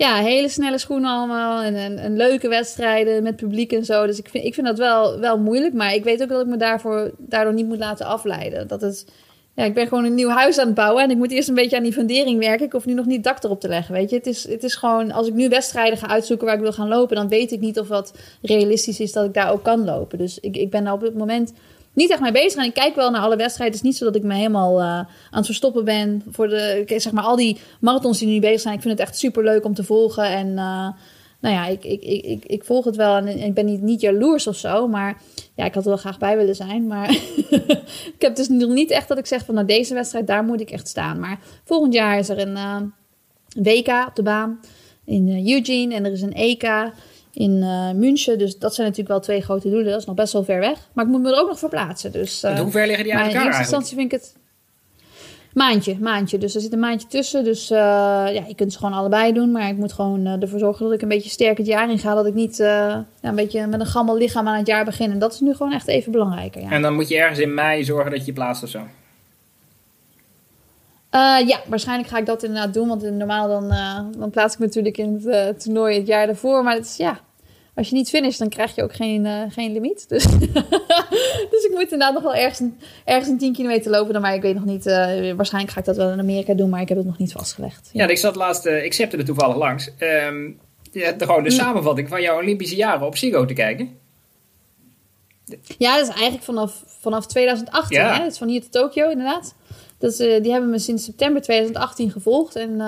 ja, 0.00 0.16
hele 0.16 0.48
snelle 0.48 0.78
schoenen 0.78 1.10
allemaal. 1.10 1.62
En, 1.62 1.74
en, 1.74 1.98
en, 1.98 2.16
leuke 2.16 2.48
wedstrijden 2.48 3.22
met 3.22 3.36
publiek 3.36 3.72
en 3.72 3.84
zo. 3.84 4.06
Dus 4.06 4.18
ik 4.18 4.28
vind, 4.28 4.44
ik 4.44 4.54
vind 4.54 4.66
dat 4.66 4.78
wel, 4.78 5.18
wel 5.18 5.38
moeilijk. 5.38 5.74
Maar 5.74 5.94
ik 5.94 6.04
weet 6.04 6.22
ook 6.22 6.28
dat 6.28 6.40
ik 6.40 6.46
me 6.46 6.56
daarvoor, 6.56 7.10
daardoor 7.18 7.54
niet 7.54 7.66
moet 7.66 7.78
laten 7.78 8.06
afleiden. 8.06 8.68
Dat 8.68 8.80
het 8.80 9.06
ja, 9.54 9.64
ik 9.64 9.74
ben 9.74 9.88
gewoon 9.88 10.04
een 10.04 10.14
nieuw 10.14 10.28
huis 10.28 10.58
aan 10.58 10.66
het 10.66 10.74
bouwen 10.74 11.02
en 11.02 11.10
ik 11.10 11.16
moet 11.16 11.30
eerst 11.30 11.48
een 11.48 11.54
beetje 11.54 11.76
aan 11.76 11.82
die 11.82 11.92
fundering 11.92 12.38
werken. 12.38 12.66
Ik 12.66 12.72
hoef 12.72 12.86
nu 12.86 12.94
nog 12.94 13.06
niet 13.06 13.24
dak 13.24 13.44
erop 13.44 13.60
te 13.60 13.68
leggen, 13.68 13.94
weet 13.94 14.10
je. 14.10 14.16
Het 14.16 14.26
is, 14.26 14.48
het 14.48 14.64
is 14.64 14.74
gewoon, 14.74 15.12
als 15.12 15.26
ik 15.26 15.34
nu 15.34 15.48
wedstrijden 15.48 15.98
ga 15.98 16.08
uitzoeken 16.08 16.46
waar 16.46 16.54
ik 16.54 16.62
wil 16.62 16.72
gaan 16.72 16.88
lopen, 16.88 17.16
dan 17.16 17.28
weet 17.28 17.52
ik 17.52 17.60
niet 17.60 17.78
of 17.78 17.88
wat 17.88 18.12
realistisch 18.42 19.00
is 19.00 19.12
dat 19.12 19.24
ik 19.24 19.34
daar 19.34 19.52
ook 19.52 19.62
kan 19.62 19.84
lopen. 19.84 20.18
Dus 20.18 20.38
ik, 20.38 20.56
ik 20.56 20.70
ben 20.70 20.84
daar 20.84 20.92
op 20.92 21.00
dit 21.00 21.14
moment 21.14 21.52
niet 21.92 22.10
echt 22.10 22.20
mee 22.20 22.32
bezig. 22.32 22.60
En 22.60 22.64
ik 22.64 22.74
kijk 22.74 22.94
wel 22.94 23.10
naar 23.10 23.22
alle 23.22 23.36
wedstrijden. 23.36 23.76
Het 23.76 23.84
is 23.84 23.90
niet 23.90 23.98
zo 23.98 24.04
dat 24.04 24.16
ik 24.16 24.22
me 24.22 24.34
helemaal 24.34 24.80
uh, 24.80 24.86
aan 24.86 25.06
het 25.30 25.46
verstoppen 25.46 25.84
ben 25.84 26.22
voor 26.30 26.48
de, 26.48 26.82
zeg 26.86 27.12
maar, 27.12 27.24
al 27.24 27.36
die 27.36 27.58
marathons 27.80 28.18
die 28.18 28.28
nu 28.28 28.40
bezig 28.40 28.60
zijn. 28.60 28.74
Ik 28.74 28.82
vind 28.82 28.98
het 28.98 29.08
echt 29.08 29.18
super 29.18 29.44
leuk 29.44 29.64
om 29.64 29.74
te 29.74 29.84
volgen 29.84 30.24
en... 30.24 30.48
Uh, 30.48 30.88
nou 31.40 31.54
ja, 31.54 31.66
ik, 31.66 31.84
ik, 31.84 32.02
ik, 32.02 32.44
ik 32.44 32.64
volg 32.64 32.84
het 32.84 32.96
wel 32.96 33.16
en 33.16 33.38
ik 33.38 33.54
ben 33.54 33.64
niet, 33.64 33.82
niet 33.82 34.00
jaloers 34.00 34.46
of 34.46 34.56
zo. 34.56 34.88
Maar 34.88 35.22
ja, 35.54 35.64
ik 35.64 35.74
had 35.74 35.82
er 35.82 35.88
wel 35.88 35.98
graag 35.98 36.18
bij 36.18 36.36
willen 36.36 36.54
zijn. 36.54 36.86
Maar 36.86 37.10
ik 38.14 38.14
heb 38.18 38.36
dus 38.36 38.48
nog 38.48 38.70
niet 38.70 38.90
echt 38.90 39.08
dat 39.08 39.18
ik 39.18 39.26
zeg 39.26 39.44
van 39.44 39.54
nou 39.54 39.66
deze 39.66 39.94
wedstrijd, 39.94 40.26
daar 40.26 40.44
moet 40.44 40.60
ik 40.60 40.70
echt 40.70 40.88
staan. 40.88 41.20
Maar 41.20 41.38
volgend 41.64 41.94
jaar 41.94 42.18
is 42.18 42.28
er 42.28 42.38
een 42.38 42.56
uh, 42.56 42.76
WK 43.62 44.06
op 44.08 44.14
de 44.14 44.22
baan 44.22 44.60
in 45.04 45.28
uh, 45.28 45.54
Eugene 45.54 45.94
en 45.94 46.04
er 46.04 46.12
is 46.12 46.22
een 46.22 46.34
EK 46.34 46.92
in 47.32 47.56
uh, 47.56 47.90
München. 47.90 48.38
Dus 48.38 48.58
dat 48.58 48.74
zijn 48.74 48.86
natuurlijk 48.86 49.14
wel 49.14 49.24
twee 49.24 49.40
grote 49.40 49.68
doelen. 49.68 49.90
Dat 49.90 50.00
is 50.00 50.06
nog 50.06 50.16
best 50.16 50.32
wel 50.32 50.44
ver 50.44 50.60
weg. 50.60 50.88
Maar 50.92 51.04
ik 51.04 51.10
moet 51.10 51.22
me 51.22 51.30
er 51.30 51.40
ook 51.40 51.48
nog 51.48 51.58
verplaatsen. 51.58 52.12
Dus, 52.12 52.42
hoe 52.42 52.70
ver 52.70 52.86
liggen 52.86 53.04
die 53.04 53.14
uit 53.14 53.26
elkaar 53.26 53.40
in 53.40 53.46
eerste 53.46 53.62
instantie 53.62 53.96
vind 53.96 54.12
ik 54.12 54.20
het... 54.20 54.38
Maandje, 55.54 55.96
maandje. 56.00 56.38
Dus 56.38 56.54
er 56.54 56.60
zit 56.60 56.72
een 56.72 56.78
maandje 56.78 57.08
tussen. 57.08 57.44
Dus 57.44 57.70
uh, 57.70 57.78
ja, 57.78 58.44
je 58.46 58.54
kunt 58.56 58.72
ze 58.72 58.78
gewoon 58.78 58.94
allebei 58.94 59.32
doen. 59.32 59.50
Maar 59.50 59.68
ik 59.68 59.76
moet 59.76 59.92
gewoon 59.92 60.26
uh, 60.26 60.42
ervoor 60.42 60.58
zorgen 60.58 60.84
dat 60.84 60.94
ik 60.94 61.02
een 61.02 61.08
beetje 61.08 61.30
sterk 61.30 61.58
het 61.58 61.66
jaar 61.66 61.90
in 61.90 61.98
ga. 61.98 62.14
Dat 62.14 62.26
ik 62.26 62.34
niet 62.34 62.58
uh, 62.58 62.66
ja, 62.66 63.04
een 63.20 63.34
beetje 63.34 63.66
met 63.66 63.80
een 63.80 63.86
gammel 63.86 64.16
lichaam 64.16 64.48
aan 64.48 64.56
het 64.56 64.66
jaar 64.66 64.84
begin. 64.84 65.10
En 65.10 65.18
dat 65.18 65.32
is 65.32 65.40
nu 65.40 65.54
gewoon 65.54 65.72
echt 65.72 65.88
even 65.88 66.12
belangrijker. 66.12 66.60
Ja. 66.62 66.70
En 66.70 66.82
dan 66.82 66.94
moet 66.94 67.08
je 67.08 67.16
ergens 67.16 67.38
in 67.38 67.54
mei 67.54 67.84
zorgen 67.84 68.10
dat 68.10 68.24
je 68.24 68.32
plaatst 68.32 68.62
of 68.62 68.68
zo? 68.68 68.80
ja, 71.46 71.60
waarschijnlijk 71.66 72.08
ga 72.08 72.18
ik 72.18 72.26
dat 72.26 72.42
inderdaad 72.42 72.74
doen. 72.74 72.88
Want 72.88 73.02
normaal 73.02 73.48
dan, 73.48 73.68
dan 74.18 74.30
plaats 74.30 74.54
ik 74.54 74.60
me 74.60 74.66
natuurlijk 74.66 74.98
in 74.98 75.22
het 75.26 75.60
toernooi 75.62 75.98
het 75.98 76.06
jaar 76.06 76.26
daarvoor. 76.26 76.62
Maar 76.62 76.74
het 76.74 76.84
is 76.84 76.96
ja, 76.96 77.20
als 77.80 77.88
je 77.88 77.94
niet 77.94 78.08
finisht, 78.08 78.38
dan 78.38 78.48
krijg 78.48 78.74
je 78.74 78.82
ook 78.82 78.94
geen, 78.94 79.24
uh, 79.24 79.42
geen 79.48 79.72
limiet. 79.72 80.08
Dus, 80.08 80.24
dus 81.52 81.64
ik 81.64 81.70
moet 81.70 81.82
inderdaad 81.82 82.12
nog 82.14 82.22
wel 82.22 82.34
ergens 82.34 82.60
een, 82.60 82.78
ergens 83.04 83.28
een 83.28 83.38
10 83.38 83.52
kilometer 83.52 83.90
lopen. 83.90 84.12
Dan, 84.12 84.22
maar 84.22 84.34
ik 84.34 84.42
weet 84.42 84.54
nog 84.54 84.64
niet, 84.64 84.86
uh, 84.86 85.32
waarschijnlijk 85.32 85.72
ga 85.72 85.80
ik 85.80 85.84
dat 85.84 85.96
wel 85.96 86.10
in 86.10 86.18
Amerika 86.18 86.54
doen, 86.54 86.68
maar 86.68 86.80
ik 86.80 86.88
heb 86.88 86.98
het 86.98 87.06
nog 87.06 87.18
niet 87.18 87.32
vastgelegd. 87.32 87.90
Ja, 87.92 88.04
ja 88.04 88.10
ik 88.10 88.18
zat 88.18 88.36
laatst, 88.36 88.66
uh, 88.66 88.84
ik 88.84 88.92
zette 88.92 89.16
er 89.16 89.24
toevallig 89.24 89.56
langs. 89.56 89.90
Um, 89.98 90.58
ja, 90.92 91.14
gewoon 91.18 91.42
de 91.42 91.50
samenvatting 91.50 92.08
van 92.08 92.22
jouw 92.22 92.38
Olympische 92.38 92.76
jaren 92.76 93.06
op 93.06 93.16
Sigo 93.16 93.44
te 93.44 93.54
kijken. 93.54 93.98
Ja, 95.78 95.96
dat 95.96 96.08
is 96.08 96.14
eigenlijk 96.14 96.44
vanaf, 96.44 96.84
vanaf 97.00 97.26
2018. 97.26 97.98
Ja. 97.98 98.12
Hè? 98.12 98.18
Dat 98.22 98.32
is 98.32 98.38
van 98.38 98.48
hier 98.48 98.60
tot 98.60 98.72
Tokio, 98.72 99.10
inderdaad. 99.10 99.54
Dat 99.98 100.10
is, 100.10 100.16
die 100.16 100.52
hebben 100.52 100.70
me 100.70 100.78
sinds 100.78 101.04
september 101.04 101.42
2018 101.42 102.10
gevolgd. 102.10 102.56
En 102.56 102.80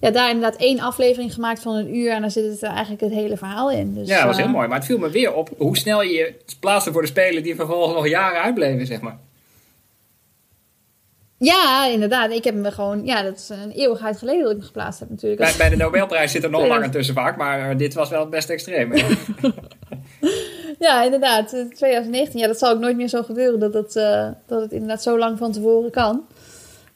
ja, 0.00 0.10
daar 0.10 0.30
inderdaad 0.30 0.60
één 0.60 0.80
aflevering 0.80 1.34
gemaakt 1.34 1.62
van 1.62 1.74
een 1.74 1.96
uur. 1.96 2.12
En 2.12 2.20
daar 2.20 2.30
zit 2.30 2.44
het 2.44 2.62
eigenlijk 2.62 3.00
het 3.00 3.12
hele 3.12 3.36
verhaal 3.36 3.70
in. 3.70 3.94
Dus, 3.94 4.08
ja, 4.08 4.16
dat 4.16 4.26
was 4.26 4.36
heel 4.36 4.48
mooi. 4.48 4.68
Maar 4.68 4.76
het 4.76 4.86
viel 4.86 4.98
me 4.98 5.10
weer 5.10 5.34
op 5.34 5.50
hoe 5.56 5.76
snel 5.76 6.02
je 6.02 6.12
je 6.12 6.34
plaatste 6.60 6.92
voor 6.92 7.02
de 7.02 7.08
Spelen 7.08 7.42
die 7.42 7.54
vervolgens 7.54 7.94
nog 7.94 8.08
jaren 8.08 8.42
uitbleven, 8.42 8.86
zeg 8.86 9.00
maar. 9.00 9.18
Ja, 11.38 11.86
inderdaad. 11.86 12.30
Ik 12.30 12.44
heb 12.44 12.54
me 12.54 12.70
gewoon... 12.70 13.04
Ja, 13.04 13.22
dat 13.22 13.36
is 13.36 13.48
een 13.48 13.70
eeuwigheid 13.70 14.18
geleden 14.18 14.42
dat 14.42 14.52
ik 14.52 14.58
me 14.58 14.64
geplaatst 14.64 15.00
heb 15.00 15.10
natuurlijk. 15.10 15.40
Bij, 15.40 15.54
bij 15.58 15.68
de 15.68 15.76
Nobelprijs 15.76 16.32
zit 16.32 16.44
er 16.44 16.50
nog 16.50 16.66
langer 16.74 16.90
tussen 16.90 17.14
vaak. 17.14 17.36
Maar 17.36 17.76
dit 17.76 17.94
was 17.94 18.08
wel 18.08 18.28
best 18.28 18.50
extreem. 18.50 18.92
ja, 20.78 21.02
inderdaad. 21.02 21.48
2019. 21.48 22.40
Ja, 22.40 22.46
dat 22.46 22.58
zal 22.58 22.70
ook 22.70 22.80
nooit 22.80 22.96
meer 22.96 23.08
zo 23.08 23.22
gebeuren. 23.22 23.60
Dat 23.60 23.74
het, 23.74 23.96
uh, 23.96 24.28
dat 24.46 24.60
het 24.60 24.72
inderdaad 24.72 25.02
zo 25.02 25.18
lang 25.18 25.38
van 25.38 25.52
tevoren 25.52 25.90
kan. 25.90 26.26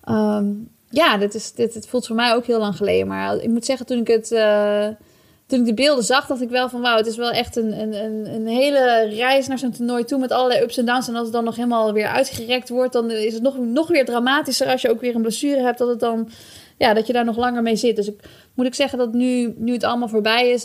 Um, 0.09 0.71
ja, 0.93 1.17
dit, 1.17 1.35
is, 1.35 1.53
dit, 1.53 1.75
het 1.75 1.87
voelt 1.87 2.07
voor 2.07 2.17
mij 2.17 2.35
ook 2.35 2.47
heel 2.47 2.59
lang 2.59 2.77
geleden. 2.77 3.07
Maar 3.07 3.37
ik 3.37 3.49
moet 3.49 3.65
zeggen, 3.65 3.87
toen 3.87 3.99
ik 3.99 4.07
het... 4.07 4.31
Uh, 4.31 4.87
toen 5.47 5.61
ik 5.61 5.67
de 5.67 5.75
beelden 5.75 6.05
zag, 6.05 6.27
dacht 6.27 6.41
ik 6.41 6.49
wel 6.49 6.69
van 6.69 6.81
wauw, 6.81 6.97
het 6.97 7.07
is 7.07 7.17
wel 7.17 7.31
echt 7.31 7.57
een, 7.57 7.81
een, 7.81 8.35
een 8.35 8.47
hele 8.47 9.09
reis 9.09 9.47
naar 9.47 9.59
zo'n 9.59 9.71
toernooi 9.71 10.05
toe 10.05 10.19
met 10.19 10.31
allerlei 10.31 10.63
ups 10.63 10.77
en 10.77 10.85
downs. 10.85 11.09
En 11.09 11.15
als 11.15 11.25
het 11.25 11.33
dan 11.33 11.45
nog 11.45 11.57
helemaal 11.57 11.93
weer 11.93 12.07
uitgerekt 12.07 12.69
wordt, 12.69 12.93
dan 12.93 13.11
is 13.11 13.35
het 13.35 13.43
nog, 13.43 13.59
nog 13.59 13.89
weer 13.89 14.05
dramatischer 14.05 14.67
als 14.67 14.83
je 14.83 14.91
ook 14.91 15.01
weer 15.01 15.15
een 15.15 15.23
blessure 15.23 15.61
hebt, 15.61 15.79
dat 15.79 15.89
het 15.89 16.01
dan, 16.01 16.29
ja, 16.79 16.95
dat 16.95 17.07
je 17.07 17.13
daar 17.13 17.25
nog 17.25 17.37
langer 17.37 17.63
mee 17.63 17.77
zit. 17.77 17.97
Dus 17.97 18.07
ik, 18.07 18.21
moet 18.55 18.67
ik 18.67 18.75
zeggen 18.75 18.99
dat 18.99 19.13
nu, 19.13 19.55
nu 19.57 19.73
het 19.73 19.85
allemaal 19.85 20.09
voorbij 20.09 20.51
is, 20.51 20.65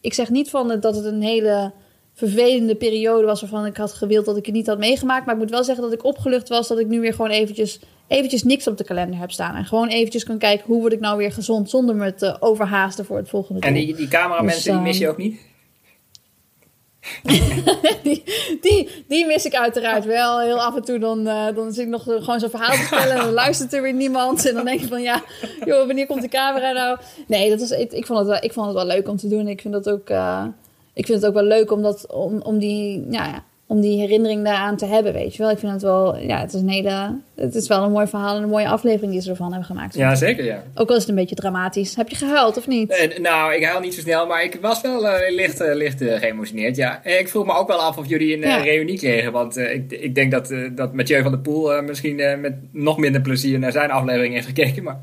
ik 0.00 0.14
zeg 0.14 0.30
niet 0.30 0.50
van 0.50 0.80
dat 0.80 0.96
het 0.96 1.04
een 1.04 1.22
hele 1.22 1.72
vervelende 2.18 2.74
periode 2.74 3.26
was 3.26 3.40
waarvan 3.40 3.66
ik 3.66 3.76
had 3.76 3.92
gewild 3.92 4.24
dat 4.24 4.36
ik 4.36 4.46
het 4.46 4.54
niet 4.54 4.66
had 4.66 4.78
meegemaakt. 4.78 5.26
Maar 5.26 5.34
ik 5.34 5.40
moet 5.40 5.50
wel 5.50 5.64
zeggen 5.64 5.84
dat 5.84 5.92
ik 5.92 6.04
opgelucht 6.04 6.48
was 6.48 6.68
dat 6.68 6.78
ik 6.78 6.86
nu 6.86 7.00
weer 7.00 7.14
gewoon 7.14 7.30
eventjes, 7.30 7.80
eventjes 8.06 8.42
niks 8.42 8.66
op 8.66 8.76
de 8.76 8.84
kalender 8.84 9.20
heb 9.20 9.30
staan. 9.30 9.54
En 9.54 9.64
gewoon 9.64 9.88
eventjes 9.88 10.24
kan 10.24 10.38
kijken 10.38 10.66
hoe 10.66 10.80
word 10.80 10.92
ik 10.92 11.00
nou 11.00 11.16
weer 11.16 11.32
gezond 11.32 11.70
zonder 11.70 11.94
me 11.94 12.14
te 12.14 12.36
overhaasten 12.40 13.04
voor 13.04 13.16
het 13.16 13.28
volgende 13.28 13.60
En 13.60 13.74
die, 13.74 13.96
die 13.96 14.08
cameramensen, 14.08 14.62
dus, 14.62 14.72
die 14.72 14.82
mis 14.82 14.98
je 14.98 15.04
ehm, 15.04 15.12
ook 15.12 15.18
niet? 15.18 15.40
die, 18.02 18.22
die, 18.60 19.04
die, 19.08 19.26
mis 19.26 19.44
ik 19.44 19.54
uiteraard 19.54 20.04
wel. 20.04 20.40
Heel 20.40 20.62
af 20.62 20.76
en 20.76 20.82
toe 20.84 20.98
dan, 20.98 21.26
uh, 21.26 21.46
dan 21.54 21.72
zit 21.72 21.84
ik 21.84 21.90
nog 21.90 22.02
gewoon 22.02 22.40
zo'n 22.40 22.50
verhaal 22.50 22.76
te 22.76 22.82
vertellen 22.82 23.16
en 23.16 23.22
dan 23.22 23.32
luistert 23.32 23.72
er 23.72 23.82
weer 23.82 23.94
niemand. 23.94 24.46
En 24.46 24.54
dan 24.54 24.64
denk 24.64 24.80
je 24.80 24.88
van 24.88 25.02
ja, 25.02 25.22
joh, 25.64 25.86
wanneer 25.86 26.06
komt 26.06 26.22
de 26.22 26.28
camera 26.28 26.72
nou? 26.72 26.98
Nee, 27.26 27.50
dat 27.50 27.60
was, 27.60 27.70
ik, 27.70 27.92
ik, 27.92 28.06
vond 28.06 28.18
het 28.18 28.28
wel, 28.28 28.38
ik 28.42 28.52
vond 28.52 28.66
het 28.66 28.74
wel 28.74 28.86
leuk 28.86 29.08
om 29.08 29.16
te 29.16 29.28
doen. 29.28 29.48
Ik 29.48 29.60
vind 29.60 29.74
dat 29.74 29.88
ook... 29.88 30.10
Uh, 30.10 30.44
ik 30.98 31.06
vind 31.06 31.18
het 31.18 31.26
ook 31.26 31.34
wel 31.34 31.44
leuk 31.44 31.72
om, 31.72 31.82
dat, 31.82 32.12
om, 32.12 32.40
om, 32.42 32.58
die, 32.58 33.06
ja, 33.10 33.44
om 33.66 33.80
die 33.80 34.00
herinnering 34.00 34.44
daaraan 34.44 34.76
te 34.76 34.86
hebben, 34.86 35.12
weet 35.12 35.36
je 35.36 35.42
wel. 35.42 35.50
Ik 35.50 35.58
vind 35.58 35.72
het 35.72 35.82
wel, 35.82 36.16
ja, 36.16 36.40
het 36.40 36.54
is 36.54 36.60
een 36.60 36.68
hele, 36.68 37.18
het 37.34 37.54
is 37.54 37.68
wel 37.68 37.82
een 37.82 37.92
mooi 37.92 38.06
verhaal 38.06 38.36
en 38.36 38.42
een 38.42 38.48
mooie 38.48 38.68
aflevering 38.68 39.12
die 39.12 39.20
ze 39.20 39.30
ervan 39.30 39.46
hebben 39.46 39.66
gemaakt. 39.66 39.94
Ja, 39.94 40.14
zeker, 40.14 40.44
ja. 40.44 40.62
Ook 40.74 40.88
al 40.88 40.94
is 40.94 41.00
het 41.00 41.10
een 41.10 41.14
beetje 41.14 41.34
dramatisch. 41.34 41.96
Heb 41.96 42.08
je 42.08 42.16
gehuild 42.16 42.56
of 42.56 42.66
niet? 42.66 42.90
Eh, 42.90 43.18
nou, 43.18 43.54
ik 43.54 43.64
huil 43.64 43.80
niet 43.80 43.94
zo 43.94 44.00
snel, 44.00 44.26
maar 44.26 44.44
ik 44.44 44.58
was 44.60 44.80
wel 44.80 45.04
uh, 45.04 45.14
licht, 45.28 45.60
uh, 45.60 45.74
licht 45.74 46.02
geëmotioneerd, 46.02 46.76
ja. 46.76 47.04
En 47.04 47.18
ik 47.18 47.28
vroeg 47.28 47.46
me 47.46 47.52
ook 47.52 47.68
wel 47.68 47.80
af 47.80 47.98
of 47.98 48.08
jullie 48.08 48.34
een 48.34 48.40
ja. 48.40 48.56
reunie 48.56 48.98
kregen, 48.98 49.32
want 49.32 49.56
ik, 49.56 49.92
ik 49.92 50.14
denk 50.14 50.30
dat, 50.30 50.54
dat 50.74 50.94
Mathieu 50.94 51.22
van 51.22 51.30
der 51.30 51.40
Poel 51.40 51.82
misschien 51.82 52.40
met 52.40 52.54
nog 52.72 52.98
minder 52.98 53.20
plezier 53.20 53.58
naar 53.58 53.72
zijn 53.72 53.90
aflevering 53.90 54.34
heeft 54.34 54.46
gekeken, 54.46 54.82
maar... 54.82 55.00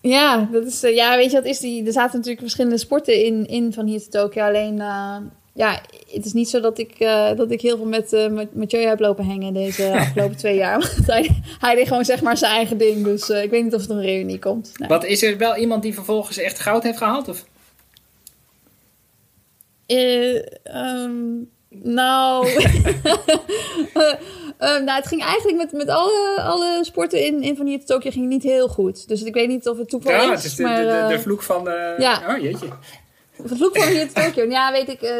Ja, 0.00 0.48
dat 0.52 0.66
is, 0.66 0.80
ja, 0.80 1.16
weet 1.16 1.30
je 1.30 1.36
wat 1.36 1.46
is 1.46 1.58
die? 1.58 1.86
Er 1.86 1.92
zaten 1.92 2.16
natuurlijk 2.16 2.40
verschillende 2.40 2.78
sporten 2.78 3.24
in, 3.24 3.46
in 3.46 3.72
van 3.72 3.86
hier 3.86 4.00
te 4.00 4.08
Tokio. 4.08 4.44
Alleen, 4.44 4.74
uh, 4.76 5.16
ja, 5.54 5.80
het 6.10 6.24
is 6.24 6.32
niet 6.32 6.48
zo 6.48 6.60
dat 6.60 6.78
ik, 6.78 6.94
uh, 6.98 7.36
dat 7.36 7.50
ik 7.50 7.60
heel 7.60 7.76
veel 7.76 7.86
met, 7.86 8.12
uh, 8.12 8.28
met 8.28 8.54
Mathieu 8.54 8.82
heb 8.82 9.00
lopen 9.00 9.24
hangen 9.24 9.54
deze 9.54 9.92
afgelopen 9.98 10.36
twee 10.36 10.56
jaar. 10.56 10.78
Want 10.96 11.06
hij, 11.06 11.42
hij 11.58 11.74
deed 11.74 11.88
gewoon 11.88 12.04
zeg 12.04 12.22
maar 12.22 12.36
zijn 12.36 12.52
eigen 12.52 12.78
ding. 12.78 13.04
Dus 13.04 13.28
ik 13.28 13.50
weet 13.50 13.64
niet 13.64 13.74
of 13.74 13.84
er 13.84 13.90
een 13.90 14.02
reunie 14.02 14.38
komt. 14.38 14.72
Nee. 14.76 14.88
Wat, 14.88 15.04
is 15.04 15.22
er 15.22 15.38
wel 15.38 15.56
iemand 15.56 15.82
die 15.82 15.94
vervolgens 15.94 16.38
echt 16.38 16.60
goud 16.60 16.82
heeft 16.82 16.98
gehaald? 16.98 17.28
Of? 17.28 17.44
Um, 19.86 21.50
nou... 21.68 22.48
Ehm, 24.58 24.84
nou, 24.84 24.98
het 24.98 25.06
ging 25.06 25.22
eigenlijk 25.22 25.56
met, 25.56 25.72
met 25.72 25.88
alle, 25.88 26.42
alle 26.42 26.78
sporten 26.82 27.24
in, 27.24 27.42
in 27.42 27.56
van 27.56 27.66
hier 27.66 27.78
tot 27.78 27.86
Tokio 27.86 28.10
ging 28.10 28.26
niet 28.26 28.42
heel 28.42 28.68
goed. 28.68 29.08
Dus 29.08 29.22
ik 29.22 29.34
weet 29.34 29.48
niet 29.48 29.68
of 29.68 29.78
het 29.78 29.88
toeval 29.88 30.12
ja, 30.12 30.18
is. 30.18 30.24
Ja, 30.24 30.30
het 30.30 30.44
is 30.44 30.54
de, 30.54 30.62
maar, 30.62 30.76
de, 30.76 30.82
de, 30.82 31.04
de, 31.08 31.14
eh, 31.14 31.18
vloek 31.18 31.42
van... 31.42 31.64
de. 31.64 31.94
ja. 31.98 32.22
Oh, 32.28 32.42
jeetje. 32.42 32.66
De 33.42 33.56
vloek 33.56 33.78
van 33.78 33.88
hier 33.88 34.12
tot 34.12 34.24
Tokio. 34.24 34.50
Ja, 34.50 34.72
weet 34.72 34.88
ik. 34.88 35.02
Uh, 35.02 35.10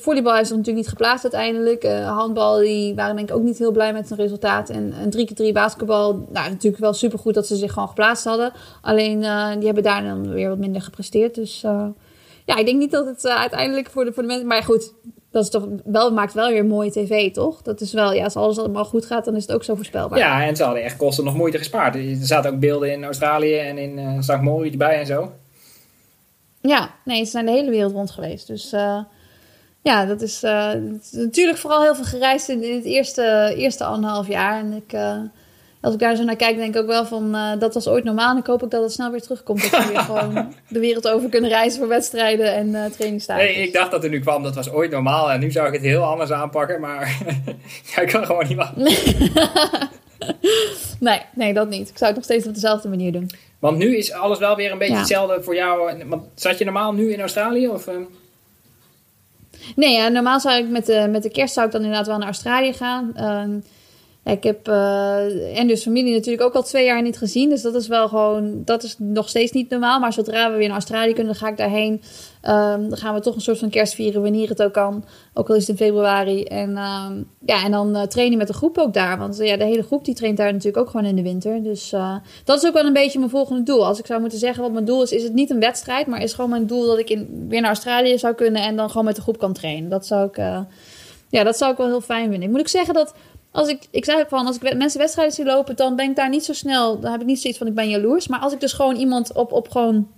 volleybal 0.00 0.38
is 0.38 0.50
er 0.50 0.56
natuurlijk 0.56 0.76
niet 0.76 0.88
geplaatst 0.88 1.22
uiteindelijk. 1.22 1.84
Uh, 1.84 2.16
handbal, 2.16 2.58
die 2.58 2.94
waren 2.94 3.16
denk 3.16 3.28
ik 3.28 3.36
ook 3.36 3.42
niet 3.42 3.58
heel 3.58 3.72
blij 3.72 3.92
met 3.92 4.08
zijn 4.08 4.20
resultaat. 4.20 4.70
En, 4.70 4.92
en 4.92 5.28
3x3 5.28 5.52
basketbal, 5.52 6.26
nou 6.32 6.50
natuurlijk 6.50 6.82
wel 6.82 6.92
supergoed 6.92 7.34
dat 7.34 7.46
ze 7.46 7.56
zich 7.56 7.72
gewoon 7.72 7.88
geplaatst 7.88 8.24
hadden. 8.24 8.52
Alleen, 8.80 9.22
uh, 9.22 9.52
die 9.54 9.64
hebben 9.64 9.82
daar 9.82 10.02
dan 10.02 10.32
weer 10.32 10.48
wat 10.48 10.58
minder 10.58 10.82
gepresteerd. 10.82 11.34
Dus 11.34 11.60
ja, 12.44 12.56
ik 12.56 12.66
denk 12.66 12.78
niet 12.78 12.90
dat 12.90 13.06
het 13.06 13.26
uiteindelijk 13.26 13.90
voor 13.90 14.04
de, 14.04 14.12
voor 14.12 14.22
de 14.22 14.28
mensen... 14.28 14.46
Maar 14.46 14.62
goed, 14.62 14.92
dat 15.32 15.42
is 15.42 15.50
toch 15.50 15.68
wel, 15.84 16.12
maakt 16.12 16.32
wel 16.32 16.48
weer 16.48 16.64
mooie 16.64 16.90
tv, 16.90 17.32
toch? 17.32 17.62
Dat 17.62 17.80
is 17.80 17.92
wel, 17.92 18.12
ja, 18.12 18.24
als 18.24 18.36
alles 18.36 18.58
allemaal 18.58 18.84
goed 18.84 19.06
gaat, 19.06 19.24
dan 19.24 19.36
is 19.36 19.42
het 19.42 19.52
ook 19.52 19.64
zo 19.64 19.74
voorspelbaar. 19.74 20.18
Ja, 20.18 20.46
en 20.46 20.56
ze 20.56 20.64
hadden 20.64 20.82
echt 20.82 20.96
kosten 20.96 21.24
nog 21.24 21.34
moeite 21.36 21.58
gespaard. 21.58 21.94
Er 21.94 22.16
zaten 22.20 22.52
ook 22.52 22.60
beelden 22.60 22.92
in 22.92 23.04
Australië 23.04 23.56
en 23.56 23.78
in 23.78 23.98
uh, 23.98 24.20
St. 24.20 24.40
Moritz 24.40 24.76
bij 24.76 24.98
en 24.98 25.06
zo. 25.06 25.32
Ja, 26.60 26.94
nee, 27.04 27.24
ze 27.24 27.30
zijn 27.30 27.46
de 27.46 27.52
hele 27.52 27.70
wereld 27.70 27.92
rond 27.92 28.10
geweest. 28.10 28.46
Dus 28.46 28.72
uh, 28.72 28.98
ja, 29.82 30.06
dat 30.06 30.20
is, 30.20 30.42
uh, 30.44 30.72
natuurlijk 31.10 31.58
vooral 31.58 31.82
heel 31.82 31.94
veel 31.94 32.04
gereisd 32.04 32.48
in, 32.48 32.62
in, 32.62 32.74
het 32.74 32.84
eerste, 32.84 33.54
eerste 33.56 33.84
anderhalf 33.84 34.28
jaar. 34.28 34.58
En 34.58 34.72
ik 34.72 34.92
als 35.82 35.94
ik 35.94 36.00
daar 36.00 36.16
zo 36.16 36.24
naar 36.24 36.36
kijk, 36.36 36.56
denk 36.56 36.74
ik 36.74 36.80
ook 36.80 36.86
wel 36.86 37.06
van 37.06 37.34
uh, 37.34 37.50
dat 37.58 37.74
was 37.74 37.88
ooit 37.88 38.04
normaal. 38.04 38.30
En 38.30 38.36
ik 38.36 38.46
hoop 38.46 38.62
ook 38.62 38.70
dat 38.70 38.82
het 38.82 38.92
snel 38.92 39.10
weer 39.10 39.22
terugkomt. 39.22 39.70
Dat 39.70 39.84
we 39.84 39.88
weer 39.88 40.00
gewoon 40.12 40.54
de 40.68 40.80
wereld 40.80 41.08
over 41.08 41.28
kunnen 41.28 41.50
reizen 41.50 41.78
voor 41.78 41.88
wedstrijden 41.88 42.54
en 42.54 42.68
uh. 42.68 43.36
Nee, 43.36 43.54
ik 43.54 43.72
dacht 43.72 43.90
dat 43.90 44.04
er 44.04 44.10
nu 44.10 44.20
kwam, 44.20 44.42
dat 44.42 44.54
was 44.54 44.70
ooit 44.70 44.90
normaal. 44.90 45.30
En 45.30 45.40
nu 45.40 45.50
zou 45.50 45.66
ik 45.66 45.72
het 45.72 45.82
heel 45.82 46.02
anders 46.02 46.30
aanpakken. 46.30 46.80
Maar 46.80 47.18
ja, 47.94 48.02
ik 48.02 48.08
kan 48.08 48.26
gewoon 48.26 48.46
niet 48.48 48.56
wachten. 48.56 48.82
nee, 51.00 51.20
nee, 51.34 51.52
dat 51.52 51.68
niet. 51.68 51.88
Ik 51.88 51.98
zou 51.98 52.06
het 52.06 52.14
nog 52.14 52.24
steeds 52.24 52.46
op 52.46 52.54
dezelfde 52.54 52.88
manier 52.88 53.12
doen. 53.12 53.30
Want 53.58 53.78
nu 53.78 53.96
is 53.96 54.12
alles 54.12 54.38
wel 54.38 54.56
weer 54.56 54.72
een 54.72 54.78
beetje 54.78 54.96
hetzelfde 54.96 55.42
voor 55.42 55.54
jou. 55.54 56.04
Want 56.08 56.22
zat 56.34 56.58
je 56.58 56.64
normaal 56.64 56.92
nu 56.92 57.12
in 57.12 57.20
Australië? 57.20 57.68
Of, 57.68 57.86
uh... 57.86 57.94
Nee, 59.76 59.92
ja, 59.92 60.08
normaal 60.08 60.40
zou 60.40 60.58
ik 60.58 60.68
met 60.68 60.86
de, 60.86 61.08
met 61.10 61.22
de 61.22 61.30
kerst 61.30 61.54
zou 61.54 61.66
ik 61.66 61.72
dan 61.72 61.80
inderdaad 61.80 62.06
wel 62.06 62.18
naar 62.18 62.26
Australië 62.26 62.72
gaan. 62.72 63.12
Ehm, 63.16 63.50
ik 64.24 64.42
heb 64.42 64.68
uh, 64.68 65.58
en 65.58 65.66
dus 65.66 65.82
familie 65.82 66.14
natuurlijk 66.14 66.42
ook 66.42 66.54
al 66.54 66.62
twee 66.62 66.84
jaar 66.84 67.02
niet 67.02 67.18
gezien. 67.18 67.48
Dus 67.48 67.62
dat 67.62 67.74
is 67.74 67.88
wel 67.88 68.08
gewoon, 68.08 68.62
dat 68.64 68.82
is 68.82 68.96
nog 68.98 69.28
steeds 69.28 69.52
niet 69.52 69.70
normaal. 69.70 70.00
Maar 70.00 70.12
zodra 70.12 70.50
we 70.50 70.56
weer 70.56 70.66
naar 70.66 70.76
Australië 70.76 71.12
kunnen, 71.12 71.32
dan 71.32 71.42
ga 71.42 71.48
ik 71.48 71.56
daarheen. 71.56 71.92
Um, 71.92 72.88
dan 72.88 72.96
gaan 72.96 73.14
we 73.14 73.20
toch 73.20 73.34
een 73.34 73.40
soort 73.40 73.58
van 73.58 73.70
kerst 73.70 73.94
vieren 73.94 74.22
wanneer 74.22 74.48
het 74.48 74.62
ook 74.62 74.72
kan. 74.72 75.04
Ook 75.34 75.48
al 75.48 75.54
is 75.54 75.66
het 75.66 75.80
in 75.80 75.86
februari. 75.86 76.44
En, 76.44 76.68
um, 76.68 77.30
ja, 77.46 77.64
en 77.64 77.70
dan 77.70 77.96
uh, 77.96 78.02
trainen 78.02 78.38
met 78.38 78.46
de 78.46 78.52
groep 78.52 78.78
ook 78.78 78.94
daar. 78.94 79.18
Want 79.18 79.40
uh, 79.40 79.46
ja, 79.46 79.56
de 79.56 79.64
hele 79.64 79.82
groep 79.82 80.04
die 80.04 80.14
traint 80.14 80.36
daar 80.36 80.52
natuurlijk 80.52 80.76
ook 80.84 80.90
gewoon 80.90 81.06
in 81.06 81.16
de 81.16 81.22
winter. 81.22 81.62
Dus 81.62 81.94
dat 82.44 82.62
is 82.62 82.66
ook 82.66 82.74
wel 82.74 82.86
een 82.86 82.92
beetje 82.92 83.18
mijn 83.18 83.30
volgende 83.30 83.62
doel. 83.62 83.86
Als 83.86 83.98
ik 83.98 84.06
zou 84.06 84.20
moeten 84.20 84.38
zeggen 84.38 84.62
wat 84.62 84.72
mijn 84.72 84.84
doel 84.84 85.02
is, 85.02 85.12
is 85.12 85.22
het 85.22 85.32
niet 85.32 85.50
een 85.50 85.60
wedstrijd. 85.60 86.06
Maar 86.06 86.22
is 86.22 86.32
gewoon 86.32 86.50
mijn 86.50 86.66
doel 86.66 86.86
dat 86.86 86.98
ik 86.98 87.10
in, 87.10 87.46
weer 87.48 87.60
naar 87.60 87.70
Australië 87.70 88.18
zou 88.18 88.34
kunnen. 88.34 88.62
En 88.62 88.76
dan 88.76 88.88
gewoon 88.88 89.04
met 89.04 89.16
de 89.16 89.22
groep 89.22 89.38
kan 89.38 89.52
trainen. 89.52 89.90
Dat 89.90 90.06
zou 90.06 90.26
ik, 90.26 90.36
ja, 91.28 91.44
dat 91.44 91.56
zou 91.56 91.72
ik 91.72 91.76
wel 91.76 91.86
heel 91.86 92.00
fijn 92.00 92.30
vinden. 92.30 92.42
Ik 92.42 92.50
moet 92.50 92.60
ook 92.60 92.68
zeggen 92.68 92.94
dat 92.94 93.14
als 93.52 93.68
ik, 93.68 93.86
ik 93.90 94.04
zei 94.04 94.24
van, 94.28 94.46
als 94.46 94.58
ik 94.58 94.76
mensen 94.76 95.00
wedstrijden 95.00 95.34
zie 95.34 95.44
lopen, 95.44 95.76
dan 95.76 95.96
ben 95.96 96.10
ik 96.10 96.16
daar 96.16 96.28
niet 96.28 96.44
zo 96.44 96.52
snel. 96.52 97.00
Dan 97.00 97.12
heb 97.12 97.20
ik 97.20 97.26
niet 97.26 97.40
zoiets 97.40 97.58
van, 97.58 97.68
ik 97.68 97.74
ben 97.74 97.88
jaloers. 97.88 98.28
Maar 98.28 98.40
als 98.40 98.52
ik 98.52 98.60
dus 98.60 98.72
gewoon 98.72 98.96
iemand 98.96 99.32
op, 99.32 99.52
op 99.52 99.70
gewoon, 99.70 100.10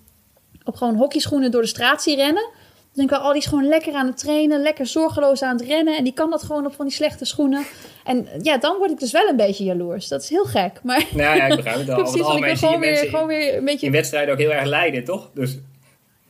op 0.65 0.77
gewoon 0.77 0.97
hockeyschoenen 0.97 1.51
door 1.51 1.61
de 1.61 1.69
straat 1.69 2.03
zie 2.03 2.17
rennen. 2.17 2.43
Dan 2.43 3.07
denk 3.07 3.11
ik 3.11 3.17
wel, 3.17 3.27
oh, 3.27 3.33
die 3.33 3.43
is 3.43 3.49
gewoon 3.49 3.69
lekker 3.69 3.95
aan 3.95 4.07
het 4.07 4.19
trainen, 4.19 4.63
lekker 4.63 4.87
zorgeloos 4.87 5.43
aan 5.43 5.57
het 5.57 5.67
rennen. 5.67 5.97
En 5.97 6.05
die 6.05 6.13
kan 6.13 6.31
dat 6.31 6.43
gewoon 6.43 6.67
op 6.67 6.75
van 6.75 6.87
die 6.87 6.95
slechte 6.95 7.25
schoenen. 7.25 7.65
En 8.05 8.29
ja, 8.43 8.59
dan 8.59 8.79
word 8.79 8.91
ik 8.91 8.99
dus 8.99 9.13
wel 9.13 9.29
een 9.29 9.37
beetje 9.37 9.65
jaloers. 9.65 10.09
Dat 10.09 10.23
is 10.23 10.29
heel 10.29 10.45
gek. 10.45 10.81
Maar 10.83 11.07
nou 11.15 11.37
ja, 11.37 11.47
ik 11.47 11.57
begrijp 11.57 11.79
het 11.79 11.89
al. 11.91 12.01
Over 12.01 12.19
het 12.19 12.27
algemeen 12.27 12.57
zie 12.57 12.69
je 12.69 12.79
weer, 12.79 12.97
gewoon 12.97 13.27
weer 13.27 13.57
een 13.57 13.65
beetje... 13.65 13.87
in 13.87 13.93
wedstrijden 13.93 14.33
ook 14.33 14.41
heel 14.41 14.53
erg 14.53 14.65
lijden, 14.65 15.05
toch? 15.05 15.31
Dus 15.35 15.59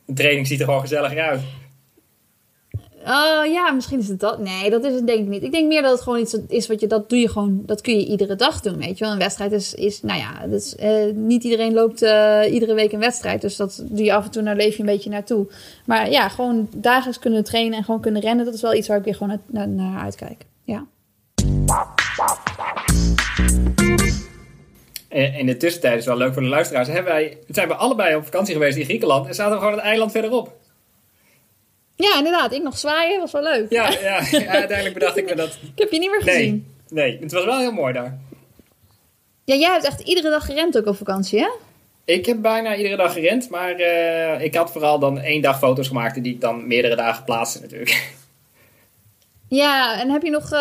een 0.05 0.15
training 0.15 0.47
ziet 0.47 0.59
er 0.59 0.65
gewoon 0.65 0.81
gezellig 0.81 1.15
uit. 1.15 1.41
Oh 3.07 3.45
ja, 3.45 3.71
misschien 3.71 3.99
is 3.99 4.07
het 4.07 4.19
dat. 4.19 4.39
Nee, 4.39 4.69
dat 4.69 4.83
is 4.83 4.93
het 4.93 5.07
denk 5.07 5.19
ik 5.19 5.27
niet. 5.27 5.43
Ik 5.43 5.51
denk 5.51 5.67
meer 5.67 5.81
dat 5.81 5.91
het 5.91 6.01
gewoon 6.01 6.19
iets 6.19 6.37
is 6.47 6.67
wat 6.67 6.79
je, 6.79 6.87
dat 6.87 7.09
doe 7.09 7.19
je 7.19 7.29
gewoon, 7.29 7.63
dat 7.65 7.81
kun 7.81 7.99
je 7.99 8.05
iedere 8.05 8.35
dag 8.35 8.61
doen, 8.61 8.77
weet 8.77 8.97
je 8.97 9.03
wel. 9.03 9.13
Een 9.13 9.19
wedstrijd 9.19 9.51
is, 9.51 9.73
is 9.73 10.01
nou 10.01 10.19
ja, 10.19 10.47
eh, 10.77 11.13
niet 11.13 11.43
iedereen 11.43 11.73
loopt 11.73 12.01
eh, 12.01 12.41
iedere 12.49 12.73
week 12.73 12.91
een 12.91 12.99
wedstrijd. 12.99 13.41
Dus 13.41 13.55
dat 13.55 13.83
doe 13.85 14.03
je 14.03 14.13
af 14.13 14.25
en 14.25 14.31
toe, 14.31 14.41
naar 14.41 14.55
leef 14.55 14.73
je 14.73 14.79
een 14.79 14.85
beetje 14.85 15.09
naartoe. 15.09 15.47
Maar 15.85 16.09
ja, 16.09 16.29
gewoon 16.29 16.69
dagelijks 16.75 17.19
kunnen 17.19 17.43
trainen 17.43 17.77
en 17.77 17.83
gewoon 17.83 18.01
kunnen 18.01 18.21
rennen, 18.21 18.45
dat 18.45 18.53
is 18.53 18.61
wel 18.61 18.73
iets 18.73 18.87
waar 18.87 18.97
ik 18.97 19.03
weer 19.03 19.15
gewoon 19.15 19.39
naar, 19.45 19.67
naar, 19.67 20.01
uitkijk. 20.01 20.45
Ja. 20.63 20.85
En 25.09 25.33
in 25.33 25.45
de 25.45 25.57
tussentijd 25.57 25.99
is 25.99 26.05
wel 26.05 26.17
leuk 26.17 26.33
voor 26.33 26.41
de 26.41 26.47
luisteraars. 26.47 26.87
Hebben 26.87 27.11
wij, 27.13 27.37
zijn 27.47 27.67
we 27.67 27.75
allebei 27.75 28.15
op 28.15 28.23
vakantie 28.23 28.53
geweest 28.53 28.77
in 28.77 28.85
Griekenland 28.85 29.27
en 29.27 29.35
zaten 29.35 29.53
we 29.53 29.59
gewoon 29.59 29.73
het 29.73 29.83
eiland 29.83 30.11
verderop. 30.11 30.63
Ja, 31.95 32.17
inderdaad. 32.17 32.53
Ik 32.53 32.63
nog 32.63 32.77
zwaaien, 32.77 33.19
was 33.19 33.31
wel 33.31 33.43
leuk. 33.43 33.65
Ja, 33.69 33.89
ja, 33.89 34.21
ja 34.31 34.47
uiteindelijk 34.47 34.93
bedacht 34.93 35.17
ik 35.17 35.25
me 35.25 35.35
dat. 35.35 35.57
Ik 35.75 35.81
heb 35.81 35.91
je 35.91 35.99
niet 35.99 36.09
meer 36.09 36.21
gezien. 36.21 36.73
Nee, 36.89 37.11
nee, 37.11 37.19
het 37.21 37.31
was 37.31 37.45
wel 37.45 37.59
heel 37.59 37.71
mooi 37.71 37.93
daar. 37.93 38.19
Ja, 39.43 39.55
jij 39.55 39.71
hebt 39.71 39.85
echt 39.85 40.01
iedere 40.01 40.29
dag 40.29 40.45
gerend 40.45 40.77
ook 40.77 40.85
op 40.85 40.97
vakantie, 40.97 41.39
hè? 41.39 41.47
Ik 42.05 42.25
heb 42.25 42.41
bijna 42.41 42.75
iedere 42.75 42.95
dag 42.95 43.13
gerend, 43.13 43.49
maar 43.49 43.79
uh, 43.79 44.41
ik 44.41 44.55
had 44.55 44.71
vooral 44.71 44.99
dan 44.99 45.19
één 45.19 45.41
dag 45.41 45.57
foto's 45.57 45.87
gemaakt 45.87 46.23
die 46.23 46.33
ik 46.33 46.41
dan 46.41 46.67
meerdere 46.67 46.95
dagen 46.95 47.23
plaatste 47.23 47.61
natuurlijk. 47.61 48.13
Ja, 49.47 49.99
en 50.01 50.09
heb 50.09 50.21
je 50.21 50.29
nog, 50.29 50.53
uh, 50.53 50.59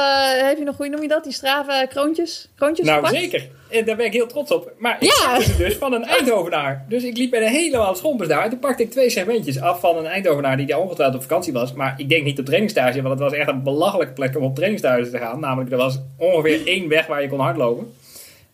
heb 0.49 0.59
je 0.59 0.65
nog 0.65 0.77
hoe 0.77 0.89
noem 0.89 1.03
je 1.03 1.09
dat, 1.09 1.25
die 1.25 1.33
Strava 1.33 1.87
kroontjes? 1.87 2.49
kroontjes 2.57 2.87
nou, 2.87 2.99
gepakt? 2.99 3.23
zeker. 3.23 3.49
En 3.71 3.85
daar 3.85 3.97
ben 3.97 4.07
ik 4.07 4.13
heel 4.13 4.27
trots 4.27 4.51
op. 4.51 4.73
Maar 4.79 4.97
ik 5.01 5.09
ja. 5.09 5.41
zette 5.41 5.63
dus 5.63 5.75
van 5.75 5.93
een 5.93 6.05
Eindhovenaar. 6.05 6.85
Dus 6.89 7.03
ik 7.03 7.17
liep 7.17 7.31
bij 7.31 7.43
een 7.43 7.53
helemaal 7.53 7.95
schompers 7.95 8.29
daar. 8.29 8.45
En 8.45 8.51
toen 8.51 8.59
pakte 8.59 8.83
ik 8.83 8.91
twee 8.91 9.11
segmentjes 9.11 9.61
af 9.61 9.81
van 9.81 9.97
een 9.97 10.07
Eindhovenaar 10.07 10.57
die 10.57 10.67
daar 10.67 10.79
ongetwijfeld 10.79 11.17
op 11.17 11.23
vakantie 11.23 11.53
was. 11.53 11.73
Maar 11.73 11.95
ik 11.97 12.09
denk 12.09 12.25
niet 12.25 12.39
op 12.39 12.45
trainingstage, 12.45 13.03
want 13.03 13.21
het 13.21 13.31
was 13.31 13.39
echt 13.39 13.49
een 13.49 13.63
belachelijke 13.63 14.13
plek 14.13 14.37
om 14.37 14.43
op 14.43 14.55
trainingstage 14.55 15.11
te 15.11 15.19
gaan. 15.19 15.41
Namelijk, 15.41 15.71
er 15.71 15.77
was 15.77 16.01
ongeveer 16.19 16.67
één 16.67 16.89
weg 16.89 17.07
waar 17.07 17.23
je 17.23 17.29
kon 17.29 17.41
hardlopen. 17.41 17.95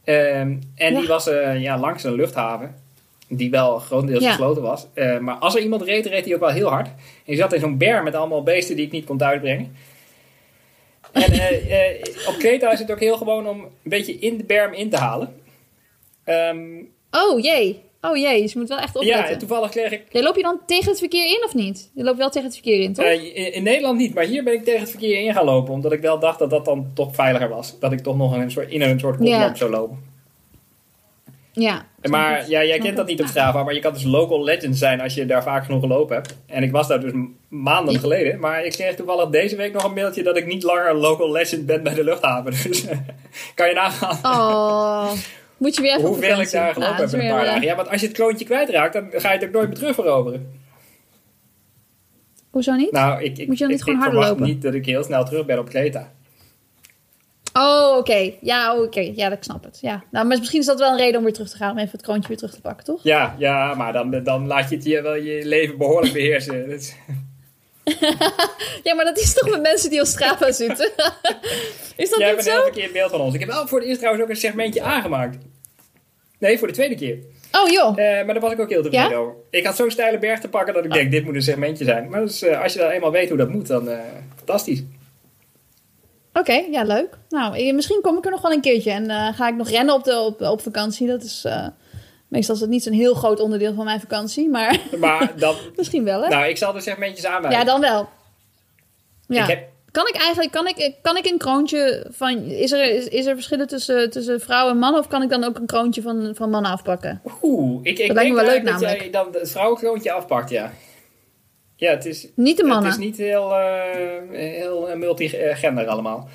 Um, 0.04 0.60
en 0.74 0.92
ja. 0.92 0.98
die 0.98 1.08
was 1.08 1.28
uh, 1.28 1.60
ja, 1.62 1.78
langs 1.78 2.04
een 2.04 2.14
luchthaven. 2.14 2.74
Die 3.28 3.50
wel 3.50 3.78
grotendeels 3.78 4.22
ja. 4.22 4.30
gesloten 4.30 4.62
was. 4.62 4.86
Uh, 4.94 5.18
maar 5.18 5.34
als 5.34 5.54
er 5.54 5.62
iemand 5.62 5.82
reed, 5.82 6.06
reed 6.06 6.24
hij 6.24 6.34
ook 6.34 6.40
wel 6.40 6.48
heel 6.48 6.68
hard. 6.68 6.86
En 6.86 7.32
je 7.32 7.36
zat 7.36 7.52
in 7.52 7.60
zo'n 7.60 7.78
ber 7.78 8.02
met 8.02 8.14
allemaal 8.14 8.42
beesten 8.42 8.76
die 8.76 8.86
ik 8.86 8.92
niet 8.92 9.04
kon 9.04 9.22
uitbrengen. 9.22 9.76
En 11.12 11.32
uh, 11.32 11.70
uh, 11.70 12.28
op 12.28 12.34
Kreta 12.38 12.72
is 12.72 12.78
het 12.78 12.90
ook 12.90 13.00
heel 13.00 13.16
gewoon 13.16 13.48
om 13.48 13.60
een 13.60 13.70
beetje 13.82 14.18
in 14.18 14.36
de 14.36 14.44
berm 14.44 14.72
in 14.72 14.90
te 14.90 14.96
halen. 14.96 15.34
Um, 16.24 16.88
oh 17.10 17.40
jee. 17.40 17.82
Oh 18.02 18.16
jee, 18.16 18.42
dus 18.42 18.52
je 18.52 18.58
moet 18.58 18.68
wel 18.68 18.78
echt 18.78 18.96
opletten. 18.96 19.30
Ja, 19.30 19.36
toevallig 19.36 19.70
kreeg 19.70 19.92
ik... 19.92 20.02
Ja, 20.08 20.22
loop 20.22 20.36
je 20.36 20.42
dan 20.42 20.60
tegen 20.66 20.90
het 20.90 20.98
verkeer 20.98 21.26
in 21.26 21.42
of 21.44 21.54
niet? 21.54 21.90
Je 21.94 22.02
loopt 22.02 22.18
wel 22.18 22.30
tegen 22.30 22.48
het 22.48 22.54
verkeer 22.54 22.80
in, 22.80 22.92
toch? 22.92 23.04
Uh, 23.04 23.12
in, 23.12 23.52
in, 23.52 23.62
Nederland 23.62 23.98
niet, 23.98 24.14
maar 24.14 24.24
hier 24.24 24.44
ben 24.44 24.52
ik 24.52 24.64
tegen 24.64 24.80
het 24.80 24.90
verkeer 24.90 25.20
in 25.20 25.32
gaan 25.32 25.44
lopen. 25.44 25.72
Omdat 25.72 25.92
ik 25.92 26.00
wel 26.00 26.18
dacht 26.18 26.38
dat 26.38 26.50
dat 26.50 26.64
dan 26.64 26.90
toch 26.94 27.14
veiliger 27.14 27.48
was. 27.48 27.78
Dat 27.78 27.92
ik 27.92 28.00
toch 28.00 28.16
nog 28.16 28.36
een 28.36 28.50
soort, 28.50 28.70
in 28.70 28.82
een 28.82 28.98
soort 29.00 29.16
koplamp 29.16 29.40
ja. 29.40 29.54
zou 29.54 29.70
lopen. 29.70 30.09
Ja. 31.52 31.86
Maar 32.02 32.48
ja, 32.48 32.64
jij 32.64 32.78
kent 32.78 32.96
dat 32.96 33.06
niet 33.06 33.20
op 33.20 33.26
Strava, 33.26 33.62
maar 33.62 33.74
je 33.74 33.80
kan 33.80 33.92
dus 33.92 34.04
local 34.04 34.44
legend 34.44 34.78
zijn 34.78 35.00
als 35.00 35.14
je 35.14 35.26
daar 35.26 35.42
vaak 35.42 35.64
genoeg 35.64 35.80
gelopen 35.80 36.16
hebt. 36.16 36.36
En 36.46 36.62
ik 36.62 36.70
was 36.70 36.88
daar 36.88 37.00
dus 37.00 37.12
maanden 37.48 37.94
ja. 37.94 38.00
geleden, 38.00 38.40
maar 38.40 38.64
ik 38.64 38.72
kreeg 38.72 38.94
toevallig 38.94 39.28
deze 39.28 39.56
week 39.56 39.72
nog 39.72 39.84
een 39.84 39.94
mailtje 39.94 40.22
dat 40.22 40.36
ik 40.36 40.46
niet 40.46 40.62
langer 40.62 40.94
local 40.94 41.32
legend 41.32 41.66
ben 41.66 41.82
bij 41.82 41.94
de 41.94 42.04
luchthaven. 42.04 42.52
Dus 42.62 42.84
kan 43.54 43.68
je 43.68 43.74
nagaan. 43.74 44.18
Oh, 44.22 45.12
moet 45.56 45.74
je 45.74 45.82
weer 45.82 45.96
even 45.96 46.06
Hoeveel 46.08 46.40
ik 46.40 46.50
daar 46.50 46.72
gelopen 46.72 46.96
nou, 46.96 47.10
heb 47.10 47.20
in 47.20 47.26
een 47.26 47.34
paar 47.34 47.44
dagen. 47.44 47.62
Ja, 47.62 47.76
want 47.76 47.88
als 47.88 48.00
je 48.00 48.06
het 48.06 48.16
kloontje 48.16 48.44
kwijtraakt, 48.44 48.92
dan 48.92 49.08
ga 49.12 49.32
je 49.32 49.38
het 49.38 49.46
ook 49.46 49.52
nooit 49.52 49.68
meer 49.68 49.76
terug 49.76 49.94
veroveren. 49.94 50.58
Hoezo 52.50 52.74
niet? 52.74 52.92
Nou, 52.92 53.22
ik, 53.22 53.38
ik, 53.38 53.46
moet 53.46 53.58
je 53.58 53.64
dan 53.64 53.72
niet 53.72 53.78
ik, 53.78 53.84
gewoon 53.84 53.98
ik 53.98 54.04
harder 54.04 54.20
verwacht 54.20 54.40
lopen? 54.40 54.54
niet 54.54 54.62
dat 54.62 54.74
ik 54.74 54.86
heel 54.86 55.02
snel 55.02 55.24
terug 55.24 55.46
ben 55.46 55.58
op 55.58 55.68
Kreta. 55.68 56.12
Oh, 57.52 57.88
oké. 57.88 57.98
Okay. 57.98 58.38
Ja, 58.40 58.74
oké. 58.74 58.82
Okay. 58.82 59.12
Ja, 59.16 59.30
ik 59.32 59.42
snap 59.42 59.64
het. 59.64 59.78
Ja. 59.80 60.02
Nou, 60.10 60.26
maar 60.26 60.38
misschien 60.38 60.60
is 60.60 60.66
dat 60.66 60.78
wel 60.78 60.90
een 60.90 60.96
reden 60.96 61.18
om 61.18 61.24
weer 61.24 61.32
terug 61.32 61.50
te 61.50 61.56
gaan. 61.56 61.70
Om 61.70 61.78
even 61.78 61.90
het 61.92 62.02
kroontje 62.02 62.28
weer 62.28 62.36
terug 62.36 62.54
te 62.54 62.60
pakken, 62.60 62.84
toch? 62.84 63.00
Ja, 63.02 63.34
ja 63.38 63.74
maar 63.74 63.92
dan, 63.92 64.22
dan 64.22 64.46
laat 64.46 64.68
je 64.68 64.74
het 64.74 64.84
je, 64.84 65.02
wel 65.02 65.14
je 65.14 65.44
leven 65.44 65.78
behoorlijk 65.78 66.12
beheersen. 66.12 66.80
Ja, 68.82 68.94
maar 68.94 69.04
dat 69.04 69.18
is 69.18 69.34
toch 69.34 69.50
met 69.50 69.62
mensen 69.62 69.90
die 69.90 70.00
op 70.00 70.06
Strava 70.06 70.52
zitten? 70.52 70.90
is 71.96 72.10
dat 72.10 72.18
Jij 72.18 72.26
niet 72.26 72.36
bent 72.36 72.42
zo? 72.42 72.50
een 72.50 72.56
heel 72.56 72.62
verkeerd 72.62 72.92
beeld 72.92 73.10
van 73.10 73.20
ons. 73.20 73.34
Ik 73.34 73.40
heb 73.40 73.48
wel 73.48 73.66
voor 73.66 73.78
het 73.78 73.86
eerst 73.88 73.98
trouwens 73.98 74.24
ook 74.24 74.30
een 74.30 74.40
segmentje 74.40 74.82
aangemaakt. 74.82 75.38
Nee, 76.38 76.58
voor 76.58 76.68
de 76.68 76.74
tweede 76.74 76.94
keer. 76.94 77.18
Oh 77.52 77.68
joh. 77.68 77.98
Uh, 77.98 78.04
maar 78.04 78.26
daar 78.26 78.40
was 78.40 78.52
ik 78.52 78.60
ook 78.60 78.70
heel 78.70 78.82
tevreden 78.82 79.10
Ja? 79.10 79.16
over. 79.16 79.34
Ik 79.50 79.66
had 79.66 79.76
zo'n 79.76 79.90
steile 79.90 80.18
berg 80.18 80.40
te 80.40 80.48
pakken 80.48 80.74
dat 80.74 80.84
ik 80.84 80.92
denk, 80.92 81.10
dit 81.10 81.24
moet 81.24 81.34
een 81.34 81.42
segmentje 81.42 81.84
zijn. 81.84 82.08
Maar 82.08 82.20
dus, 82.20 82.42
uh, 82.42 82.62
als 82.62 82.72
je 82.72 82.78
dan 82.78 82.90
eenmaal 82.90 83.10
weet 83.10 83.28
hoe 83.28 83.38
dat 83.38 83.48
moet, 83.48 83.66
dan 83.66 83.88
uh, 83.88 83.98
fantastisch. 84.36 84.82
Oké, 86.32 86.52
ja, 86.52 86.82
leuk. 86.82 87.18
Nou, 87.28 87.56
eh, 87.56 87.74
misschien 87.74 88.00
kom 88.02 88.16
ik 88.18 88.24
er 88.24 88.30
nog 88.30 88.42
wel 88.42 88.52
een 88.52 88.60
keertje 88.60 88.90
en 88.90 89.04
uh, 89.10 89.28
ga 89.34 89.48
ik 89.48 89.54
nog 89.54 89.68
rennen 89.68 89.94
op, 89.94 90.04
de, 90.04 90.18
op, 90.20 90.40
op 90.40 90.62
vakantie. 90.62 91.06
Dat 91.06 91.22
is 91.22 91.44
uh, 91.46 91.66
meestal 92.28 92.54
is 92.54 92.60
dat 92.60 92.68
niet 92.68 92.82
zo'n 92.82 92.92
heel 92.92 93.14
groot 93.14 93.40
onderdeel 93.40 93.74
van 93.74 93.84
mijn 93.84 94.00
vakantie, 94.00 94.48
maar, 94.48 94.80
Maar 94.98 95.32
dan, 95.36 95.54
misschien 95.76 96.04
wel, 96.04 96.22
hè? 96.22 96.28
nou, 96.28 96.44
ik 96.48 96.56
zal 96.56 96.72
de 96.72 96.80
segmentjes 96.80 97.26
aanwijzen. 97.26 97.60
ja, 97.60 97.66
dan 97.66 97.80
wel. 97.80 98.08
Ja. 99.26 99.42
Ik 99.42 99.48
heb, 99.48 99.68
Kan 99.90 100.06
ik 100.08 100.16
eigenlijk, 100.16 100.52
kan 100.52 100.66
ik, 100.66 100.94
kan 101.02 101.16
ik 101.16 101.26
een 101.26 101.38
kroontje 101.38 102.06
van, 102.10 102.44
is 102.44 102.72
er, 102.72 102.94
is, 102.94 103.08
is 103.08 103.26
er 103.26 103.34
verschillen 103.34 103.66
tussen, 103.66 104.10
tussen 104.10 104.40
vrouwen 104.40 104.72
en 104.72 104.78
mannen 104.78 105.00
of 105.00 105.06
kan 105.08 105.22
ik 105.22 105.28
dan 105.28 105.44
ook 105.44 105.56
een 105.58 105.66
kroontje 105.66 106.02
van, 106.02 106.32
van 106.34 106.50
mannen 106.50 106.70
afpakken? 106.70 107.22
oeh, 107.42 107.80
ik, 107.82 107.98
ik 107.98 108.06
Dat 108.06 108.16
lijkt 108.16 108.30
me 108.30 108.36
wel 108.36 108.44
leuk, 108.44 108.64
eigenlijk 108.64 108.64
dat 108.64 108.80
namelijk. 108.80 109.00
jij 109.02 109.10
dan 109.10 109.40
het 109.40 109.50
vrouwenkroontje 109.50 110.12
afpakt, 110.12 110.50
ja. 110.50 110.72
Ja, 111.80 111.90
het 111.90 112.04
is, 112.04 112.26
Niet 112.34 112.56
de 112.56 112.74
het 112.74 112.84
is 112.84 112.96
niet 112.96 113.16
heel, 113.16 113.50
uh, 113.50 113.58
heel 114.32 114.90
uh, 114.90 114.96
multigender 114.96 115.86
allemaal. 115.86 116.28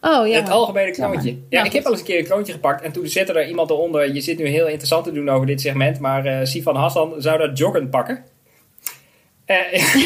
Oh 0.00 0.28
ja. 0.28 0.40
Het 0.40 0.48
algemene 0.50 0.90
kroontje. 0.90 1.28
Jammer. 1.28 1.44
Ja, 1.48 1.58
Ja, 1.58 1.64
ik 1.64 1.72
heb 1.72 1.84
al 1.84 1.90
eens 1.90 2.00
een 2.00 2.06
keer 2.06 2.18
een 2.18 2.24
kroontje 2.24 2.52
gepakt 2.52 2.82
en 2.82 2.92
toen 2.92 3.06
zette 3.06 3.32
er 3.32 3.48
iemand 3.48 3.70
eronder. 3.70 4.14
Je 4.14 4.20
zit 4.20 4.38
nu 4.38 4.46
heel 4.46 4.66
interessant 4.66 5.04
te 5.04 5.12
doen 5.12 5.28
over 5.28 5.46
dit 5.46 5.60
segment, 5.60 5.98
maar 5.98 6.26
uh, 6.26 6.38
Sifan 6.42 6.76
Hassan 6.76 7.14
zou 7.18 7.38
dat 7.38 7.58
joggen 7.58 7.88
pakken. 7.88 8.24
Uh, 9.46 9.56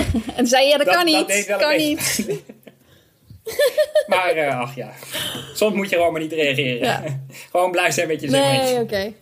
En 0.38 0.46
zei 0.46 0.66
ja, 0.68 0.76
dat, 0.76 0.86
Dat- 0.86 0.94
kan 0.94 1.06
dat 1.06 1.14
niet. 1.14 1.26
deed 1.28 1.46
wel 1.46 1.58
kan 1.58 1.72
een 1.72 1.76
niet. 1.76 2.26
maar 4.06 4.36
uh, 4.36 4.60
ach 4.60 4.74
ja, 4.74 4.90
soms 5.54 5.74
moet 5.74 5.90
je 5.90 5.96
gewoon 5.96 6.12
maar 6.12 6.20
niet 6.20 6.32
reageren. 6.32 6.78
Ja. 6.78 7.02
gewoon 7.50 7.70
blij 7.70 7.90
zijn 7.90 8.08
met 8.08 8.20
je 8.20 8.28
segmentje. 8.30 8.72
Nee, 8.72 8.82
oké. 8.82 9.12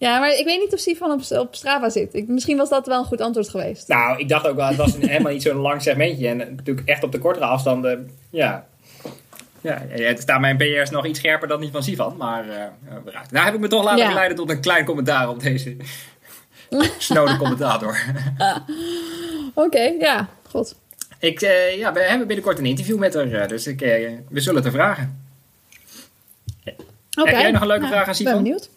Ja, 0.00 0.18
maar 0.18 0.30
ik 0.30 0.44
weet 0.44 0.58
niet 0.60 0.72
of 0.72 0.80
Sifan 0.80 1.10
op, 1.10 1.20
op 1.38 1.54
Strava 1.54 1.90
zit. 1.90 2.14
Ik, 2.14 2.28
misschien 2.28 2.56
was 2.56 2.68
dat 2.68 2.86
wel 2.86 2.98
een 2.98 3.04
goed 3.04 3.20
antwoord 3.20 3.48
geweest. 3.48 3.88
Nou, 3.88 4.18
ik 4.18 4.28
dacht 4.28 4.46
ook 4.46 4.56
wel, 4.56 4.66
het 4.66 4.76
was 4.76 4.94
een, 4.94 5.08
helemaal 5.08 5.32
niet 5.32 5.42
zo'n 5.42 5.56
lang 5.56 5.82
segmentje. 5.82 6.28
En 6.28 6.36
natuurlijk 6.36 6.88
echt 6.88 7.02
op 7.02 7.12
de 7.12 7.18
kortere 7.18 7.44
afstanden, 7.44 8.10
ja. 8.30 8.66
Ja, 9.60 9.82
het 9.88 10.20
staat 10.20 10.40
mijn 10.40 10.56
PR's 10.56 10.90
nog 10.90 11.06
iets 11.06 11.18
scherper 11.18 11.48
dan 11.48 11.60
die 11.60 11.70
van 11.70 11.82
Sivan, 11.82 12.16
maar 12.16 12.46
uh. 12.46 12.54
Nou 13.30 13.44
heb 13.44 13.54
ik 13.54 13.60
me 13.60 13.68
toch 13.68 13.84
laten 13.84 13.98
Ja. 13.98 14.34
tot 14.34 14.50
een 14.50 14.60
klein 14.60 14.84
commentaar 14.84 15.28
op 15.28 15.40
deze 15.40 15.76
snode 16.98 17.36
commentator. 17.36 17.98
Oké, 19.54 19.80
ja. 19.98 20.28
God. 20.48 20.76
Ik, 21.18 21.42
uh, 21.42 21.76
ja, 21.76 21.92
we 21.92 22.00
hebben 22.00 22.26
binnenkort 22.26 22.58
een 22.58 22.66
interview 22.66 22.98
met 22.98 23.14
haar, 23.14 23.26
uh, 23.26 23.46
dus 23.48 23.66
ik, 23.66 23.80
we 24.28 24.40
zullen 24.40 24.56
het 24.56 24.66
er 24.66 24.78
vragen. 24.78 25.22
Oké. 26.64 27.30
Heb 27.30 27.38
jij 27.40 27.50
nog 27.50 27.60
een 27.60 27.66
leuke 27.66 27.82
Nou, 27.82 27.92
vraag 27.92 28.06
aan 28.06 28.12
Ik 28.14 28.18
ben 28.18 28.26
Sivan? 28.26 28.42
benieuwd. 28.42 28.70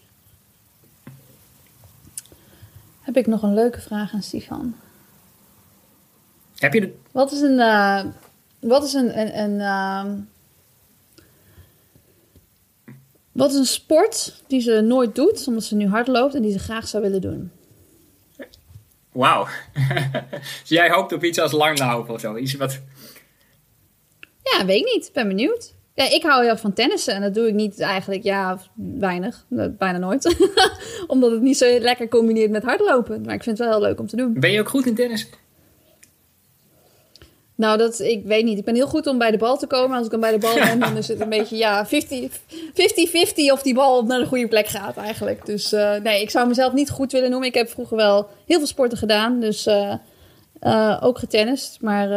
Heb 3.03 3.17
ik 3.17 3.27
nog 3.27 3.43
een 3.43 3.53
leuke 3.53 3.81
vraag 3.81 4.13
aan 4.13 4.23
Sifan? 4.23 4.75
Heb 6.57 6.73
je 6.73 6.81
de... 6.81 6.95
Wat 7.11 7.31
is 7.31 7.41
een... 7.41 7.59
eh, 7.59 8.03
wat 8.59 8.83
is 8.83 8.93
een... 8.93 9.19
een, 9.19 9.39
een 9.39 9.61
ehm, 9.61 10.19
wat 13.31 13.51
is 13.51 13.57
een 13.57 13.65
sport 13.65 14.43
die 14.47 14.61
ze 14.61 14.81
nooit 14.81 15.15
doet, 15.15 15.47
omdat 15.47 15.63
ze 15.63 15.75
nu 15.75 15.87
hard 15.87 16.07
loopt 16.07 16.35
en 16.35 16.41
die 16.41 16.51
ze 16.51 16.59
graag 16.59 16.87
zou 16.87 17.03
willen 17.03 17.21
doen? 17.21 17.51
Wauw. 19.11 19.47
dus 20.61 20.69
jij 20.77 20.89
hoopt 20.89 21.13
op 21.13 21.23
iets 21.23 21.39
als 21.39 21.51
langlopen 21.51 22.13
of 22.13 22.19
zo? 22.19 22.37
Iets 22.37 22.53
wat... 22.53 22.79
Ja, 24.43 24.65
weet 24.65 24.79
ik 24.79 24.93
niet. 24.93 25.09
Ben 25.13 25.27
benieuwd. 25.27 25.73
Ja, 25.95 26.09
ik 26.11 26.23
hou 26.23 26.41
heel 26.41 26.51
erg 26.51 26.59
van 26.59 26.73
tennissen 26.73 27.13
en 27.13 27.21
dat 27.21 27.33
doe 27.33 27.47
ik 27.47 27.53
niet 27.53 27.79
eigenlijk, 27.79 28.23
ja, 28.23 28.59
weinig. 28.99 29.45
Eh, 29.57 29.65
Bijna 29.77 29.97
nooit. 29.97 30.35
Omdat 31.07 31.31
het 31.31 31.41
niet 31.41 31.57
zo 31.57 31.79
lekker 31.79 32.07
combineert 32.07 32.51
met 32.51 32.63
hardlopen. 32.63 33.21
Maar 33.21 33.33
ik 33.33 33.43
vind 33.43 33.57
het 33.57 33.67
wel 33.67 33.77
heel 33.77 33.87
leuk 33.87 33.99
om 33.99 34.07
te 34.07 34.15
doen. 34.15 34.33
Ben 34.39 34.51
je 34.51 34.59
ook 34.59 34.69
goed 34.69 34.85
in 34.85 34.95
tennis? 34.95 35.29
Nou, 37.55 37.77
dat, 37.77 37.99
ik 37.99 38.23
weet 38.25 38.43
niet. 38.43 38.57
Ik 38.57 38.65
ben 38.65 38.75
heel 38.75 38.87
goed 38.87 39.07
om 39.07 39.17
bij 39.17 39.31
de 39.31 39.37
bal 39.37 39.57
te 39.57 39.67
komen. 39.67 39.97
Als 39.97 40.05
ik 40.05 40.11
dan 40.11 40.19
bij 40.19 40.31
de 40.31 40.37
bal 40.37 40.53
ben, 40.53 40.79
dan 40.79 40.97
is 40.97 41.07
het 41.07 41.19
een 41.19 41.29
beetje, 41.37 41.55
ja, 41.55 41.85
50-50 41.85 41.89
of 43.51 43.61
die 43.61 43.73
bal 43.73 44.03
naar 44.03 44.19
de 44.19 44.25
goede 44.25 44.47
plek 44.47 44.67
gaat 44.67 44.97
eigenlijk. 44.97 45.45
Dus 45.45 45.73
uh, 45.73 45.95
nee, 45.95 46.21
ik 46.21 46.29
zou 46.29 46.47
mezelf 46.47 46.73
niet 46.73 46.89
goed 46.89 47.11
willen 47.11 47.29
noemen. 47.29 47.47
Ik 47.47 47.55
heb 47.55 47.69
vroeger 47.69 47.97
wel 47.97 48.27
heel 48.45 48.57
veel 48.57 48.67
sporten 48.67 48.97
gedaan, 48.97 49.39
dus 49.39 49.67
uh, 49.67 49.93
uh, 50.63 50.97
ook 51.01 51.19
getennist. 51.19 51.77
Maar 51.81 52.09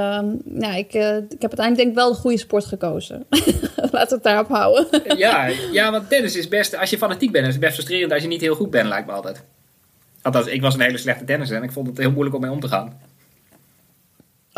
ja, 0.58 0.74
ik, 0.74 0.94
ik 0.94 1.42
heb 1.42 1.52
uiteindelijk 1.52 1.76
denk 1.76 1.88
ik 1.88 1.94
wel 1.94 2.12
de 2.12 2.18
goede 2.18 2.38
sport 2.38 2.64
gekozen. 2.64 3.26
Laten 3.92 4.08
we 4.08 4.14
het 4.14 4.22
daarop 4.22 4.48
houden. 4.48 4.86
ja, 5.16 5.46
ja, 5.72 5.90
want 5.90 6.08
tennis 6.08 6.36
is 6.36 6.48
best, 6.48 6.76
als 6.76 6.90
je 6.90 6.98
fanatiek 6.98 7.32
bent, 7.32 7.46
is 7.46 7.52
het 7.52 7.60
best 7.60 7.74
frustrerend 7.74 8.12
als 8.12 8.22
je 8.22 8.28
niet 8.28 8.40
heel 8.40 8.54
goed 8.54 8.70
bent, 8.70 8.88
lijkt 8.88 9.06
me 9.06 9.12
altijd. 9.12 9.42
Althans, 10.22 10.46
ik 10.46 10.60
was 10.60 10.74
een 10.74 10.80
hele 10.80 10.98
slechte 10.98 11.24
tennisser 11.24 11.56
en 11.56 11.62
ik 11.62 11.72
vond 11.72 11.86
het 11.86 11.98
heel 11.98 12.10
moeilijk 12.10 12.34
om 12.34 12.40
mee 12.40 12.50
om 12.50 12.60
te 12.60 12.68
gaan. 12.68 13.00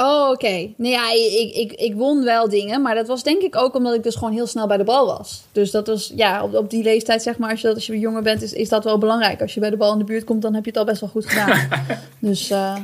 Oh, 0.01 0.31
oké. 0.31 0.73
Nee, 0.77 0.93
ja, 0.93 1.13
ik, 1.13 1.55
ik, 1.55 1.73
ik 1.73 1.95
won 1.95 2.25
wel 2.25 2.49
dingen, 2.49 2.83
maar 2.83 2.95
dat 2.95 3.07
was 3.07 3.23
denk 3.23 3.43
ik 3.43 3.57
ook 3.57 3.75
omdat 3.75 3.95
ik 3.95 4.03
dus 4.03 4.15
gewoon 4.15 4.33
heel 4.33 4.47
snel 4.47 4.67
bij 4.67 4.77
de 4.77 4.85
bal 4.85 5.07
was. 5.07 5.43
Dus 5.53 5.71
dat 5.71 5.87
was, 5.87 6.13
ja, 6.17 6.43
op, 6.43 6.55
op 6.55 6.71
die 6.71 6.83
leeftijd 6.83 7.23
zeg 7.23 7.39
maar, 7.39 7.51
als 7.51 7.61
je, 7.61 7.75
als 7.75 7.87
je 7.87 7.99
jonger 7.99 8.23
bent, 8.23 8.43
is, 8.43 8.53
is 8.53 8.69
dat 8.69 8.85
wel 8.85 8.99
belangrijk. 8.99 9.41
Als 9.41 9.55
je 9.55 9.61
bij 9.61 9.71
de 9.71 9.77
bal 9.77 9.93
in 9.93 9.99
de 9.99 10.05
buurt 10.05 10.25
komt, 10.25 10.43
dan 10.43 10.55
heb 10.55 10.65
je 10.65 10.71
het 10.71 10.79
al 10.79 10.85
best 10.85 11.01
wel 11.01 11.11
goed 11.11 11.27
gedaan. 11.27 11.69
dus, 12.19 12.51
uh, 12.51 12.77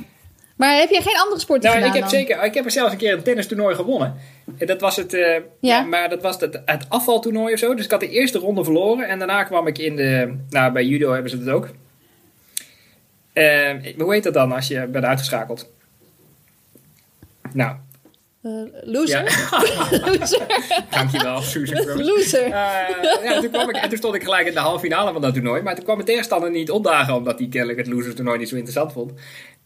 maar 0.57 0.77
heb 0.77 0.91
je 0.91 1.03
geen 1.03 1.19
andere 1.19 1.41
sporten 1.41 1.71
nou, 1.71 1.75
gedaan 1.75 1.95
ik 1.97 2.03
heb 2.03 2.11
dan? 2.11 2.21
zeker, 2.21 2.45
ik 2.45 2.55
heb 2.55 2.65
er 2.65 2.71
zelfs 2.71 2.93
een 2.93 2.99
keer 2.99 3.13
een 3.13 3.23
tennistoernooi 3.23 3.75
gewonnen. 3.75 4.15
En 4.59 4.67
Dat 4.67 4.81
was 4.81 4.97
het, 4.97 5.15
uh, 5.15 5.37
Ja. 5.61 5.83
maar 5.83 6.09
dat 6.09 6.23
was 6.23 6.41
het, 6.41 6.61
het 6.65 6.87
afvaltoernooi 6.89 7.53
of 7.53 7.59
zo. 7.59 7.75
Dus 7.75 7.85
ik 7.85 7.91
had 7.91 8.01
de 8.01 8.09
eerste 8.09 8.39
ronde 8.39 8.65
verloren 8.65 9.09
en 9.09 9.19
daarna 9.19 9.45
kwam 9.45 9.67
ik 9.67 9.79
in 9.79 9.97
de, 9.97 10.37
nou 10.51 10.73
bij 10.73 10.85
judo 10.85 11.13
hebben 11.13 11.31
ze 11.31 11.45
dat 11.45 11.55
ook. 11.55 11.69
Uh, 13.35 13.71
hoe 13.99 14.13
heet 14.13 14.23
dat 14.23 14.35
dan 14.35 14.53
als 14.53 14.69
je 14.69 14.87
bent 14.87 15.05
uitgeschakeld? 15.05 15.71
Nou, 17.53 17.77
Uh, 18.43 18.63
loser? 18.83 19.23
Ja. 19.25 19.61
loser. 20.11 20.47
dankjewel 20.91 21.41
Susan 21.43 22.03
loser. 22.03 22.47
Uh, 22.47 22.53
ja, 23.25 23.41
toen 23.41 23.51
kwam 23.51 23.69
ik, 23.69 23.77
en 23.77 23.89
toen 23.89 23.99
stond 23.99 24.15
ik 24.15 24.23
gelijk 24.23 24.47
in 24.47 24.53
de 24.53 24.59
halve 24.61 24.79
finale 24.81 25.13
van 25.13 25.21
dat 25.23 25.35
toernooi. 25.35 25.63
Maar 25.63 25.75
toen 25.75 25.85
kwam 25.85 25.97
mijn 25.97 26.09
tegenstander 26.09 26.51
niet 26.51 26.71
opdagen, 26.71 27.15
omdat 27.15 27.39
hij 27.39 27.49
kennelijk 27.49 27.79
het 27.79 27.87
loser 27.87 28.15
toernooi 28.15 28.39
niet 28.39 28.49
zo 28.49 28.55
interessant 28.55 28.93
vond. 28.93 29.13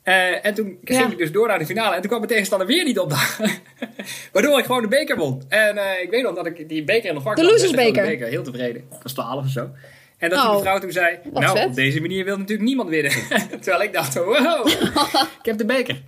Uh, 0.09 0.47
en 0.47 0.55
toen 0.55 0.79
ging 0.85 1.01
Ja. 1.01 1.11
ik 1.11 1.19
dus 1.19 1.33
door 1.33 1.49
naar 1.49 1.59
de 1.59 1.67
finale. 1.67 1.89
En 1.95 1.99
toen 2.01 2.07
kwam 2.09 2.19
mijn 2.19 2.31
tegenstander 2.33 2.67
weer 2.67 2.85
niet 2.85 2.99
opdagen. 2.99 3.51
Waardoor 4.33 4.59
ik 4.59 4.65
gewoon 4.65 4.83
de 4.83 4.89
beker 4.89 5.17
won. 5.17 5.43
En 5.49 5.77
uh, 5.77 5.83
ik 6.03 6.11
weet 6.11 6.23
nog 6.23 6.35
dat 6.35 6.47
ik 6.47 6.69
die 6.69 6.85
beker 6.85 7.09
in 7.09 7.15
de 7.15 7.21
vak 7.21 7.37
De 7.37 7.45
losersbeker. 7.45 8.03
De 8.03 8.09
beker, 8.09 8.27
heel 8.27 8.43
tevreden. 8.43 8.77
Ik 8.77 9.03
was 9.03 9.13
12 9.13 9.45
of 9.45 9.51
zo. 9.51 9.71
En 10.19 10.29
dat 10.31 10.39
Oh, 10.39 10.45
die 10.47 10.55
mevrouw 10.55 10.79
toen 10.79 10.93
zei: 10.93 11.19
Nou, 11.33 11.57
vet. 11.59 11.67
op 11.67 11.75
deze 11.75 12.01
manier 12.01 12.25
wil 12.25 12.37
natuurlijk 12.39 12.69
niemand 12.69 12.89
winnen. 12.89 13.13
Terwijl 13.61 13.83
ik 13.83 13.93
dacht: 13.93 14.15
Wow, 14.15 14.69
ik 15.41 15.45
heb 15.45 15.59
de 15.59 15.65
beker. 15.65 16.03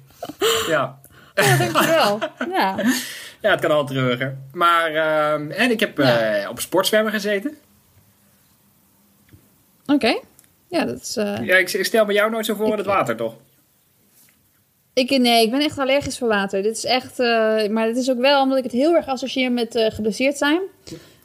Ja. 0.68 1.01
Ja, 1.34 1.57
dankjewel. 1.57 2.18
Ja. 2.51 2.76
Ja, 3.40 3.51
het 3.51 3.61
kan 3.61 3.70
al 3.70 3.86
treuriger. 3.86 4.36
Maar, 4.53 4.90
uh, 4.92 5.61
en 5.61 5.70
ik 5.70 5.80
heb 5.80 5.98
Ja. 5.98 6.42
uh, 6.42 6.48
op 6.51 6.61
sportzwemmen 6.61 7.12
gezeten. 7.12 7.57
Oké. 9.86 10.18
Ja, 10.68 10.84
dat 10.84 11.01
is... 11.01 11.14
Ja, 11.14 11.57
ik, 11.57 11.72
ik, 11.72 11.84
stel 11.84 12.05
me 12.05 12.12
jou 12.12 12.30
nooit 12.30 12.46
zo 12.46 12.55
voor 12.55 12.70
in 12.70 12.76
het 12.76 12.86
water, 12.86 13.16
toch? 13.16 13.34
Ik, 14.93 15.18
nee, 15.18 15.45
ik 15.45 15.51
ben 15.51 15.61
echt 15.61 15.78
allergisch 15.78 16.18
voor 16.18 16.28
water. 16.28 16.62
Dit 16.62 16.76
is 16.76 16.84
echt... 16.84 17.20
Uh, 17.20 17.26
maar 17.68 17.86
het 17.86 17.97
is 17.97 18.11
ook 18.11 18.18
wel 18.18 18.43
omdat 18.43 18.59
ik 18.59 18.64
het 18.64 18.72
heel 18.72 18.95
erg 18.95 19.07
associeer 19.07 19.53
met 19.53 19.74
uh, 19.74 19.91
geblesseerd 19.91 20.36
zijn. 20.36 20.61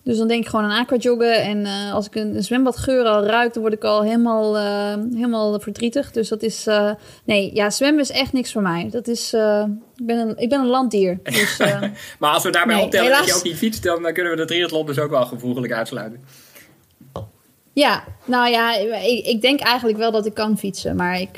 Dus 0.03 0.17
dan 0.17 0.27
denk 0.27 0.43
ik 0.43 0.49
gewoon 0.49 0.65
aan 0.65 0.79
aquajoggen. 0.79 1.41
En 1.41 1.59
uh, 1.59 1.93
als 1.93 2.05
ik 2.05 2.15
een, 2.15 2.35
een 2.35 2.43
zwembadgeur 2.43 3.05
al 3.05 3.25
ruik, 3.25 3.53
dan 3.53 3.61
word 3.61 3.73
ik 3.73 3.83
al 3.83 4.03
helemaal, 4.03 4.55
helemaal 5.13 5.59
verdrietig. 5.59 6.11
Dus 6.11 6.29
dat 6.29 6.41
is... 6.41 6.67
Nee, 7.23 7.51
ja, 7.53 7.69
zwemmen 7.69 8.01
is 8.01 8.11
echt 8.11 8.33
niks 8.33 8.51
voor 8.51 8.61
mij. 8.61 8.87
Dat 8.91 9.07
is... 9.07 9.33
ik, 9.95 10.05
ben 10.05 10.17
een, 10.17 10.37
ik 10.37 10.49
ben 10.49 10.59
een 10.59 10.67
landdier. 10.67 11.19
Dus, 11.23 11.57
maar 12.19 12.31
als 12.33 12.43
we 12.43 12.49
daarbij 12.49 12.75
nee, 12.75 12.83
optellen 12.83 13.05
helaas... 13.05 13.25
dat 13.25 13.29
je 13.29 13.35
ook 13.35 13.43
niet 13.43 13.57
fietst, 13.57 13.83
dan 13.83 14.13
kunnen 14.13 14.31
we 14.31 14.37
de 14.37 14.45
triathlon 14.45 14.85
dus 14.85 14.99
ook 14.99 15.09
wel 15.09 15.25
gevoeglijk 15.25 15.73
uitsluiten. 15.73 16.23
Ja, 17.73 18.03
nou 18.25 18.49
ja, 18.49 18.75
ik, 18.75 19.25
ik 19.25 19.41
denk 19.41 19.59
eigenlijk 19.59 19.97
wel 19.97 20.11
dat 20.11 20.25
ik 20.25 20.33
kan 20.33 20.57
fietsen. 20.57 20.95
Maar 20.95 21.19
ik... 21.19 21.37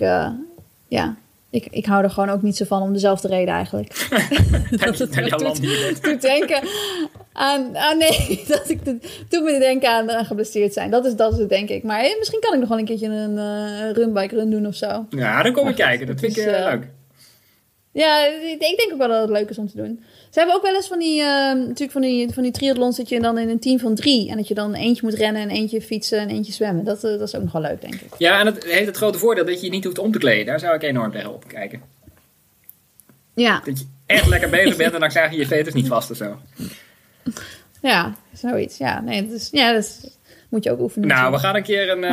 ja, 0.88 1.18
ik, 1.50 1.68
ik 1.70 1.86
hou 1.86 2.04
er 2.04 2.10
gewoon 2.10 2.30
ook 2.30 2.42
niet 2.42 2.58
zo 2.58 2.66
van 2.66 2.82
om 2.82 2.94
dezelfde 2.94 3.28
reden 3.28 3.54
eigenlijk. 3.54 4.08
dat 4.86 4.98
het 4.98 5.16
me 5.16 5.30
doet, 5.30 6.04
doet 6.04 6.22
denken 6.22 6.62
aan, 7.34 7.78
aan 7.78 7.98
nee, 7.98 8.44
dat 8.48 8.70
ik 8.70 8.86
de, 8.86 8.98
doet 9.30 9.44
me 9.44 9.60
denken 9.60 9.90
aan, 9.90 10.12
aan 10.12 10.26
geblesseerd 10.26 10.74
zijn. 10.74 10.92
Dat 10.92 11.06
is, 11.06 11.16
dat 11.16 11.34
is 11.34 11.40
het 11.40 11.50
denk 11.50 11.70
ik. 11.70 11.84
Maar 11.84 12.00
hey, 12.00 12.16
misschien 12.18 12.40
kan 12.40 12.54
ik 12.54 12.60
nog 12.60 12.70
wel 12.70 12.78
een 12.78 12.86
keertje 12.86 13.08
een 13.08 13.36
uh, 13.36 13.92
runbike 13.92 14.36
run 14.36 14.50
doen 14.50 14.68
of 14.68 14.76
zo. 14.76 15.06
Ja, 15.10 15.44
dan 15.44 15.54
kom 15.54 15.68
ik 15.68 15.76
kijken. 15.76 16.08
Dat 16.08 16.20
vind 16.20 16.38
ik 16.38 16.46
uh, 16.46 16.52
leuk. 16.52 16.88
Ja, 17.98 18.26
ik 18.26 18.60
denk 18.60 18.90
ook 18.92 18.98
wel 18.98 19.08
dat 19.08 19.22
het 19.22 19.30
leuk 19.30 19.50
is 19.50 19.58
om 19.58 19.68
te 19.68 19.78
doen. 19.78 20.04
Ze 20.30 20.40
hebben 20.40 20.56
ook 20.56 20.62
wel 20.62 20.76
eens 20.76 20.88
van 20.88 21.00
die, 21.00 21.20
uh, 21.20 21.28
natuurlijk 21.54 21.92
van 21.92 22.02
die, 22.02 22.34
van 22.34 22.44
die 22.44 22.52
triathlons 22.52 22.98
dat 22.98 23.10
je 23.10 23.20
dan 23.20 23.38
in 23.38 23.50
een 23.50 23.60
team 23.60 23.80
van 23.80 23.96
drie. 23.96 24.30
En 24.30 24.38
dat 24.38 24.48
je 24.48 24.54
dan 24.54 24.74
eentje 24.74 25.02
moet 25.04 25.14
rennen 25.14 25.42
en 25.42 25.50
eentje 25.50 25.82
fietsen 25.82 26.20
en 26.20 26.30
eentje 26.30 26.54
zwemmen. 26.54 26.84
Dat, 26.84 27.04
uh, 27.04 27.12
dat 27.12 27.22
is 27.22 27.36
ook 27.36 27.44
nog 27.44 27.52
wel 27.52 27.62
leuk, 27.62 27.82
denk 27.82 27.94
ik. 27.94 28.10
Ja, 28.18 28.40
en 28.40 28.46
het 28.46 28.64
heeft 28.64 28.86
het 28.86 28.98
grote 28.98 29.18
voordeel 29.18 29.46
dat 29.46 29.60
je 29.60 29.66
je 29.66 29.72
niet 29.72 29.84
hoeft 29.84 30.00
om 30.00 30.12
te 30.12 30.18
kleden. 30.18 30.46
Daar 30.46 30.60
zou 30.60 30.76
ik 30.76 30.84
enorm 30.84 31.12
tegen 31.12 31.34
opkijken. 31.34 31.82
Ja. 33.36 33.62
Dat 33.66 33.80
je 33.80 33.86
echt 34.06 34.28
lekker 34.28 34.50
bezig 34.50 34.76
bent 34.76 34.94
en 34.94 35.00
dan 35.00 35.10
krijg 35.10 35.32
je 35.32 35.38
je 35.38 35.48
veters 35.48 35.76
niet 35.76 35.88
vast 35.88 36.12
of 36.12 36.18
zo. 36.18 36.40
Ja, 37.82 38.16
zoiets. 38.34 38.78
Ja, 38.78 39.02
nee, 39.02 39.28
dat, 39.28 39.32
is, 39.32 39.50
ja, 39.52 39.74
dat 39.74 39.84
is, 39.84 40.10
moet 40.50 40.64
je 40.64 40.72
ook 40.72 40.80
oefenen. 40.80 41.08
Nou, 41.08 41.32
we 41.32 41.40
gaan 41.40 41.56
een 41.56 41.64
keer 41.64 41.90
een... 41.90 42.04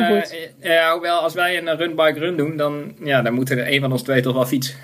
Uh, 0.61 0.91
hoewel, 0.91 1.19
als 1.19 1.33
wij 1.33 1.57
een 1.57 1.77
runbike 1.77 2.19
run 2.19 2.37
doen, 2.37 2.57
dan, 2.57 2.95
ja, 3.03 3.21
dan 3.21 3.33
moet 3.33 3.49
er 3.49 3.71
een 3.71 3.81
van 3.81 3.91
ons 3.91 4.01
twee 4.01 4.21
toch 4.21 4.33
wel 4.33 4.45
fietsen. 4.45 4.75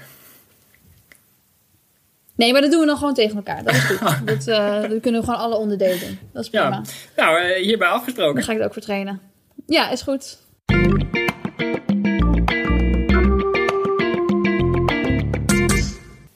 Nee, 2.42 2.52
maar 2.52 2.62
dat 2.62 2.72
doen 2.72 2.80
we 2.80 2.86
dan 2.86 2.98
gewoon 2.98 3.14
tegen 3.14 3.36
elkaar. 3.36 3.64
Dat 3.64 3.74
is 3.74 3.84
goed. 3.84 4.00
dat, 4.28 4.48
uh, 4.48 4.90
dat 4.90 5.00
kunnen 5.02 5.22
we 5.22 5.28
gewoon 5.28 5.40
alle 5.40 5.56
onderdelen 5.56 6.00
doen. 6.00 6.20
Dat 6.34 6.44
is 6.44 6.50
prima. 6.50 6.70
Ja. 6.70 6.82
Nou, 7.16 7.46
uh, 7.46 7.56
hierbij 7.56 7.88
afgesproken. 7.88 8.36
Dan 8.36 8.44
ga 8.44 8.52
ik 8.52 8.60
er 8.60 8.66
ook 8.66 8.74
voor 8.74 8.82
trainen. 8.82 9.22
Ja, 9.68 9.92
is 9.92 10.02
goed. 10.02 10.38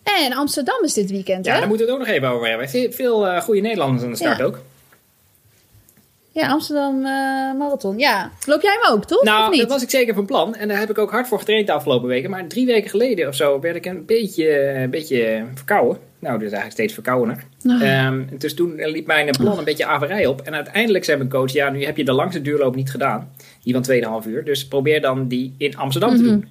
En 0.04 0.34
Amsterdam 0.34 0.84
is 0.84 0.94
dit 0.94 1.12
weekend, 1.12 1.46
ja, 1.46 1.54
hè? 1.54 1.60
daar 1.60 1.68
moeten 1.68 1.86
we 1.86 1.92
het 1.92 2.02
ook 2.02 2.08
nog 2.08 2.16
even 2.16 2.30
over 2.30 2.48
hebben. 2.48 2.70
Veel, 2.70 2.92
veel 2.92 3.28
uh, 3.28 3.42
goede 3.42 3.62
Nederlanders 3.62 4.04
aan 4.04 4.10
de 4.10 4.16
start 4.16 4.38
Ja. 4.38 4.44
ook. 4.44 4.60
Ja, 6.42 6.48
Amsterdam 6.50 6.96
uh, 6.96 7.06
Marathon. 7.58 7.98
Ja. 7.98 8.32
Loop 8.46 8.62
jij 8.62 8.78
hem 8.82 8.94
ook, 8.94 9.06
toch? 9.06 9.18
of 9.20 9.26
Nou, 9.26 9.52
niet? 9.52 9.60
dat 9.60 9.70
was 9.70 9.84
ik 9.84 9.90
zeker 9.90 10.14
van 10.14 10.26
plan. 10.26 10.56
En 10.56 10.68
daar 10.68 10.80
heb 10.80 10.90
ik 10.90 10.98
ook 10.98 11.12
hard 11.12 11.28
voor 11.28 11.40
getraind 11.40 11.68
de 11.68 11.74
afgelopen 11.74 12.08
weken. 12.08 12.30
Maar 12.30 12.48
drie 12.48 12.66
weken 12.66 12.90
geleden 12.90 13.28
of 13.28 13.36
zo 13.36 13.60
werd 13.60 13.76
ik 13.76 13.86
een 13.86 14.06
beetje, 14.06 14.70
een 14.74 14.90
beetje 14.90 15.44
verkouden. 15.54 15.98
Nou, 16.20 16.34
dus 16.34 16.42
eigenlijk 16.52 16.72
steeds 16.72 16.94
verkoudender. 16.94 17.44
Oh. 17.64 18.06
Um, 18.06 18.30
dus 18.38 18.54
toen 18.54 18.74
liep 18.76 19.08
mijn 19.08 19.30
plan 19.40 19.58
een 19.58 19.64
beetje 19.64 19.86
averij 19.86 20.26
op. 20.26 20.42
En 20.42 20.54
uiteindelijk 20.54 21.04
zei 21.06 21.18
mijn 21.18 21.30
coach, 21.30 21.52
ja, 21.52 21.70
nu 21.70 21.86
heb 21.86 21.98
je 21.98 22.06
de 22.06 22.12
langste 22.12 22.42
duurloop 22.42 22.76
niet 22.76 22.92
gedaan. 22.92 23.32
Die 23.64 23.74
van 23.74 24.22
2,5 24.24 24.28
uur. 24.28 24.44
Dus 24.46 24.68
probeer 24.68 25.02
dan 25.02 25.28
die 25.28 25.56
in 25.58 25.78
Amsterdam 25.78 26.10
Mhm. 26.10 26.18
te 26.20 26.24
doen. 26.30 26.48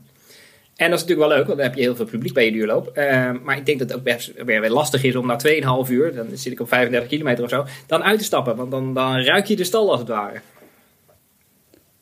En 0.76 0.90
dat 0.90 0.98
is 0.98 1.04
natuurlijk 1.04 1.28
wel 1.28 1.38
leuk, 1.38 1.46
want 1.46 1.58
dan 1.58 1.66
heb 1.66 1.76
je 1.76 1.82
heel 1.82 1.96
veel 1.96 2.04
publiek 2.04 2.34
bij 2.34 2.44
je 2.44 2.52
duurloop. 2.52 2.98
Uh, 2.98 3.30
maar 3.42 3.56
ik 3.56 3.66
denk 3.66 3.78
dat 3.78 3.88
het 3.88 3.96
ook 3.96 4.04
best 4.04 4.32
weer, 4.44 4.60
weer 4.60 4.70
lastig 4.70 5.02
is 5.02 5.16
om 5.16 5.26
na 5.26 5.38
2,5 5.86 5.90
uur, 5.90 6.14
dan 6.14 6.26
zit 6.32 6.52
ik 6.52 6.60
op 6.60 6.68
35 6.68 7.08
kilometer 7.08 7.44
of 7.44 7.50
zo, 7.50 7.64
dan 7.86 8.02
uit 8.02 8.18
te 8.18 8.24
stappen. 8.24 8.56
Want 8.56 8.70
dan, 8.70 8.94
dan 8.94 9.20
ruik 9.20 9.46
je 9.46 9.56
de 9.56 9.64
stal 9.64 9.90
als 9.90 10.00
het 10.00 10.08
ware. 10.08 10.40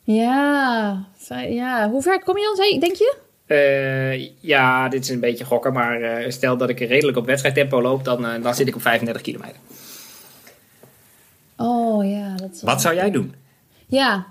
Ja, 0.04 1.06
ja. 1.48 1.90
hoe 1.90 2.02
ver 2.02 2.22
kom 2.24 2.38
je 2.38 2.54
dan, 2.56 2.80
denk 2.80 2.96
je? 2.96 3.14
Uh, 3.46 4.28
ja, 4.40 4.88
dit 4.88 5.02
is 5.02 5.08
een 5.08 5.20
beetje 5.20 5.44
gokken, 5.44 5.72
maar 5.72 6.00
uh, 6.00 6.30
stel 6.30 6.56
dat 6.56 6.68
ik 6.68 6.78
redelijk 6.78 7.18
op 7.18 7.26
wedstrijdtempo 7.26 7.82
loop, 7.82 8.04
dan, 8.04 8.24
uh, 8.24 8.42
dan 8.42 8.54
zit 8.54 8.68
ik 8.68 8.74
op 8.74 8.82
35 8.82 9.22
kilometer. 9.22 9.56
Oh 11.56 12.10
ja. 12.10 12.34
Dat 12.36 12.60
Wat 12.62 12.80
zou 12.80 12.94
jij 12.94 13.10
doen? 13.10 13.34
Ja, 13.86 14.26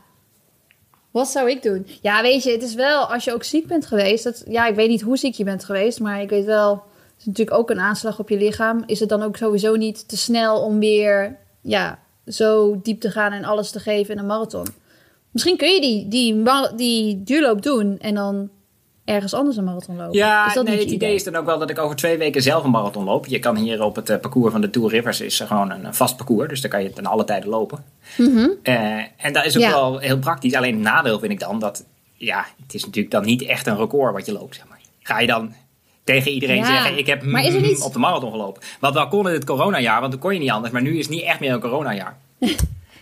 wat 1.11 1.27
zou 1.27 1.49
ik 1.49 1.63
doen? 1.63 1.87
Ja, 2.01 2.21
weet 2.21 2.43
je, 2.43 2.51
het 2.51 2.63
is 2.63 2.73
wel, 2.73 3.05
als 3.05 3.23
je 3.23 3.33
ook 3.33 3.43
ziek 3.43 3.67
bent 3.67 3.85
geweest. 3.85 4.23
Dat, 4.23 4.43
ja, 4.47 4.67
ik 4.67 4.75
weet 4.75 4.89
niet 4.89 5.01
hoe 5.01 5.17
ziek 5.17 5.33
je 5.33 5.43
bent 5.43 5.63
geweest, 5.63 5.99
maar 5.99 6.21
ik 6.21 6.29
weet 6.29 6.45
wel, 6.45 6.71
het 6.71 7.19
is 7.19 7.25
natuurlijk 7.25 7.57
ook 7.57 7.69
een 7.69 7.79
aanslag 7.79 8.19
op 8.19 8.29
je 8.29 8.37
lichaam. 8.37 8.83
Is 8.85 8.99
het 8.99 9.09
dan 9.09 9.23
ook 9.23 9.37
sowieso 9.37 9.75
niet 9.75 10.07
te 10.07 10.17
snel 10.17 10.61
om 10.61 10.79
weer, 10.79 11.37
ja, 11.61 11.99
zo 12.27 12.79
diep 12.81 13.01
te 13.01 13.11
gaan 13.11 13.31
en 13.31 13.43
alles 13.43 13.71
te 13.71 13.79
geven 13.79 14.13
in 14.13 14.19
een 14.19 14.25
marathon? 14.25 14.67
Misschien 15.31 15.57
kun 15.57 15.69
je 15.69 15.81
die, 15.81 16.07
die, 16.07 16.43
die 16.75 17.23
duurloop 17.23 17.61
doen 17.61 17.99
en 17.99 18.15
dan 18.15 18.49
ergens 19.05 19.33
anders 19.33 19.57
een 19.57 19.63
marathon 19.63 19.95
lopen. 19.95 20.13
Ja, 20.17 20.47
is 20.47 20.53
dat 20.53 20.63
nee, 20.65 20.73
niet 20.75 20.83
het 20.83 20.93
idee 20.93 21.15
is 21.15 21.23
dan 21.23 21.35
ook 21.35 21.45
wel 21.45 21.59
dat 21.59 21.69
ik 21.69 21.79
over 21.79 21.95
twee 21.95 22.17
weken 22.17 22.41
zelf 22.41 22.63
een 22.63 22.71
marathon 22.71 23.03
loop. 23.03 23.25
Je 23.25 23.39
kan 23.39 23.55
hier 23.57 23.83
op 23.83 23.95
het 23.95 24.09
uh, 24.09 24.17
parcours 24.19 24.51
van 24.51 24.61
de 24.61 24.69
Tour 24.69 24.89
Rivers 24.89 25.21
is 25.21 25.39
gewoon 25.39 25.71
een 25.71 25.93
vast 25.93 26.15
parcours. 26.17 26.49
Dus 26.49 26.61
daar 26.61 26.71
kan 26.71 26.83
je 26.83 26.89
ten 26.93 27.05
alle 27.05 27.23
tijden 27.23 27.49
lopen. 27.49 27.83
Mm 28.17 28.35
-hmm. 28.35 28.53
uh, 28.63 29.01
en 29.17 29.33
dat 29.33 29.45
is 29.45 29.55
ook 29.55 29.61
Ja. 29.63 29.69
wel 29.69 29.97
heel 29.97 30.17
praktisch. 30.19 30.53
Alleen 30.55 30.73
het 30.73 30.83
nadeel 30.83 31.19
vind 31.19 31.31
ik 31.31 31.39
dan 31.39 31.59
dat... 31.59 31.85
Ja, 32.15 32.45
het 32.63 32.73
is 32.73 32.85
natuurlijk 32.85 33.13
dan 33.13 33.25
niet 33.25 33.41
echt 33.45 33.67
een 33.67 33.77
record 33.77 34.13
wat 34.13 34.25
je 34.25 34.31
loopt, 34.33 34.55
zeg 34.55 34.67
maar. 34.69 34.79
Ga 35.01 35.19
je 35.19 35.27
dan 35.27 35.53
tegen 36.03 36.31
iedereen 36.31 36.57
Ja, 36.57 36.65
zeggen... 36.65 36.97
ik 36.97 37.05
heb 37.07 37.23
maar 37.23 37.43
is 37.45 37.53
er 37.53 37.61
niet- 37.61 37.81
op 37.81 37.93
de 37.93 37.99
marathon 37.99 38.31
gelopen. 38.31 38.61
Wat 38.79 38.93
wel 38.93 39.07
kon 39.07 39.27
in 39.27 39.33
het 39.33 39.45
coronajaar, 39.45 39.99
want 39.99 40.11
toen 40.11 40.21
kon 40.21 40.33
je 40.33 40.39
niet 40.39 40.49
anders. 40.51 40.73
Maar 40.73 40.81
nu 40.81 40.97
is 40.97 41.05
het 41.05 41.15
niet 41.15 41.23
echt 41.23 41.39
meer 41.39 41.51
een 41.53 41.59
coronajaar. 41.59 42.17
vind 42.39 42.59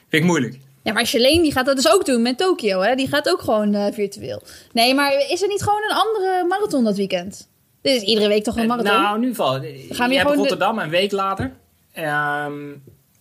ik 0.10 0.24
moeilijk. 0.24 0.58
Ja, 0.84 0.94
maar 0.94 1.06
Shalane 1.06 1.42
die 1.42 1.52
gaat 1.52 1.66
dat 1.66 1.76
dus 1.76 1.92
ook 1.94 2.06
doen 2.06 2.22
met 2.22 2.38
Tokio, 2.38 2.80
hè? 2.82 2.96
Die 2.96 3.08
gaat 3.08 3.30
ook 3.30 3.42
gewoon 3.42 3.74
eh, 3.74 3.94
virtueel. 3.94 4.42
Nee, 4.74 4.94
maar 4.94 5.14
is 5.30 5.42
er 5.42 5.48
niet 5.48 5.64
gewoon 5.64 5.82
een 5.90 5.96
andere 5.96 6.46
marathon 6.48 6.84
dat 6.84 6.96
weekend? 6.98 7.50
Dit 7.82 7.96
is 7.96 8.02
iedere 8.02 8.28
week 8.28 8.44
toch 8.44 8.58
een 8.58 8.68
marathon? 8.68 8.94
Nou, 9.02 9.20
nu 9.20 9.36
val. 9.36 9.52
Gaan 9.90 10.08
we 10.08 10.14
je 10.14 10.20
hebt 10.20 10.30
de- 10.32 10.36
Rotterdam 10.36 10.80
een 10.80 10.90
week 10.90 11.12
later. 11.12 11.52
Ehm, 11.94 12.54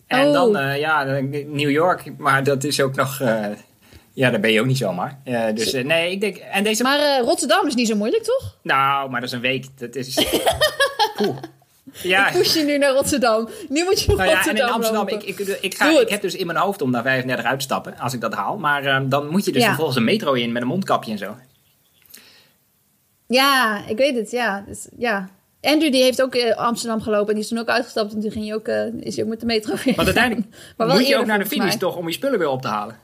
en 0.07 0.27
Oh. 0.27 0.33
dan, 0.33 0.57
eh, 0.57 0.79
ja, 0.79 1.03
New 1.03 1.69
York. 1.69 2.03
Maar 2.17 2.43
dat 2.43 2.63
is 2.63 2.81
ook 2.81 2.95
nog... 2.95 3.19
eh, 3.21 3.45
ja, 4.13 4.29
daar 4.29 4.39
ben 4.39 4.51
je 4.51 4.59
ook 4.59 4.65
niet 4.65 4.77
zomaar. 4.77 5.19
Eh, 5.23 5.43
dus 5.53 5.73
eh, 5.73 5.85
nee, 5.85 6.11
ik 6.11 6.21
denk... 6.21 6.37
En 6.37 6.63
deze... 6.63 6.83
Maar 6.83 6.99
eh, 6.99 7.19
Rotterdam 7.23 7.67
is 7.67 7.75
niet 7.75 7.87
zo 7.87 7.95
moeilijk, 7.95 8.23
toch? 8.23 8.57
Nou, 8.63 9.09
maar 9.09 9.19
dat 9.21 9.29
is 9.29 9.35
een 9.35 9.41
week. 9.41 9.65
Dat 9.79 9.95
is... 9.95 10.13
Poeh. 11.17 11.37
Ja, 12.03 12.29
Push 12.31 12.53
je 12.53 12.63
nu 12.63 12.77
naar 12.77 12.91
Rotterdam. 12.93 13.49
Nu 13.69 13.83
moet 13.83 14.01
je 14.01 14.15
nou 14.15 14.29
ja, 14.29 14.47
en 14.47 14.55
in 14.55 14.61
Amsterdam, 14.63 15.07
ik, 15.07 15.23
ik, 15.23 15.39
ik, 15.39 15.75
ga, 15.75 15.99
ik 15.99 16.09
heb 16.09 16.21
dus 16.21 16.35
in 16.35 16.45
mijn 16.45 16.57
hoofd 16.57 16.81
om 16.81 16.91
naar 16.91 17.03
35 17.03 17.45
uit 17.45 17.59
te 17.59 17.65
stappen, 17.65 17.97
als 17.99 18.13
ik 18.13 18.21
dat 18.21 18.33
haal. 18.33 18.57
Maar 18.57 18.85
ehm, 18.85 19.09
dan 19.09 19.27
moet 19.27 19.45
je 19.45 19.51
dus 19.51 19.61
Ja. 19.61 19.67
vervolgens 19.67 19.97
een 19.97 20.03
metro 20.03 20.33
in 20.33 20.51
met 20.51 20.61
een 20.61 20.67
mondkapje 20.67 21.11
en 21.11 21.17
zo. 21.17 21.35
Ja, 23.27 23.81
ik 23.87 23.97
weet 23.97 24.15
het, 24.15 24.31
ja. 24.31 24.63
Dus, 24.67 24.87
ja. 24.97 25.29
Andrew 25.61 25.91
die 25.91 26.03
heeft 26.03 26.21
ook 26.21 26.35
eh, 26.35 26.57
Amsterdam 26.57 27.01
gelopen 27.01 27.27
en 27.27 27.33
die 27.33 27.43
is 27.43 27.49
toen 27.49 27.57
ook 27.59 27.67
uitgestapt 27.67 28.13
en 28.13 28.21
toen 28.21 28.31
ging 28.31 28.45
hij 28.45 28.53
ook, 28.55 28.67
eh, 28.67 28.85
is 28.99 29.15
hij 29.15 29.23
ook 29.23 29.29
met 29.29 29.39
de 29.39 29.45
metro 29.45 29.73
weer. 29.83 29.95
Want 29.95 30.07
uiteindelijk 30.07 30.47
Maar 30.77 30.87
wel 30.87 30.95
moet 30.95 31.07
je 31.07 31.17
ook 31.17 31.25
naar 31.25 31.39
de 31.39 31.45
finish 31.45 31.67
mij. 31.67 31.77
toch 31.77 31.95
om 31.95 32.07
je 32.07 32.13
spullen 32.13 32.39
weer 32.39 32.49
op 32.49 32.61
te 32.61 32.67
halen. 32.67 32.95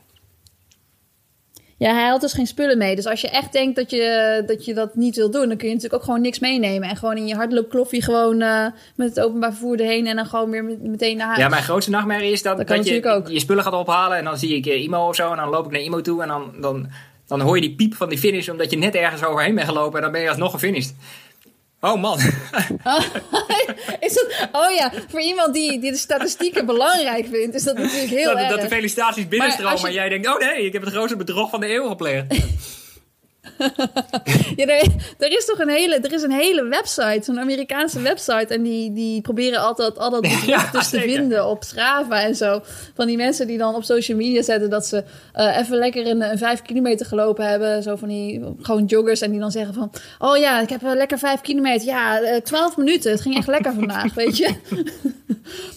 Ja, 1.78 1.94
hij 1.94 2.08
had 2.08 2.22
dus 2.22 2.34
geen 2.34 2.48
spullen 2.48 2.78
mee. 2.78 2.96
Dus 2.96 3.06
als 3.06 3.22
je 3.22 3.30
echt 3.30 3.52
denkt 3.54 3.76
dat 3.76 3.90
je, 3.92 4.44
dat 4.46 4.66
je 4.66 4.74
dat 4.74 4.96
niet 4.96 5.16
wil 5.16 5.32
doen, 5.32 5.48
dan 5.48 5.58
kun 5.58 5.68
je 5.68 5.74
natuurlijk 5.74 6.02
ook 6.02 6.08
gewoon 6.08 6.22
niks 6.22 6.40
meenemen. 6.40 6.90
En 6.90 6.96
gewoon 6.96 7.18
in 7.18 7.28
je 7.28 7.36
hardloopkloffie 7.36 8.02
gewoon 8.02 8.42
eh, 8.42 8.66
met 8.96 9.10
het 9.16 9.20
openbaar 9.26 9.52
vervoer 9.52 9.80
erheen 9.80 10.08
en 10.08 10.16
dan 10.16 10.26
gewoon 10.26 10.50
weer 10.50 10.64
met- 10.64 10.82
meteen 10.84 11.18
naar 11.18 11.26
huis. 11.28 11.40
Ja, 11.40 11.48
mijn 11.50 11.64
grootste 11.64 11.92
nachtmerrie 11.92 12.32
is 12.32 12.42
dat, 12.42 12.68
Dat 12.68 12.88
je 12.88 13.06
ook. 13.06 13.28
je 13.28 13.40
spullen 13.40 13.64
gaat 13.64 13.74
ophalen 13.74 14.18
en 14.18 14.24
dan 14.24 14.38
zie 14.38 14.56
ik 14.56 14.66
eh, 14.66 14.84
IMO 14.84 15.08
of 15.08 15.16
zo 15.16 15.32
en 15.32 15.38
dan 15.38 15.50
loop 15.50 15.66
ik 15.66 15.72
naar 15.72 15.82
IMO 15.82 16.02
toe 16.02 16.22
en 16.22 16.28
dan, 16.28 16.52
dan, 16.62 16.88
dan 17.28 17.42
hoor 17.42 17.56
je 17.56 17.62
die 17.62 17.76
piep 17.76 17.94
van 17.96 18.10
die 18.10 18.18
finish 18.18 18.50
omdat 18.50 18.72
je 18.72 18.78
net 18.78 18.96
ergens 18.96 19.24
overheen 19.24 19.56
bent 19.56 19.68
gelopen 19.68 19.96
en 19.98 20.02
dan 20.04 20.12
ben 20.12 20.22
je 20.22 20.30
alsnog 20.30 20.52
gefinished. 20.52 20.96
Oh 21.82 22.02
man. 22.02 22.20
Is 24.00 24.14
dat, 24.14 24.50
oh 24.52 24.72
ja, 24.76 24.92
voor 25.10 25.22
iemand 25.22 25.54
die, 25.54 25.80
die 25.80 25.92
de 25.92 25.98
statistieken 25.98 26.66
belangrijk 26.66 27.28
vindt, 27.32 27.56
is 27.56 27.64
dat 27.64 27.78
natuurlijk 27.78 28.10
heel 28.10 28.30
dat, 28.34 28.38
erg. 28.38 28.50
dat 28.50 28.62
de 28.62 28.68
felicitaties 28.68 29.28
binnenstromen 29.28 29.80
je- 29.80 29.88
en 29.88 29.94
jij 29.94 30.10
denkt, 30.10 30.28
oh 30.28 30.40
nee, 30.40 30.66
ik 30.66 30.74
heb 30.74 30.82
het 30.84 30.94
grootste 30.94 31.18
bedrog 31.18 31.50
van 31.50 31.60
de 31.60 31.74
eeuw 31.74 31.88
gepleegd. 31.88 32.26
Ja, 34.56 34.66
er, 34.66 34.92
er 35.18 35.38
is 35.38 35.46
toch 35.46 35.60
een 35.60 35.70
hele, 35.70 35.96
er 35.96 36.14
is 36.14 36.22
een 36.22 36.32
hele 36.32 36.68
website, 36.68 37.20
zo'n 37.24 37.40
Amerikaanse 37.40 38.02
website. 38.02 38.54
En 38.54 38.64
die, 38.64 38.94
die 38.94 39.22
proberen 39.22 39.60
altijd 39.60 39.98
al 39.98 40.10
dat 40.10 40.28
Ja, 40.46 40.70
dus 40.72 40.90
te 40.90 41.00
vinden 41.00 41.48
op 41.48 41.64
Strava 41.64 42.22
en 42.22 42.36
zo. 42.36 42.62
Van 42.94 43.08
die 43.08 43.18
mensen 43.18 43.48
die 43.48 43.58
dan 43.58 43.76
op 43.76 43.84
social 43.84 44.18
media 44.18 44.42
zetten 44.42 44.70
dat 44.70 44.86
ze 44.86 45.04
eh, 45.34 45.58
even 45.58 45.78
lekker 45.78 46.08
een, 46.08 46.22
een 46.22 46.38
vijf 46.38 46.62
kilometer 46.62 47.06
gelopen 47.06 47.50
hebben. 47.50 47.84
Zo 47.84 47.96
van 47.96 48.08
die 48.08 48.44
gewoon 48.62 48.86
joggers. 48.86 49.22
En 49.22 49.32
die 49.32 49.40
dan 49.40 49.52
zeggen 49.52 49.74
van, 49.74 49.92
oh 50.20 50.38
ja, 50.38 50.62
ik 50.62 50.70
heb 50.70 50.82
lekker 50.82 51.18
vijf 51.18 51.42
kilometer. 51.42 51.88
Ja, 51.88 52.22
eh, 52.22 52.42
twaalf 52.42 52.78
minuten. 52.78 53.12
Het 53.12 53.22
ging 53.22 53.38
echt 53.38 53.48
lekker 53.48 53.74
vandaag, 53.74 54.14
weet 54.24 54.38
je. 54.38 54.54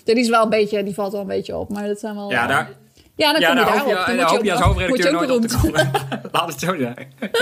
Ja, 0.04 0.14
die 0.14 0.22
is 0.22 0.28
wel 0.28 0.42
een 0.42 0.48
beetje, 0.48 0.82
die 0.82 0.94
valt 0.94 1.12
wel 1.12 1.20
een 1.20 1.26
beetje 1.26 1.56
op. 1.56 1.68
Maar 1.68 1.86
dat 1.86 2.00
zijn 2.00 2.14
wel... 2.14 2.30
Ja, 2.30 2.42
eh, 2.42 2.48
daar, 2.48 2.70
ja, 3.18 3.32
dan 3.32 3.40
ja, 3.40 3.48
kom 3.48 3.58
je 3.58 3.64
daar 3.64 3.74
daarop. 3.74 4.06
Dan 4.06 4.16
daar 4.16 4.28
word 4.30 4.44
je 4.44 4.52
als 4.52 4.60
ook- 4.60 4.66
hoofdredacteur 4.66 5.12
nooit 5.12 5.30
op 5.30 5.42
te 5.42 5.56
beroemd. 5.56 5.90
komen. 5.90 5.90
Laat 6.32 6.48
het 6.48 6.60
zo 6.60 6.76
zijn. 6.76 7.12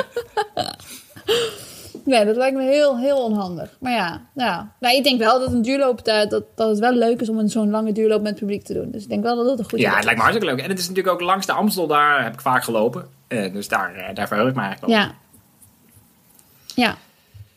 Nee, 2.05 2.25
dat 2.25 2.37
lijkt 2.37 2.57
me 2.57 2.63
heel, 2.63 2.99
heel 2.99 3.25
onhandig. 3.25 3.77
Maar 3.81 3.93
ja, 3.93 4.21
ja. 4.35 4.73
Nou, 4.81 4.97
ik 4.97 5.05
denk 5.05 5.19
wel 5.19 5.39
dat 5.41 5.53
een 5.53 5.63
duurloop, 5.63 6.05
dat, 6.05 6.31
dat, 6.31 6.45
dat 6.55 6.69
het 6.69 6.79
wel 6.79 6.93
leuk 6.93 7.21
is 7.21 7.29
om 7.29 7.39
een 7.39 7.49
zo'n 7.49 7.71
lange 7.71 7.93
duurloop 7.93 8.21
met 8.21 8.31
het 8.31 8.39
publiek 8.39 8.65
te 8.65 8.73
doen. 8.73 8.91
Dus 8.91 9.03
ik 9.03 9.09
denk 9.09 9.23
wel 9.23 9.37
dat 9.37 9.47
dat 9.47 9.59
een 9.59 9.65
goed 9.65 9.79
Ja, 9.79 9.85
idee 9.85 9.95
het 9.97 10.05
lijkt 10.05 10.19
me 10.19 10.25
hartstikke 10.27 10.55
leuk. 10.55 10.65
En 10.65 10.71
het 10.71 10.79
is 10.79 10.89
natuurlijk 10.89 11.15
ook 11.15 11.21
langs 11.21 11.47
de 11.47 11.53
Amstel, 11.53 11.87
daar 11.87 12.23
heb 12.23 12.33
ik 12.33 12.41
vaak 12.41 12.65
gelopen. 12.65 13.09
Eh, 13.29 13.53
dus 13.53 13.69
daar, 13.69 13.95
eh, 13.95 14.15
daar 14.15 14.27
verheug 14.29 14.49
ik 14.49 14.55
me 14.55 14.61
eigenlijk 14.63 14.93
op. 14.93 14.99
Ja. 14.99 15.15
Ja. 16.85 16.97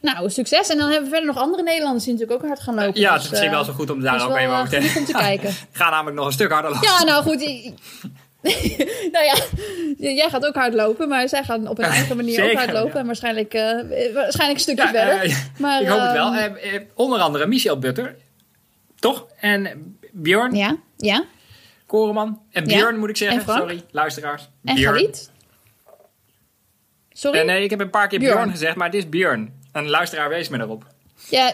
Nou, 0.01 0.29
succes. 0.29 0.69
En 0.69 0.77
dan 0.77 0.89
hebben 0.89 1.09
we 1.09 1.15
verder 1.15 1.33
nog 1.33 1.43
andere 1.43 1.63
Nederlanders 1.63 2.03
die 2.03 2.13
natuurlijk 2.13 2.41
ook 2.41 2.47
hard 2.47 2.59
gaan 2.61 2.75
lopen. 2.75 2.99
Ja, 3.01 3.07
het 3.13 3.15
Dus, 3.15 3.23
is 3.23 3.29
misschien 3.29 3.49
eh, 3.49 3.55
wel 3.55 3.65
zo 3.65 3.73
goed 3.73 3.89
om 3.89 4.01
daar 4.01 4.21
ook 4.23 4.27
wel, 4.27 4.37
even 4.37 4.53
eh, 4.53 4.63
te 4.67 4.75
genoeg 4.81 4.95
om 4.97 5.05
te 5.05 5.11
kijken. 5.27 5.53
Ga 5.71 5.89
namelijk 5.89 6.15
nog 6.17 6.25
een 6.25 6.31
stuk 6.31 6.51
harder 6.51 6.71
lopen. 6.71 6.87
Ja, 6.87 7.03
nou 7.03 7.23
goed. 7.23 7.39
nou 9.13 9.25
ja, 9.25 9.35
jij 10.15 10.29
gaat 10.29 10.45
ook 10.45 10.55
hard 10.55 10.73
lopen, 10.73 11.07
maar 11.09 11.29
zij 11.29 11.43
gaan 11.43 11.67
op 11.67 11.77
een 11.77 11.83
eigen 11.85 12.15
manier 12.15 12.33
Zeker, 12.33 12.51
ook 12.51 12.57
hard 12.57 12.71
lopen. 12.71 12.93
ja. 12.93 12.99
En 12.99 13.05
waarschijnlijk, 13.05 13.53
eh, 13.53 14.13
waarschijnlijk 14.13 14.51
een 14.53 14.59
stukje 14.59 14.83
Ja, 14.83 14.89
verder. 14.89 15.23
eh, 15.23 15.35
maar, 15.57 15.81
ik 15.81 15.87
hoop 15.87 15.99
het 16.01 16.11
wel. 16.11 16.33
Eh, 16.33 16.75
eh, 16.75 16.81
onder 16.93 17.19
andere 17.19 17.45
Michel 17.47 17.79
Butter. 17.79 18.15
Toch? 18.99 19.27
En 19.39 19.95
Björn 20.11 20.55
ja, 20.55 20.77
ja. 20.97 21.23
Koreman. 21.85 22.41
En 22.51 22.65
Ja. 22.65 22.75
Björn 22.77 22.97
moet 22.99 23.09
ik 23.09 23.17
zeggen. 23.17 23.41
Sorry, 23.53 23.83
luisteraars. 23.91 24.49
En. 24.63 24.77
Galit? 24.77 25.31
Sorry? 27.11 27.39
Eh, 27.39 27.45
nee, 27.45 27.63
ik 27.63 27.69
heb 27.69 27.79
een 27.79 27.89
paar 27.89 28.07
keer 28.07 28.19
Björn, 28.19 28.35
Björn. 28.35 28.51
gezegd, 28.51 28.75
maar 28.75 28.85
het 28.87 28.95
is 28.95 29.09
Björn. 29.09 29.58
Een 29.71 29.89
luisteraar 29.89 30.29
wees 30.29 30.49
me 30.49 30.59
erop. 30.59 30.85
Ja, 31.29 31.45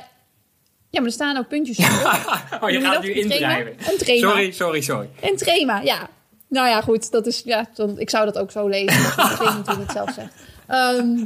ja, 0.89 1.01
maar 1.01 1.09
er 1.09 1.15
staan 1.15 1.37
ook 1.37 1.47
puntjes 1.47 1.77
op. 1.77 1.85
oh, 2.61 2.69
je 2.69 2.81
gaat 2.81 3.01
nu 3.01 3.09
Een 3.09 3.15
indrijven. 3.15 3.75
Een 3.91 3.97
trema. 3.97 4.27
Sorry, 4.29 4.51
sorry, 4.51 4.81
sorry. 4.81 5.09
En 5.21 5.35
trema, 5.35 5.81
ja. 5.81 6.09
Nou 6.49 6.67
ja, 6.67 6.81
goed, 6.81 7.11
dat 7.11 7.25
is, 7.25 7.41
ja, 7.45 7.65
dan, 7.73 7.99
ik 7.99 8.09
zou 8.09 8.25
dat 8.25 8.37
ook 8.37 8.51
zo 8.51 8.67
lezen. 8.67 8.99
Geen 9.39 9.55
natuurlijk 9.55 9.77
het 9.77 9.91
zelf 9.91 10.13
zegt. 10.13 10.33
Ehm, 10.67 11.17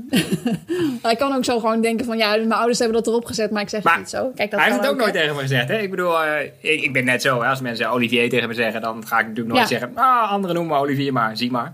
ik 1.11 1.17
kan 1.17 1.35
ook 1.35 1.45
zo 1.45 1.59
gewoon 1.59 1.81
denken 1.81 2.05
van, 2.05 2.17
ja, 2.17 2.29
mijn 2.29 2.51
ouders 2.51 2.79
hebben 2.79 2.97
dat 2.97 3.07
erop 3.07 3.25
gezet, 3.25 3.51
maar 3.51 3.61
ik 3.61 3.69
zeg 3.69 3.83
Maar 3.83 3.93
het 3.93 4.01
niet 4.01 4.09
zo. 4.09 4.31
Kijk, 4.35 4.51
dat 4.51 4.59
Hij 4.59 4.69
heeft 4.69 4.81
het 4.81 4.91
ook 4.91 4.97
nooit 4.97 5.13
tegen 5.13 5.35
me 5.35 5.41
gezegd. 5.41 5.67
Hè? 5.67 5.77
Ik 5.77 5.89
bedoel, 5.89 6.23
eh, 6.23 6.51
ik, 6.59 6.81
ik 6.83 6.93
ben 6.93 7.05
net 7.05 7.21
zo. 7.21 7.41
Hè? 7.41 7.49
Als 7.49 7.61
mensen 7.61 7.89
Olivier 7.89 8.29
tegen 8.29 8.47
me 8.47 8.53
zeggen, 8.53 8.81
dan 8.81 9.07
ga 9.07 9.19
ik 9.19 9.27
natuurlijk 9.27 9.55
nooit 9.55 9.69
Ja. 9.69 9.77
zeggen... 9.77 9.97
Ah, 9.97 10.31
anderen 10.31 10.55
noemen 10.55 10.75
me 10.75 10.81
Olivier, 10.81 11.13
maar 11.13 11.37
zie 11.37 11.51
maar. 11.51 11.73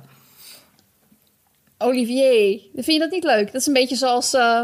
Olivier, 1.78 2.60
vind 2.74 2.86
je 2.86 3.00
dat 3.00 3.12
niet 3.12 3.24
leuk? 3.24 3.46
Dat 3.46 3.62
is 3.62 3.68
een 3.68 3.74
beetje 3.74 3.96
zoals 3.96 4.34
eh 4.34 4.62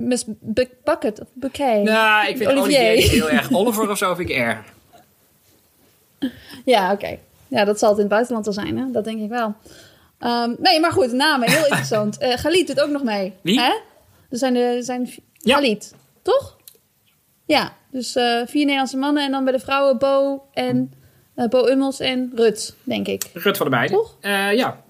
Miss 0.00 0.24
Bu- 0.26 0.68
Bucket 0.84 1.20
of 1.20 1.26
Bouquet. 1.32 1.82
Nou, 1.82 2.28
ik 2.28 2.36
vind 2.36 2.50
Olivier. 2.50 2.78
Heel 3.10 3.30
erg. 3.30 3.52
Oliver 3.52 3.90
of 3.90 3.98
zo 3.98 4.14
vind 4.14 4.28
ik 4.30 4.36
erg. 4.36 4.58
Ja, 6.64 6.92
oké. 6.92 7.18
Ja, 7.48 7.64
dat 7.64 7.78
zal 7.78 7.88
het 7.88 7.96
in 7.98 8.04
het 8.04 8.12
buitenland 8.12 8.46
al 8.46 8.52
zijn, 8.52 8.78
hè? 8.78 8.90
Dat 8.90 9.04
denk 9.04 9.20
ik 9.20 9.28
wel. 9.28 9.54
Ehm, 10.18 10.54
nee, 10.58 10.80
maar 10.80 10.92
goed, 10.92 11.12
namen, 11.12 11.50
heel 11.50 11.64
interessant. 11.66 12.18
Eh 12.18 12.36
Galit 12.38 12.66
doet 12.66 12.80
ook 12.80 12.90
nog 12.90 13.02
mee. 13.02 13.32
Wie? 13.40 13.60
Hè? 13.60 13.72
Er 14.30 14.38
zijn, 14.38 14.56
er 14.56 14.82
zijn 14.82 15.10
Ja. 15.32 15.54
Galit, 15.54 15.94
toch? 16.22 16.56
Ja, 17.46 17.72
dus 17.90 18.16
eh, 18.16 18.40
vier 18.46 18.60
Nederlandse 18.64 18.96
mannen 18.96 19.24
en 19.24 19.30
dan 19.30 19.44
bij 19.44 19.52
de 19.52 19.58
vrouwen 19.60 19.98
Bo 19.98 20.42
en 20.52 20.92
eh, 21.34 21.46
Bo 21.48 21.68
Ummels 21.68 22.00
en 22.00 22.32
Rut, 22.34 22.74
denk 22.82 23.06
ik. 23.06 23.30
Rut 23.32 23.56
voor 23.56 23.66
de 23.66 23.72
beide. 23.72 23.94
Toch? 23.94 24.16
Ja. 24.52 24.80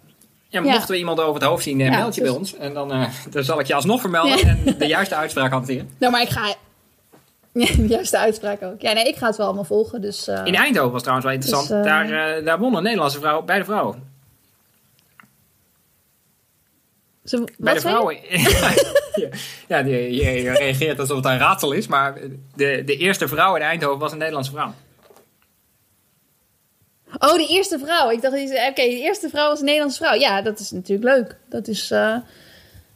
Ja, 0.51 0.61
Ja. 0.63 0.71
mochten 0.73 0.91
we 0.91 0.99
iemand 0.99 1.21
over 1.21 1.35
het 1.41 1.43
hoofd 1.51 1.63
zien, 1.63 1.81
eh, 1.81 1.87
Ja, 1.91 1.99
meld 1.99 2.15
je 2.15 2.21
dus- 2.21 2.31
bij 2.31 2.39
ons. 2.39 2.57
En 2.57 2.75
dan, 2.75 2.93
eh, 2.93 3.09
dan 3.31 3.45
zal 3.45 3.61
ik 3.61 3.67
je 3.67 3.75
alsnog 3.75 4.01
vermelden 4.01 4.39
Ja. 4.39 4.47
en 4.47 4.75
de 4.79 4.87
juiste 4.87 5.15
uitspraak 5.15 5.51
hanteren. 5.53 5.91
Nou, 5.99 6.13
maar 6.13 6.23
ik 6.23 6.29
ga... 6.29 6.55
De 7.53 7.87
juiste 7.89 8.19
uitspraak 8.19 8.63
ook. 8.63 8.81
Ja, 8.81 8.93
nee, 8.93 9.05
ik 9.05 9.17
ga 9.17 9.27
het 9.27 9.37
wel 9.37 9.47
allemaal 9.47 9.65
volgen, 9.65 10.01
dus... 10.01 10.29
eh, 10.29 10.41
In 10.45 10.55
Eindhoven 10.55 10.93
was 10.93 11.01
trouwens 11.03 11.27
wel 11.29 11.37
interessant. 11.37 11.69
Dus, 11.69 11.79
eh, 11.79 11.85
daar, 11.85 12.45
daar 12.45 12.59
won 12.59 12.75
een 12.77 12.83
Nederlandse 12.83 13.19
vrouw 13.19 13.43
bij 13.43 13.59
de 13.59 13.65
vrouwen. 13.65 14.09
ze- 17.25 17.39
wat 17.39 17.51
Bij 17.59 17.75
de 17.75 17.81
vrouwen. 17.81 18.17
ja, 19.69 19.79
je, 19.79 20.15
je 20.15 20.51
reageert 20.53 20.99
alsof 21.01 21.17
het 21.17 21.25
een 21.25 21.39
raadsel 21.39 21.73
is. 21.73 21.87
Maar 21.87 22.15
de, 22.55 22.83
de 22.85 22.97
eerste 22.97 23.29
vrouw 23.29 23.57
in 23.57 23.63
Eindhoven 23.63 23.99
was 23.99 24.13
een 24.13 24.19
Nederlandse 24.19 24.53
vrouw. 24.53 24.75
Oh, 27.21 27.35
de 27.35 27.47
eerste 27.47 27.79
vrouw. 27.79 28.11
Ik 28.11 28.23
dacht, 28.23 28.35
oké, 28.35 28.75
de 28.75 29.01
eerste 29.01 29.29
vrouw 29.29 29.49
was 29.49 29.59
een 29.59 29.65
Nederlandse 29.65 30.05
vrouw. 30.05 30.15
Ja, 30.19 30.43
dat 30.43 30.59
is 30.59 30.71
natuurlijk 30.71 31.17
leuk. 31.17 31.37
Dat 31.49 31.69
is, 31.69 31.91
eh, 31.91 32.17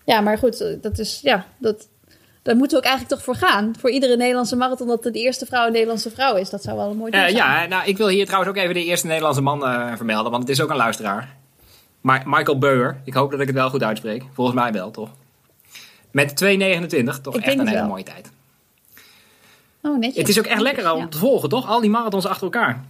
ja, 0.04 0.20
maar 0.20 0.38
goed, 0.38 0.82
dat 0.82 0.98
is, 0.98 1.20
ja, 1.22 1.46
dat, 1.58 1.88
daar 2.42 2.56
moeten 2.56 2.78
we 2.78 2.84
ook 2.84 2.90
eigenlijk 2.90 3.20
toch 3.20 3.24
voor 3.24 3.48
gaan. 3.48 3.74
Voor 3.78 3.90
iedere 3.90 4.16
Nederlandse 4.16 4.56
marathon 4.56 4.86
dat 4.86 5.02
de 5.02 5.10
eerste 5.12 5.46
vrouw 5.46 5.66
een 5.66 5.72
Nederlandse 5.72 6.10
vrouw 6.10 6.34
is. 6.36 6.50
Dat 6.50 6.62
zou 6.62 6.76
wel 6.76 6.90
een 6.90 6.96
mooi 6.96 7.12
Eh, 7.12 7.20
zijn. 7.20 7.34
ja, 7.34 7.66
nou, 7.66 7.84
ik 7.86 7.96
wil 7.96 8.08
hier 8.08 8.24
trouwens 8.26 8.50
ook 8.50 8.62
even 8.62 8.74
de 8.74 8.84
eerste 8.84 9.06
Nederlandse 9.06 9.40
man 9.42 9.64
eh, 9.66 9.92
vermelden. 9.96 10.30
Want 10.30 10.42
het 10.42 10.52
is 10.52 10.60
ook 10.60 10.70
een 10.70 10.76
luisteraar. 10.76 11.36
Ma- 12.00 12.22
Michael 12.26 12.58
Beuer. 12.58 13.00
Ik 13.04 13.14
hoop 13.14 13.30
dat 13.30 13.40
ik 13.40 13.46
het 13.46 13.56
wel 13.56 13.70
goed 13.70 13.82
uitspreek. 13.82 14.22
Volgens 14.32 14.56
mij 14.56 14.72
wel, 14.72 14.90
toch? 14.90 15.10
Met 16.10 16.44
2,29. 16.44 17.20
Toch 17.22 17.36
Ik 17.36 17.44
echt 17.44 17.58
een 17.58 17.66
hele 17.66 17.78
wel. 17.80 17.88
mooie 17.88 18.02
tijd. 18.02 18.30
Oh, 19.82 19.98
netjes. 19.98 20.16
Het 20.18 20.28
is 20.28 20.38
ook 20.38 20.46
echt 20.46 20.60
lekker 20.60 20.92
om 20.92 21.00
ja. 21.00 21.08
te 21.08 21.18
volgen, 21.18 21.48
toch? 21.48 21.68
Al 21.68 21.80
die 21.80 21.90
marathons 21.90 22.26
achter 22.26 22.42
elkaar. 22.44 22.84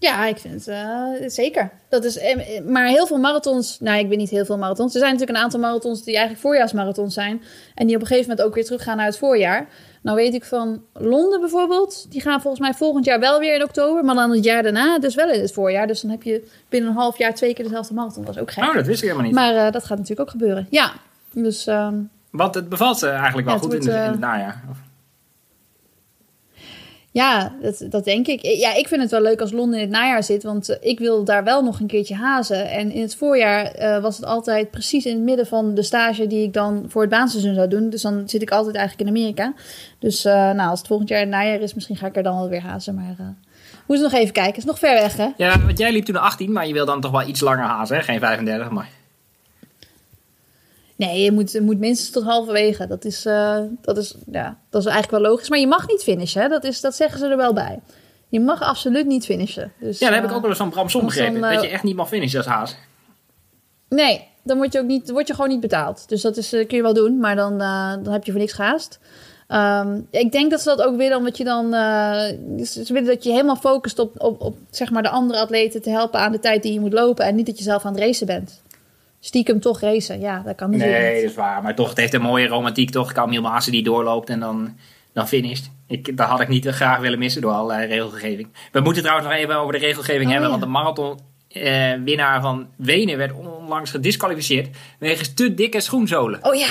Ja, 0.00 0.26
ik 0.26 0.38
vind 0.38 0.54
het 0.54 0.68
eh, 0.68 1.28
zeker. 1.28 1.70
Dat 1.88 2.04
is, 2.04 2.18
eh, 2.18 2.60
maar 2.64 2.86
heel 2.86 3.06
veel 3.06 3.18
marathons, 3.18 3.80
nou, 3.80 3.98
ik 3.98 4.08
ben 4.08 4.18
niet 4.18 4.30
heel 4.30 4.44
veel 4.44 4.58
marathons. 4.58 4.92
Er 4.94 4.98
zijn 5.00 5.12
natuurlijk 5.12 5.38
een 5.38 5.44
aantal 5.44 5.60
marathons 5.60 6.04
die 6.04 6.12
eigenlijk 6.16 6.44
voorjaarsmarathons 6.46 7.14
zijn. 7.14 7.42
En 7.74 7.86
die 7.86 7.94
op 7.96 8.00
een 8.00 8.06
gegeven 8.06 8.28
moment 8.30 8.46
ook 8.48 8.54
weer 8.54 8.64
teruggaan 8.64 8.96
naar 8.96 9.06
het 9.06 9.18
voorjaar. 9.18 9.68
Nou 10.02 10.16
weet 10.16 10.34
ik 10.34 10.44
van 10.44 10.82
Londen 10.92 11.40
bijvoorbeeld. 11.40 12.06
Die 12.10 12.20
gaan 12.20 12.40
volgens 12.40 12.62
mij 12.62 12.74
volgend 12.74 13.04
jaar 13.04 13.20
wel 13.20 13.38
weer 13.40 13.54
in 13.54 13.62
oktober. 13.62 14.04
Maar 14.04 14.14
dan 14.14 14.30
het 14.30 14.44
jaar 14.44 14.62
daarna 14.62 14.98
dus 14.98 15.14
wel 15.14 15.30
in 15.30 15.40
het 15.40 15.52
voorjaar. 15.52 15.86
Dus 15.86 16.00
dan 16.00 16.10
heb 16.10 16.22
je 16.22 16.48
binnen 16.68 16.90
een 16.90 16.96
half 16.96 17.18
jaar 17.18 17.34
twee 17.34 17.54
keer 17.54 17.64
dezelfde 17.64 17.94
marathon. 17.94 18.24
Dat 18.24 18.34
is 18.34 18.40
ook 18.40 18.50
gek. 18.50 18.64
Oh, 18.64 18.74
dat 18.74 18.86
wist 18.86 18.98
ik 19.02 19.04
helemaal 19.08 19.26
niet. 19.26 19.34
Maar 19.34 19.54
eh, 19.66 19.72
dat 19.72 19.84
gaat 19.84 19.98
natuurlijk 19.98 20.20
ook 20.20 20.30
gebeuren. 20.30 20.66
Ja, 20.70 20.92
dus... 21.32 21.66
ehm, 21.66 21.94
Want 22.30 22.54
het 22.54 22.68
bevalt 22.68 22.98
ze 22.98 23.08
eigenlijk 23.08 23.46
wel 23.46 23.54
Ja, 23.56 23.60
goed 23.60 23.74
in, 23.74 23.80
de, 23.80 23.90
in 23.90 23.96
het 23.96 24.18
najaar. 24.18 24.62
Of- 24.70 24.76
Ja, 27.18 27.52
dat, 27.60 27.84
dat 27.88 28.04
denk 28.04 28.26
ik. 28.26 28.42
Ja, 28.42 28.74
ik 28.74 28.88
vind 28.88 29.00
het 29.00 29.10
wel 29.10 29.20
leuk 29.20 29.40
als 29.40 29.52
Londen 29.52 29.80
in 29.80 29.84
het 29.84 29.94
najaar 29.94 30.22
zit, 30.22 30.42
want 30.42 30.68
eh, 30.68 30.76
ik 30.80 30.98
wil 30.98 31.24
daar 31.24 31.44
wel 31.44 31.62
nog 31.62 31.80
een 31.80 31.86
keertje 31.86 32.14
hazen. 32.14 32.70
En 32.70 32.92
in 32.92 33.00
het 33.00 33.16
voorjaar 33.16 33.64
eh, 33.64 34.02
was 34.02 34.16
het 34.16 34.26
altijd 34.26 34.70
precies 34.70 35.04
in 35.04 35.14
het 35.14 35.22
midden 35.22 35.46
van 35.46 35.74
de 35.74 35.82
stage 35.82 36.26
die 36.26 36.42
ik 36.42 36.52
dan 36.52 36.84
voor 36.88 37.00
het 37.00 37.10
baanseizoen 37.10 37.54
zou 37.54 37.68
doen. 37.68 37.90
Dus 37.90 38.02
dan 38.02 38.28
zit 38.28 38.42
ik 38.42 38.50
altijd 38.50 38.76
eigenlijk 38.76 39.08
in 39.08 39.16
Amerika. 39.16 39.52
Dus 39.98 40.24
eh, 40.24 40.34
nou, 40.34 40.70
als 40.70 40.78
het 40.78 40.88
volgend 40.88 41.08
jaar 41.08 41.20
het 41.20 41.28
najaar 41.28 41.60
is, 41.60 41.74
misschien 41.74 41.96
ga 41.96 42.06
ik 42.06 42.16
er 42.16 42.22
dan 42.22 42.36
wel 42.36 42.48
weer 42.48 42.62
hazen. 42.62 42.94
Maar 42.94 43.16
moeten 43.86 44.06
we 44.06 44.12
nog 44.12 44.20
even 44.20 44.32
kijken. 44.32 44.56
is 44.56 44.64
nog 44.64 44.78
ver 44.78 44.94
weg, 44.94 45.16
hè? 45.16 45.28
Ja, 45.36 45.60
want 45.60 45.78
jij 45.78 45.92
liep 45.92 46.04
toen 46.04 46.16
18, 46.16 46.52
maar 46.52 46.66
je 46.66 46.72
wil 46.72 46.86
dan 46.86 47.00
toch 47.00 47.10
wel 47.10 47.28
iets 47.28 47.40
langer 47.40 47.64
hazen, 47.64 47.96
hè? 47.96 48.02
Geen 48.02 48.20
35, 48.20 48.70
maar... 48.70 48.97
Nee, 50.98 51.22
je 51.22 51.32
moet, 51.32 51.52
je 51.52 51.60
moet 51.60 51.78
minstens 51.78 52.10
tot 52.10 52.22
halverwege. 52.24 52.86
Dat 52.86 53.04
is, 53.04 53.24
eh, 53.26 53.58
dat, 53.80 53.96
is, 53.96 54.14
ja, 54.32 54.58
dat 54.70 54.80
is 54.80 54.88
eigenlijk 54.88 55.22
wel 55.22 55.30
logisch. 55.32 55.48
Maar 55.48 55.58
je 55.58 55.66
mag 55.66 55.88
niet 55.88 56.02
finishen, 56.02 56.42
hè? 56.42 56.48
Dat, 56.48 56.64
is, 56.64 56.80
dat 56.80 56.94
zeggen 56.94 57.18
ze 57.18 57.26
er 57.26 57.36
wel 57.36 57.52
bij. 57.52 57.80
Je 58.28 58.40
mag 58.40 58.62
absoluut 58.62 59.06
niet 59.06 59.24
finishen. 59.24 59.72
Dus, 59.80 59.98
Ja, 59.98 60.06
dat 60.06 60.14
heb 60.14 60.24
ik 60.24 60.30
eh, 60.30 60.36
ook 60.36 60.42
wel 60.42 60.50
eens 60.50 60.58
van 60.60 60.70
Bram 60.70 60.88
Som 60.88 61.04
als 61.04 61.14
dan, 61.14 61.24
begrepen. 61.24 61.48
eh, 61.48 61.54
dat 61.54 61.64
je 61.64 61.70
echt 61.70 61.82
niet 61.82 61.96
mag 61.96 62.08
finishen 62.08 62.38
als 62.38 62.46
haas. 62.46 62.76
Nee, 63.88 64.28
dan 64.42 64.56
word 64.56 64.72
je 64.72 64.78
ook 64.78 64.86
niet, 64.86 65.10
word 65.10 65.26
je 65.28 65.34
gewoon 65.34 65.50
niet 65.50 65.60
betaald. 65.60 66.08
Dus 66.08 66.22
dat 66.22 66.36
is, 66.36 66.48
kun 66.48 66.76
je 66.76 66.82
wel 66.82 66.94
doen, 66.94 67.18
maar 67.18 67.36
dan, 67.36 67.58
dan 68.02 68.12
heb 68.12 68.24
je 68.24 68.30
voor 68.30 68.40
niks 68.40 68.52
gehaast. 68.52 68.98
Ehm, 69.46 70.00
ik 70.10 70.32
denk 70.32 70.50
dat 70.50 70.60
ze 70.60 70.68
dat 70.68 70.82
ook 70.82 70.96
willen, 70.96 71.16
omdat 71.16 71.36
je 71.36 71.44
dan. 71.44 71.70
ze 72.64 72.84
ze 72.84 72.92
willen 72.92 73.08
dat 73.08 73.24
je 73.24 73.30
helemaal 73.30 73.56
focust 73.56 73.98
op, 73.98 74.20
op, 74.22 74.40
op 74.40 74.56
zeg 74.70 74.90
maar 74.90 75.02
de 75.02 75.08
andere 75.08 75.40
atleten 75.40 75.82
te 75.82 75.90
helpen 75.90 76.20
aan 76.20 76.32
de 76.32 76.38
tijd 76.40 76.62
die 76.62 76.72
je 76.72 76.80
moet 76.80 76.92
lopen. 76.92 77.24
En 77.24 77.34
niet 77.34 77.46
dat 77.46 77.58
je 77.58 77.64
zelf 77.64 77.84
aan 77.84 77.92
het 77.94 78.02
racen 78.02 78.26
bent. 78.26 78.62
Stiekem 79.20 79.60
toch 79.60 79.80
racen, 79.80 80.20
ja, 80.20 80.42
dat 80.44 80.54
kan 80.56 80.70
natuurlijk 80.70 80.98
Nee, 80.98 81.12
niet. 81.12 81.20
dat 81.22 81.30
is 81.30 81.36
waar. 81.36 81.62
Maar 81.62 81.74
toch, 81.74 81.88
het 81.88 81.98
heeft 81.98 82.14
een 82.14 82.20
mooie 82.20 82.46
romantiek 82.46 82.90
toch. 82.90 83.12
Camille 83.12 83.40
Maassen 83.40 83.72
die 83.72 83.82
doorloopt 83.82 84.28
en 84.30 84.40
dan, 84.40 84.76
dan 85.12 85.28
finisht. 85.28 85.70
Ik, 85.86 86.16
dat 86.16 86.28
had 86.28 86.40
ik 86.40 86.48
niet 86.48 86.66
graag 86.66 86.98
willen 86.98 87.18
missen 87.18 87.42
door 87.42 87.52
allerlei 87.52 87.86
regelgeving. 87.86 88.48
We 88.72 88.80
moeten 88.80 89.02
trouwens 89.02 89.28
nog 89.28 89.38
even 89.38 89.56
over 89.56 89.72
de 89.72 89.78
regelgeving 89.78 90.24
Oh, 90.26 90.30
hebben. 90.30 90.50
ja. 90.50 90.58
Want 90.58 90.62
de 90.62 90.68
marathon 90.78 91.18
eh, 91.48 91.92
winnaar 92.04 92.40
van 92.40 92.68
Wenen 92.76 93.16
werd 93.18 93.32
onlangs 93.32 93.90
gedisqualificeerd 93.90 94.76
wegens 94.98 95.34
te 95.34 95.54
dikke 95.54 95.80
schoenzolen. 95.80 96.44
Oh 96.44 96.54
ja, 96.54 96.68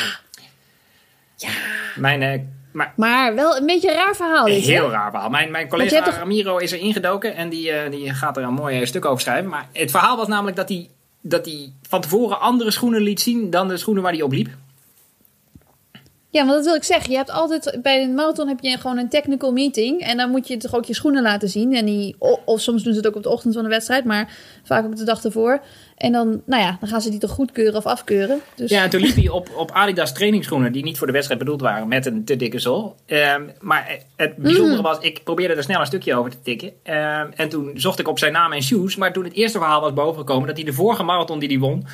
Mijn, 1.95 2.21
eh, 2.21 2.39
maar, 2.71 2.93
maar 2.95 3.35
wel 3.35 3.57
een 3.57 3.65
beetje 3.65 3.89
een 3.89 3.95
raar 3.95 4.15
verhaal. 4.15 4.45
Hè? 4.45 4.51
heel 4.51 4.89
raar 4.89 5.11
verhaal. 5.11 5.29
Mijn, 5.29 5.51
mijn 5.51 5.67
collega 5.69 6.01
toch- 6.03 6.15
Ramiro 6.17 6.57
is 6.57 6.71
er 6.71 6.79
ingedoken 6.79 7.35
en 7.35 7.49
die, 7.49 7.71
eh, 7.71 7.91
die 7.91 8.13
gaat 8.13 8.37
er 8.37 8.43
een 8.43 8.53
mooi 8.53 8.85
stuk 8.85 9.05
over 9.05 9.21
schrijven. 9.21 9.49
Maar 9.49 9.67
het 9.73 9.91
verhaal 9.91 10.17
was 10.17 10.27
namelijk 10.27 10.55
dat 10.57 10.69
hij, 10.69 10.89
dat 11.29 11.45
hij 11.45 11.73
van 11.81 12.01
tevoren 12.01 12.39
andere 12.39 12.71
schoenen 12.71 13.01
liet 13.01 13.19
zien 13.19 13.49
dan 13.49 13.67
de 13.67 13.77
schoenen 13.77 14.03
waar 14.03 14.11
hij 14.13 14.21
op 14.21 14.31
liep. 14.31 14.49
Ja, 16.29 16.45
want 16.45 16.55
dat 16.55 16.65
wil 16.65 16.75
ik 16.75 16.83
zeggen. 16.83 17.11
Je 17.11 17.17
hebt 17.17 17.29
altijd 17.29 17.79
bij 17.81 18.03
een 18.03 18.13
marathon 18.13 18.47
heb 18.47 18.59
je 18.59 18.77
gewoon 18.77 18.97
een 18.97 19.09
technical 19.09 19.51
meeting. 19.51 20.01
En 20.01 20.17
dan 20.17 20.29
moet 20.29 20.47
je 20.47 20.57
toch 20.57 20.75
ook 20.75 20.85
je 20.85 20.93
schoenen 20.93 21.21
laten 21.21 21.49
zien. 21.49 21.75
En 21.75 21.85
die, 21.85 22.15
of 22.45 22.61
soms 22.61 22.83
doen 22.83 22.93
ze 22.93 22.99
het 22.99 23.07
ook 23.07 23.15
op 23.15 23.23
de 23.23 23.29
ochtend 23.29 23.53
van 23.53 23.63
de 23.63 23.69
wedstrijd, 23.69 24.05
maar 24.05 24.37
vaak 24.63 24.85
ook 24.85 24.95
de 24.95 25.03
dag 25.03 25.23
ervoor. 25.23 25.61
En 25.97 26.11
dan, 26.11 26.41
nou 26.45 26.61
ja, 26.61 26.77
dan 26.79 26.89
gaan 26.89 27.01
ze 27.01 27.09
die 27.09 27.19
toch 27.19 27.31
goedkeuren 27.31 27.75
of 27.75 27.85
afkeuren. 27.85 28.41
Dus 28.55 28.69
Ja, 28.69 28.83
en 28.83 28.89
toen 28.89 29.01
liep 29.01 29.15
hij 29.15 29.29
op, 29.29 29.49
op 29.55 29.71
Adidas 29.71 30.13
trainingsschoenen 30.13 30.71
die 30.71 30.83
niet 30.83 30.97
voor 30.97 31.07
de 31.07 31.13
wedstrijd 31.13 31.39
bedoeld 31.39 31.61
waren 31.61 31.87
met 31.87 32.05
een 32.05 32.25
te 32.25 32.35
dikke 32.35 32.59
zool. 32.59 32.95
Ehm, 33.05 33.41
maar 33.59 33.97
het 34.15 34.35
bijzondere 34.35 34.81
was, 34.81 34.97
ik 34.99 35.23
probeerde 35.23 35.53
er 35.53 35.63
snel 35.63 35.79
een 35.79 35.85
stukje 35.85 36.15
over 36.15 36.31
te 36.31 36.41
tikken. 36.41 36.71
Ehm, 36.83 37.31
en 37.35 37.49
toen 37.49 37.71
zocht 37.73 37.99
ik 37.99 38.07
op 38.07 38.19
zijn 38.19 38.33
naam 38.33 38.51
en 38.51 38.63
shoes. 38.63 38.95
Maar 38.95 39.13
toen 39.13 39.23
het 39.23 39.33
eerste 39.33 39.57
verhaal 39.57 39.81
was 39.81 39.93
bovengekomen 39.93 40.47
dat 40.47 40.55
hij 40.55 40.65
de 40.65 40.73
vorige 40.73 41.03
marathon 41.03 41.39
die 41.39 41.49
hij 41.49 41.59
won, 41.59 41.87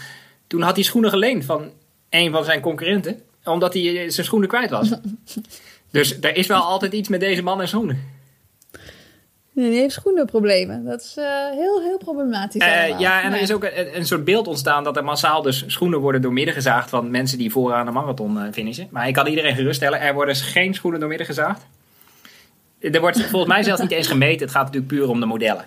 toen 0.47 0.61
had 0.61 0.75
hij 0.75 0.83
schoenen 0.83 1.09
geleend 1.09 1.45
van 1.45 1.71
een 2.09 2.31
van 2.31 2.43
zijn 2.43 2.61
concurrenten. 2.61 3.19
Omdat 3.43 3.73
hij 3.73 3.83
eh, 3.83 4.09
zijn 4.09 4.25
schoenen 4.25 4.49
kwijt 4.49 4.69
was. 4.69 4.89
dus 5.91 6.19
er 6.21 6.35
is 6.35 6.47
wel 6.47 6.61
altijd 6.61 6.93
iets 6.93 7.09
met 7.09 7.19
deze 7.19 7.43
man 7.43 7.61
en 7.61 7.67
schoenen. 7.67 8.12
Die 9.53 9.79
heeft 9.79 9.93
schoenenproblemen. 9.93 10.85
Dat 10.85 11.01
is 11.01 11.17
eh, 11.17 11.25
heel, 11.51 11.81
heel 11.81 11.97
problematisch. 11.97 12.61
Eh, 12.61 12.99
ja, 12.99 13.19
en 13.19 13.25
er 13.25 13.31
Nee. 13.31 13.41
is 13.41 13.51
ook 13.51 13.63
een, 13.63 13.97
een 13.97 14.05
soort 14.05 14.23
beeld 14.23 14.47
ontstaan 14.47 14.83
dat 14.83 14.97
er 14.97 15.03
massaal 15.03 15.41
dus 15.41 15.63
schoenen 15.67 15.99
worden 15.99 16.21
doormidden 16.21 16.53
gezaagd 16.53 16.89
van 16.89 17.11
mensen 17.11 17.37
die 17.37 17.51
vooraan 17.51 17.85
de 17.85 17.91
marathon 17.91 18.39
eh, 18.39 18.51
finishen. 18.51 18.87
Maar 18.91 19.07
ik 19.07 19.13
kan 19.13 19.27
iedereen 19.27 19.55
geruststellen, 19.55 19.99
er 20.01 20.13
worden 20.13 20.35
geen 20.35 20.73
schoenen 20.73 20.99
doormidden 20.99 21.27
gezaagd. 21.27 21.65
Er 22.79 22.99
wordt 22.99 23.21
volgens 23.25 23.51
mij 23.53 23.63
zelfs 23.63 23.81
niet 23.81 23.91
eens 23.91 24.07
gemeten. 24.07 24.41
Het 24.41 24.51
gaat 24.55 24.65
natuurlijk 24.65 24.91
puur 24.93 25.09
om 25.09 25.19
de 25.19 25.25
modellen. 25.25 25.65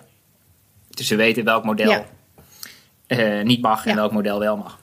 Dus 0.89 1.07
ze 1.07 1.15
weten 1.15 1.43
welk 1.43 1.63
model 1.63 1.89
Ja. 3.07 3.43
niet 3.43 3.61
mag 3.61 3.83
en 3.85 3.89
Ja. 3.91 3.95
welk 3.95 4.11
model 4.11 4.39
wel 4.39 4.57
mag. 4.57 4.79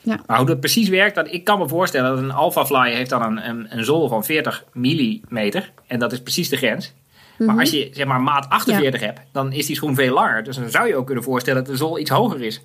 Ja. 0.00 0.20
Maar 0.26 0.36
hoe 0.38 0.46
dat 0.46 0.60
precies 0.60 0.88
werkt, 0.88 1.14
dat, 1.14 1.32
ik 1.32 1.44
kan 1.44 1.58
me 1.58 1.68
voorstellen 1.68 2.10
dat 2.10 2.18
een 2.18 2.30
Alpha 2.32 2.66
Fly 2.66 2.92
heeft 2.92 3.10
dan 3.10 3.22
een, 3.22 3.48
een, 3.48 3.66
een 3.78 3.84
zool 3.84 4.08
van 4.08 4.24
40 4.24 4.64
millimeter. 4.72 5.72
En 5.86 5.98
dat 5.98 6.12
is 6.12 6.20
precies 6.22 6.48
de 6.48 6.56
grens. 6.56 6.92
Maar 7.38 7.48
Mhm. 7.48 7.58
als 7.58 7.70
je 7.70 7.88
zeg 7.92 8.06
maar 8.06 8.20
maat 8.20 8.48
48 8.48 9.00
hebt, 9.00 9.20
dan 9.32 9.52
is 9.52 9.66
die 9.66 9.76
schoen 9.76 9.94
veel 9.94 10.14
langer. 10.14 10.42
Dus 10.42 10.56
dan 10.56 10.70
zou 10.70 10.86
je 10.88 10.96
ook 10.96 11.06
kunnen 11.06 11.24
voorstellen 11.24 11.64
dat 11.64 11.72
de 11.72 11.78
zool 11.78 11.98
iets 11.98 12.10
hoger 12.10 12.42
is. 12.42 12.60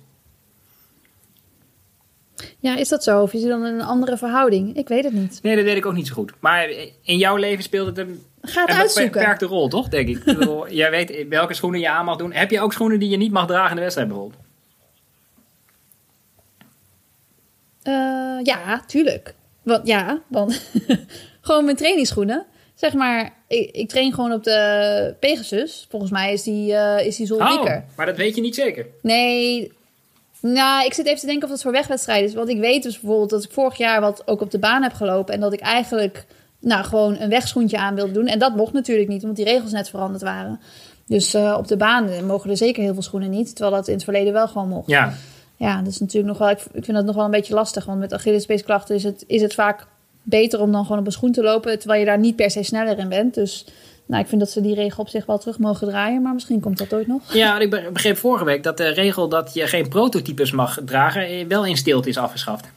Ja, 2.58 2.76
is 2.76 2.88
dat 2.88 3.04
zo? 3.04 3.22
Of 3.22 3.32
is 3.32 3.42
er 3.42 3.48
dan 3.48 3.62
een 3.62 3.82
andere 3.82 4.16
verhouding? 4.16 4.76
Ik 4.76 4.88
weet 4.88 5.04
het 5.04 5.12
niet. 5.12 5.38
Nee, 5.42 5.56
dat 5.56 5.64
weet 5.64 5.76
ik 5.76 5.86
ook 5.86 5.94
niet 5.94 6.06
zo 6.06 6.14
goed. 6.14 6.32
Maar 6.40 6.68
in 7.02 7.18
jouw 7.18 7.36
leven 7.36 7.62
speelt 7.64 7.86
het 7.86 7.98
een, 7.98 8.22
Ga 8.42 8.60
het 8.60 8.70
een 8.70 8.76
uitzoeken. 8.76 9.12
beperkte 9.12 9.46
rol, 9.46 9.68
toch? 9.68 9.88
Denk 9.88 10.08
ik. 10.08 10.22
jij 10.70 10.90
weet 10.90 11.28
welke 11.28 11.54
schoenen 11.54 11.80
je 11.80 11.88
aan 11.90 12.04
mag 12.04 12.16
doen. 12.16 12.32
Heb 12.32 12.50
je 12.50 12.60
ook 12.60 12.72
schoenen 12.72 12.98
die 12.98 13.08
je 13.08 13.16
niet 13.16 13.32
mag 13.32 13.46
dragen 13.46 13.68
in 13.70 13.74
de 13.76 13.80
wedstrijd 13.82 14.08
bijvoorbeeld? 14.08 14.42
Eh, 17.82 18.38
ja, 18.42 18.82
tuurlijk. 18.86 19.34
Want, 19.62 19.86
ja, 19.86 20.20
want 20.28 20.70
gewoon 21.40 21.64
mijn 21.64 21.76
trainingsschoenen. 21.76 22.46
Zeg 22.74 22.94
maar, 22.94 23.32
ik, 23.48 23.70
ik 23.70 23.88
train 23.88 24.12
gewoon 24.14 24.32
op 24.32 24.44
de 24.44 25.14
Pegasus. 25.20 25.86
Volgens 25.90 26.10
mij 26.10 26.32
is 26.32 26.42
die, 26.42 26.74
eh 26.74 27.06
is 27.06 27.16
die 27.16 27.26
dikker. 27.26 27.84
Oh, 27.88 27.96
maar 27.96 28.06
dat 28.06 28.16
weet 28.16 28.34
je 28.34 28.40
niet 28.40 28.54
zeker. 28.54 28.86
Nee, 29.02 29.72
nou, 30.40 30.84
ik 30.84 30.94
zit 30.94 31.06
even 31.06 31.20
te 31.20 31.26
denken 31.26 31.44
of 31.44 31.50
dat 31.50 31.62
voor 31.62 31.72
wegwedstrijden 31.72 32.28
is. 32.28 32.34
Want 32.34 32.48
ik 32.48 32.58
weet 32.60 32.82
dus 32.82 33.00
bijvoorbeeld 33.00 33.30
dat 33.30 33.44
ik 33.44 33.50
vorig 33.50 33.76
jaar 33.76 34.00
wat 34.00 34.22
ook 34.26 34.40
op 34.40 34.50
de 34.50 34.58
baan 34.58 34.82
heb 34.82 34.92
gelopen. 34.92 35.34
En 35.34 35.40
dat 35.40 35.52
ik 35.52 35.60
eigenlijk 35.60 36.26
nou, 36.58 36.84
gewoon 36.84 37.20
een 37.20 37.28
wegschoentje 37.28 37.78
aan 37.78 37.94
wilde 37.94 38.12
doen. 38.12 38.26
En 38.26 38.38
dat 38.38 38.56
mocht 38.56 38.72
natuurlijk 38.72 39.08
niet, 39.08 39.22
omdat 39.22 39.36
die 39.36 39.44
regels 39.44 39.72
net 39.72 39.90
veranderd 39.90 40.22
waren. 40.22 40.60
Dus 41.06 41.34
eh, 41.34 41.54
op 41.58 41.66
de 41.68 41.76
baan 41.76 42.26
mogen 42.26 42.50
er 42.50 42.56
zeker 42.56 42.82
heel 42.82 42.92
veel 42.92 43.02
schoenen 43.02 43.30
niet. 43.30 43.56
Terwijl 43.56 43.76
dat 43.76 43.88
in 43.88 43.94
het 43.94 44.04
verleden 44.04 44.32
wel 44.32 44.48
gewoon 44.48 44.68
mocht. 44.68 44.88
Ja, 44.88 45.12
Ja, 45.56 45.78
dat 45.78 45.92
is 45.92 46.00
natuurlijk 46.00 46.26
nog 46.26 46.38
wel. 46.38 46.50
Ik, 46.50 46.60
ik 46.72 46.84
vind 46.84 46.96
dat 46.96 47.04
nog 47.04 47.14
wel 47.14 47.24
een 47.24 47.30
beetje 47.30 47.54
lastig. 47.54 47.84
Want 47.84 47.98
met 47.98 48.12
Achillespeesklachten 48.12 48.94
is 48.94 49.02
het, 49.02 49.24
is 49.26 49.42
het 49.42 49.54
vaak 49.54 49.86
beter 50.24 50.60
om 50.60 50.72
dan 50.72 50.82
gewoon 50.84 50.98
op 50.98 51.06
een 51.06 51.12
schoen 51.12 51.32
te 51.32 51.42
lopen. 51.42 51.78
Terwijl 51.78 52.00
je 52.00 52.06
daar 52.06 52.18
niet 52.18 52.36
per 52.36 52.50
se 52.50 52.62
sneller 52.62 52.98
in 52.98 53.08
bent. 53.08 53.34
Dus 53.34 53.64
nou, 54.06 54.22
ik 54.22 54.28
vind 54.28 54.40
dat 54.40 54.50
ze 54.50 54.60
die 54.60 54.74
regel 54.74 55.02
op 55.02 55.08
zich 55.08 55.26
wel 55.26 55.38
terug 55.38 55.58
mogen 55.58 55.88
draaien. 55.88 56.22
Maar 56.22 56.34
misschien 56.34 56.60
komt 56.60 56.78
dat 56.78 56.94
ooit 56.94 57.06
nog. 57.06 57.34
ja 57.34 57.58
ik 57.58 57.70
be- 57.70 57.88
begreep 57.92 58.16
vorige 58.16 58.44
week 58.44 58.62
dat 58.62 58.76
de 58.76 58.88
regel 58.88 59.28
dat 59.28 59.54
je 59.54 59.66
geen 59.66 59.88
prototypes 59.88 60.50
mag 60.52 60.78
dragen 60.84 61.22
eh, 61.26 61.46
wel 61.46 61.66
in 61.66 61.76
stilte 61.76 62.08
is 62.08 62.18
afgeschaft. 62.18 62.72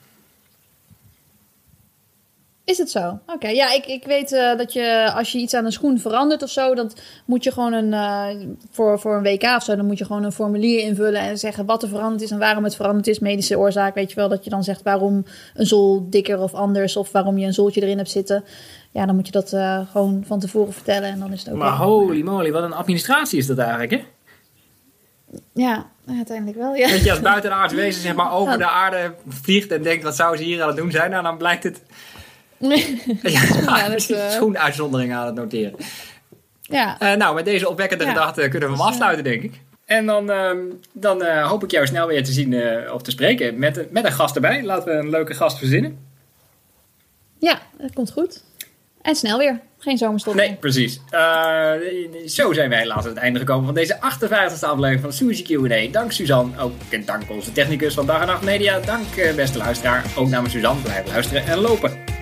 Is 2.67 2.77
het 2.77 2.89
zo? 2.89 3.19
Oké, 3.27 3.47
ja, 3.47 3.73
ik, 3.73 3.85
ik 3.85 4.03
weet 4.05 4.31
eh, 4.31 4.57
dat 4.57 4.73
je 4.73 5.11
als 5.15 5.31
je 5.31 5.37
iets 5.37 5.53
aan 5.53 5.65
een 5.65 5.71
schoen 5.71 5.99
verandert 5.99 6.43
of 6.43 6.49
zo, 6.49 6.75
dan 6.75 6.91
moet 7.25 7.43
je 7.43 7.51
gewoon 7.51 7.73
een 7.73 7.93
eh, 7.93 8.47
voor, 8.71 8.99
voor 8.99 9.15
een 9.15 9.23
WK 9.23 9.43
of 9.43 9.63
zo, 9.63 9.75
dan 9.75 9.85
moet 9.85 9.97
je 9.97 10.05
gewoon 10.05 10.23
een 10.23 10.31
formulier 10.31 10.79
invullen 10.79 11.21
en 11.21 11.37
zeggen 11.37 11.65
wat 11.65 11.83
er 11.83 11.89
veranderd 11.89 12.21
is 12.21 12.31
en 12.31 12.39
waarom 12.39 12.63
het 12.63 12.75
veranderd 12.75 13.07
is, 13.07 13.19
medische 13.19 13.57
oorzaak, 13.57 13.95
weet 13.95 14.09
je 14.09 14.15
wel, 14.15 14.29
dat 14.29 14.43
je 14.43 14.49
dan 14.49 14.63
zegt 14.63 14.81
waarom 14.83 15.25
een 15.53 15.65
zool 15.65 16.07
dikker 16.09 16.39
of 16.39 16.53
anders 16.53 16.97
of 16.97 17.11
waarom 17.11 17.37
je 17.37 17.45
een 17.45 17.53
zooltje 17.53 17.81
erin 17.81 17.97
hebt 17.97 18.09
zitten. 18.09 18.43
Ja, 18.91 19.05
dan 19.05 19.15
moet 19.15 19.25
je 19.25 19.31
dat 19.31 19.53
eh, 19.53 19.79
gewoon 19.91 20.23
van 20.25 20.39
tevoren 20.39 20.73
vertellen 20.73 21.09
en 21.09 21.19
dan 21.19 21.33
is 21.33 21.39
het 21.39 21.53
ook. 21.53 21.59
Maar 21.59 21.77
holy 21.77 22.21
moly, 22.21 22.51
wat 22.51 22.63
een 22.63 22.73
administratie 22.73 23.39
is 23.39 23.47
dat 23.47 23.57
eigenlijk, 23.57 23.91
hè? 23.91 24.03
Ja, 25.53 25.85
uiteindelijk 26.07 26.57
wel. 26.57 26.75
Ja. 26.75 26.89
Dat 26.89 27.03
je 27.03 27.11
als 27.11 27.19
buitenaards 27.19 27.73
wezen 27.73 28.01
zeg 28.01 28.15
maar 28.15 28.31
over 28.31 28.57
de 28.67 28.67
aarde 28.67 29.13
vliegt 29.27 29.71
en 29.71 29.81
denkt 29.81 30.03
wat 30.03 30.15
zou 30.15 30.37
ze 30.37 30.43
hier 30.43 30.61
aan 30.61 30.67
het 30.67 30.77
doen 30.77 30.91
zijn. 30.91 31.11
Nou, 31.11 31.23
dan 31.23 31.37
blijkt 31.37 31.63
het... 31.63 31.81
Ja, 33.21 33.85
precies, 33.89 34.09
eh, 34.15 34.29
schoenuitzonderingen 34.29 35.17
aan 35.17 35.25
het 35.25 35.35
noteren. 35.35 35.75
ja. 36.61 36.99
Eh, 36.99 37.13
nou, 37.13 37.35
met 37.35 37.45
deze 37.45 37.69
opwekkende 37.69 38.03
Ja. 38.03 38.09
gedachte 38.09 38.47
kunnen 38.47 38.69
we 38.69 38.75
hem 38.75 38.85
afsluiten, 38.85 39.23
denk 39.23 39.41
ik. 39.43 39.53
En 39.85 40.05
dan, 40.05 40.31
ehm, 40.31 40.57
dan 40.93 41.23
eh, 41.23 41.47
hoop 41.49 41.63
ik 41.63 41.71
jou 41.71 41.85
snel 41.87 42.07
weer 42.07 42.23
te 42.23 42.31
zien 42.31 42.53
eh, 42.53 42.93
of 42.93 43.01
te 43.01 43.11
spreken 43.11 43.59
met, 43.59 43.91
met 43.91 44.05
een 44.05 44.11
gast 44.11 44.35
erbij. 44.35 44.63
Laten 44.63 44.85
we 44.93 44.99
een 44.99 45.09
leuke 45.09 45.33
gast 45.33 45.57
verzinnen. 45.57 45.97
ja, 47.39 47.59
dat 47.77 47.93
komt 47.93 48.11
goed. 48.11 48.43
En 49.01 49.15
snel 49.15 49.37
weer. 49.37 49.59
Geen 49.79 49.97
zomerstop. 49.97 50.33
Nee, 50.33 50.53
precies. 50.55 51.01
Eh, 51.09 51.71
zo 52.27 52.53
zijn 52.53 52.69
wij 52.69 52.79
helaas 52.79 53.03
aan 53.03 53.09
het 53.09 53.17
einde 53.17 53.39
gekomen 53.39 53.65
van 53.65 53.73
deze 53.75 53.97
58e 54.01 54.65
aflevering 54.65 55.01
van 55.01 55.13
Suzy 55.13 55.43
Q&A. 55.43 55.91
Dank 55.91 56.11
Suzanne, 56.11 56.59
ook 56.59 56.71
en 56.89 57.05
dank 57.05 57.29
onze 57.29 57.51
technicus 57.51 57.93
van 57.93 58.05
Dag 58.05 58.21
en 58.21 58.27
Nacht 58.27 58.43
Media. 58.43 58.79
Dank 58.79 59.15
eh, 59.15 59.35
beste 59.35 59.57
luisteraar, 59.57 60.03
ook 60.15 60.27
namens 60.27 60.53
Suzanne. 60.53 60.81
Blijf 60.81 61.07
luisteren 61.07 61.45
en 61.45 61.57
lopen. 61.57 62.16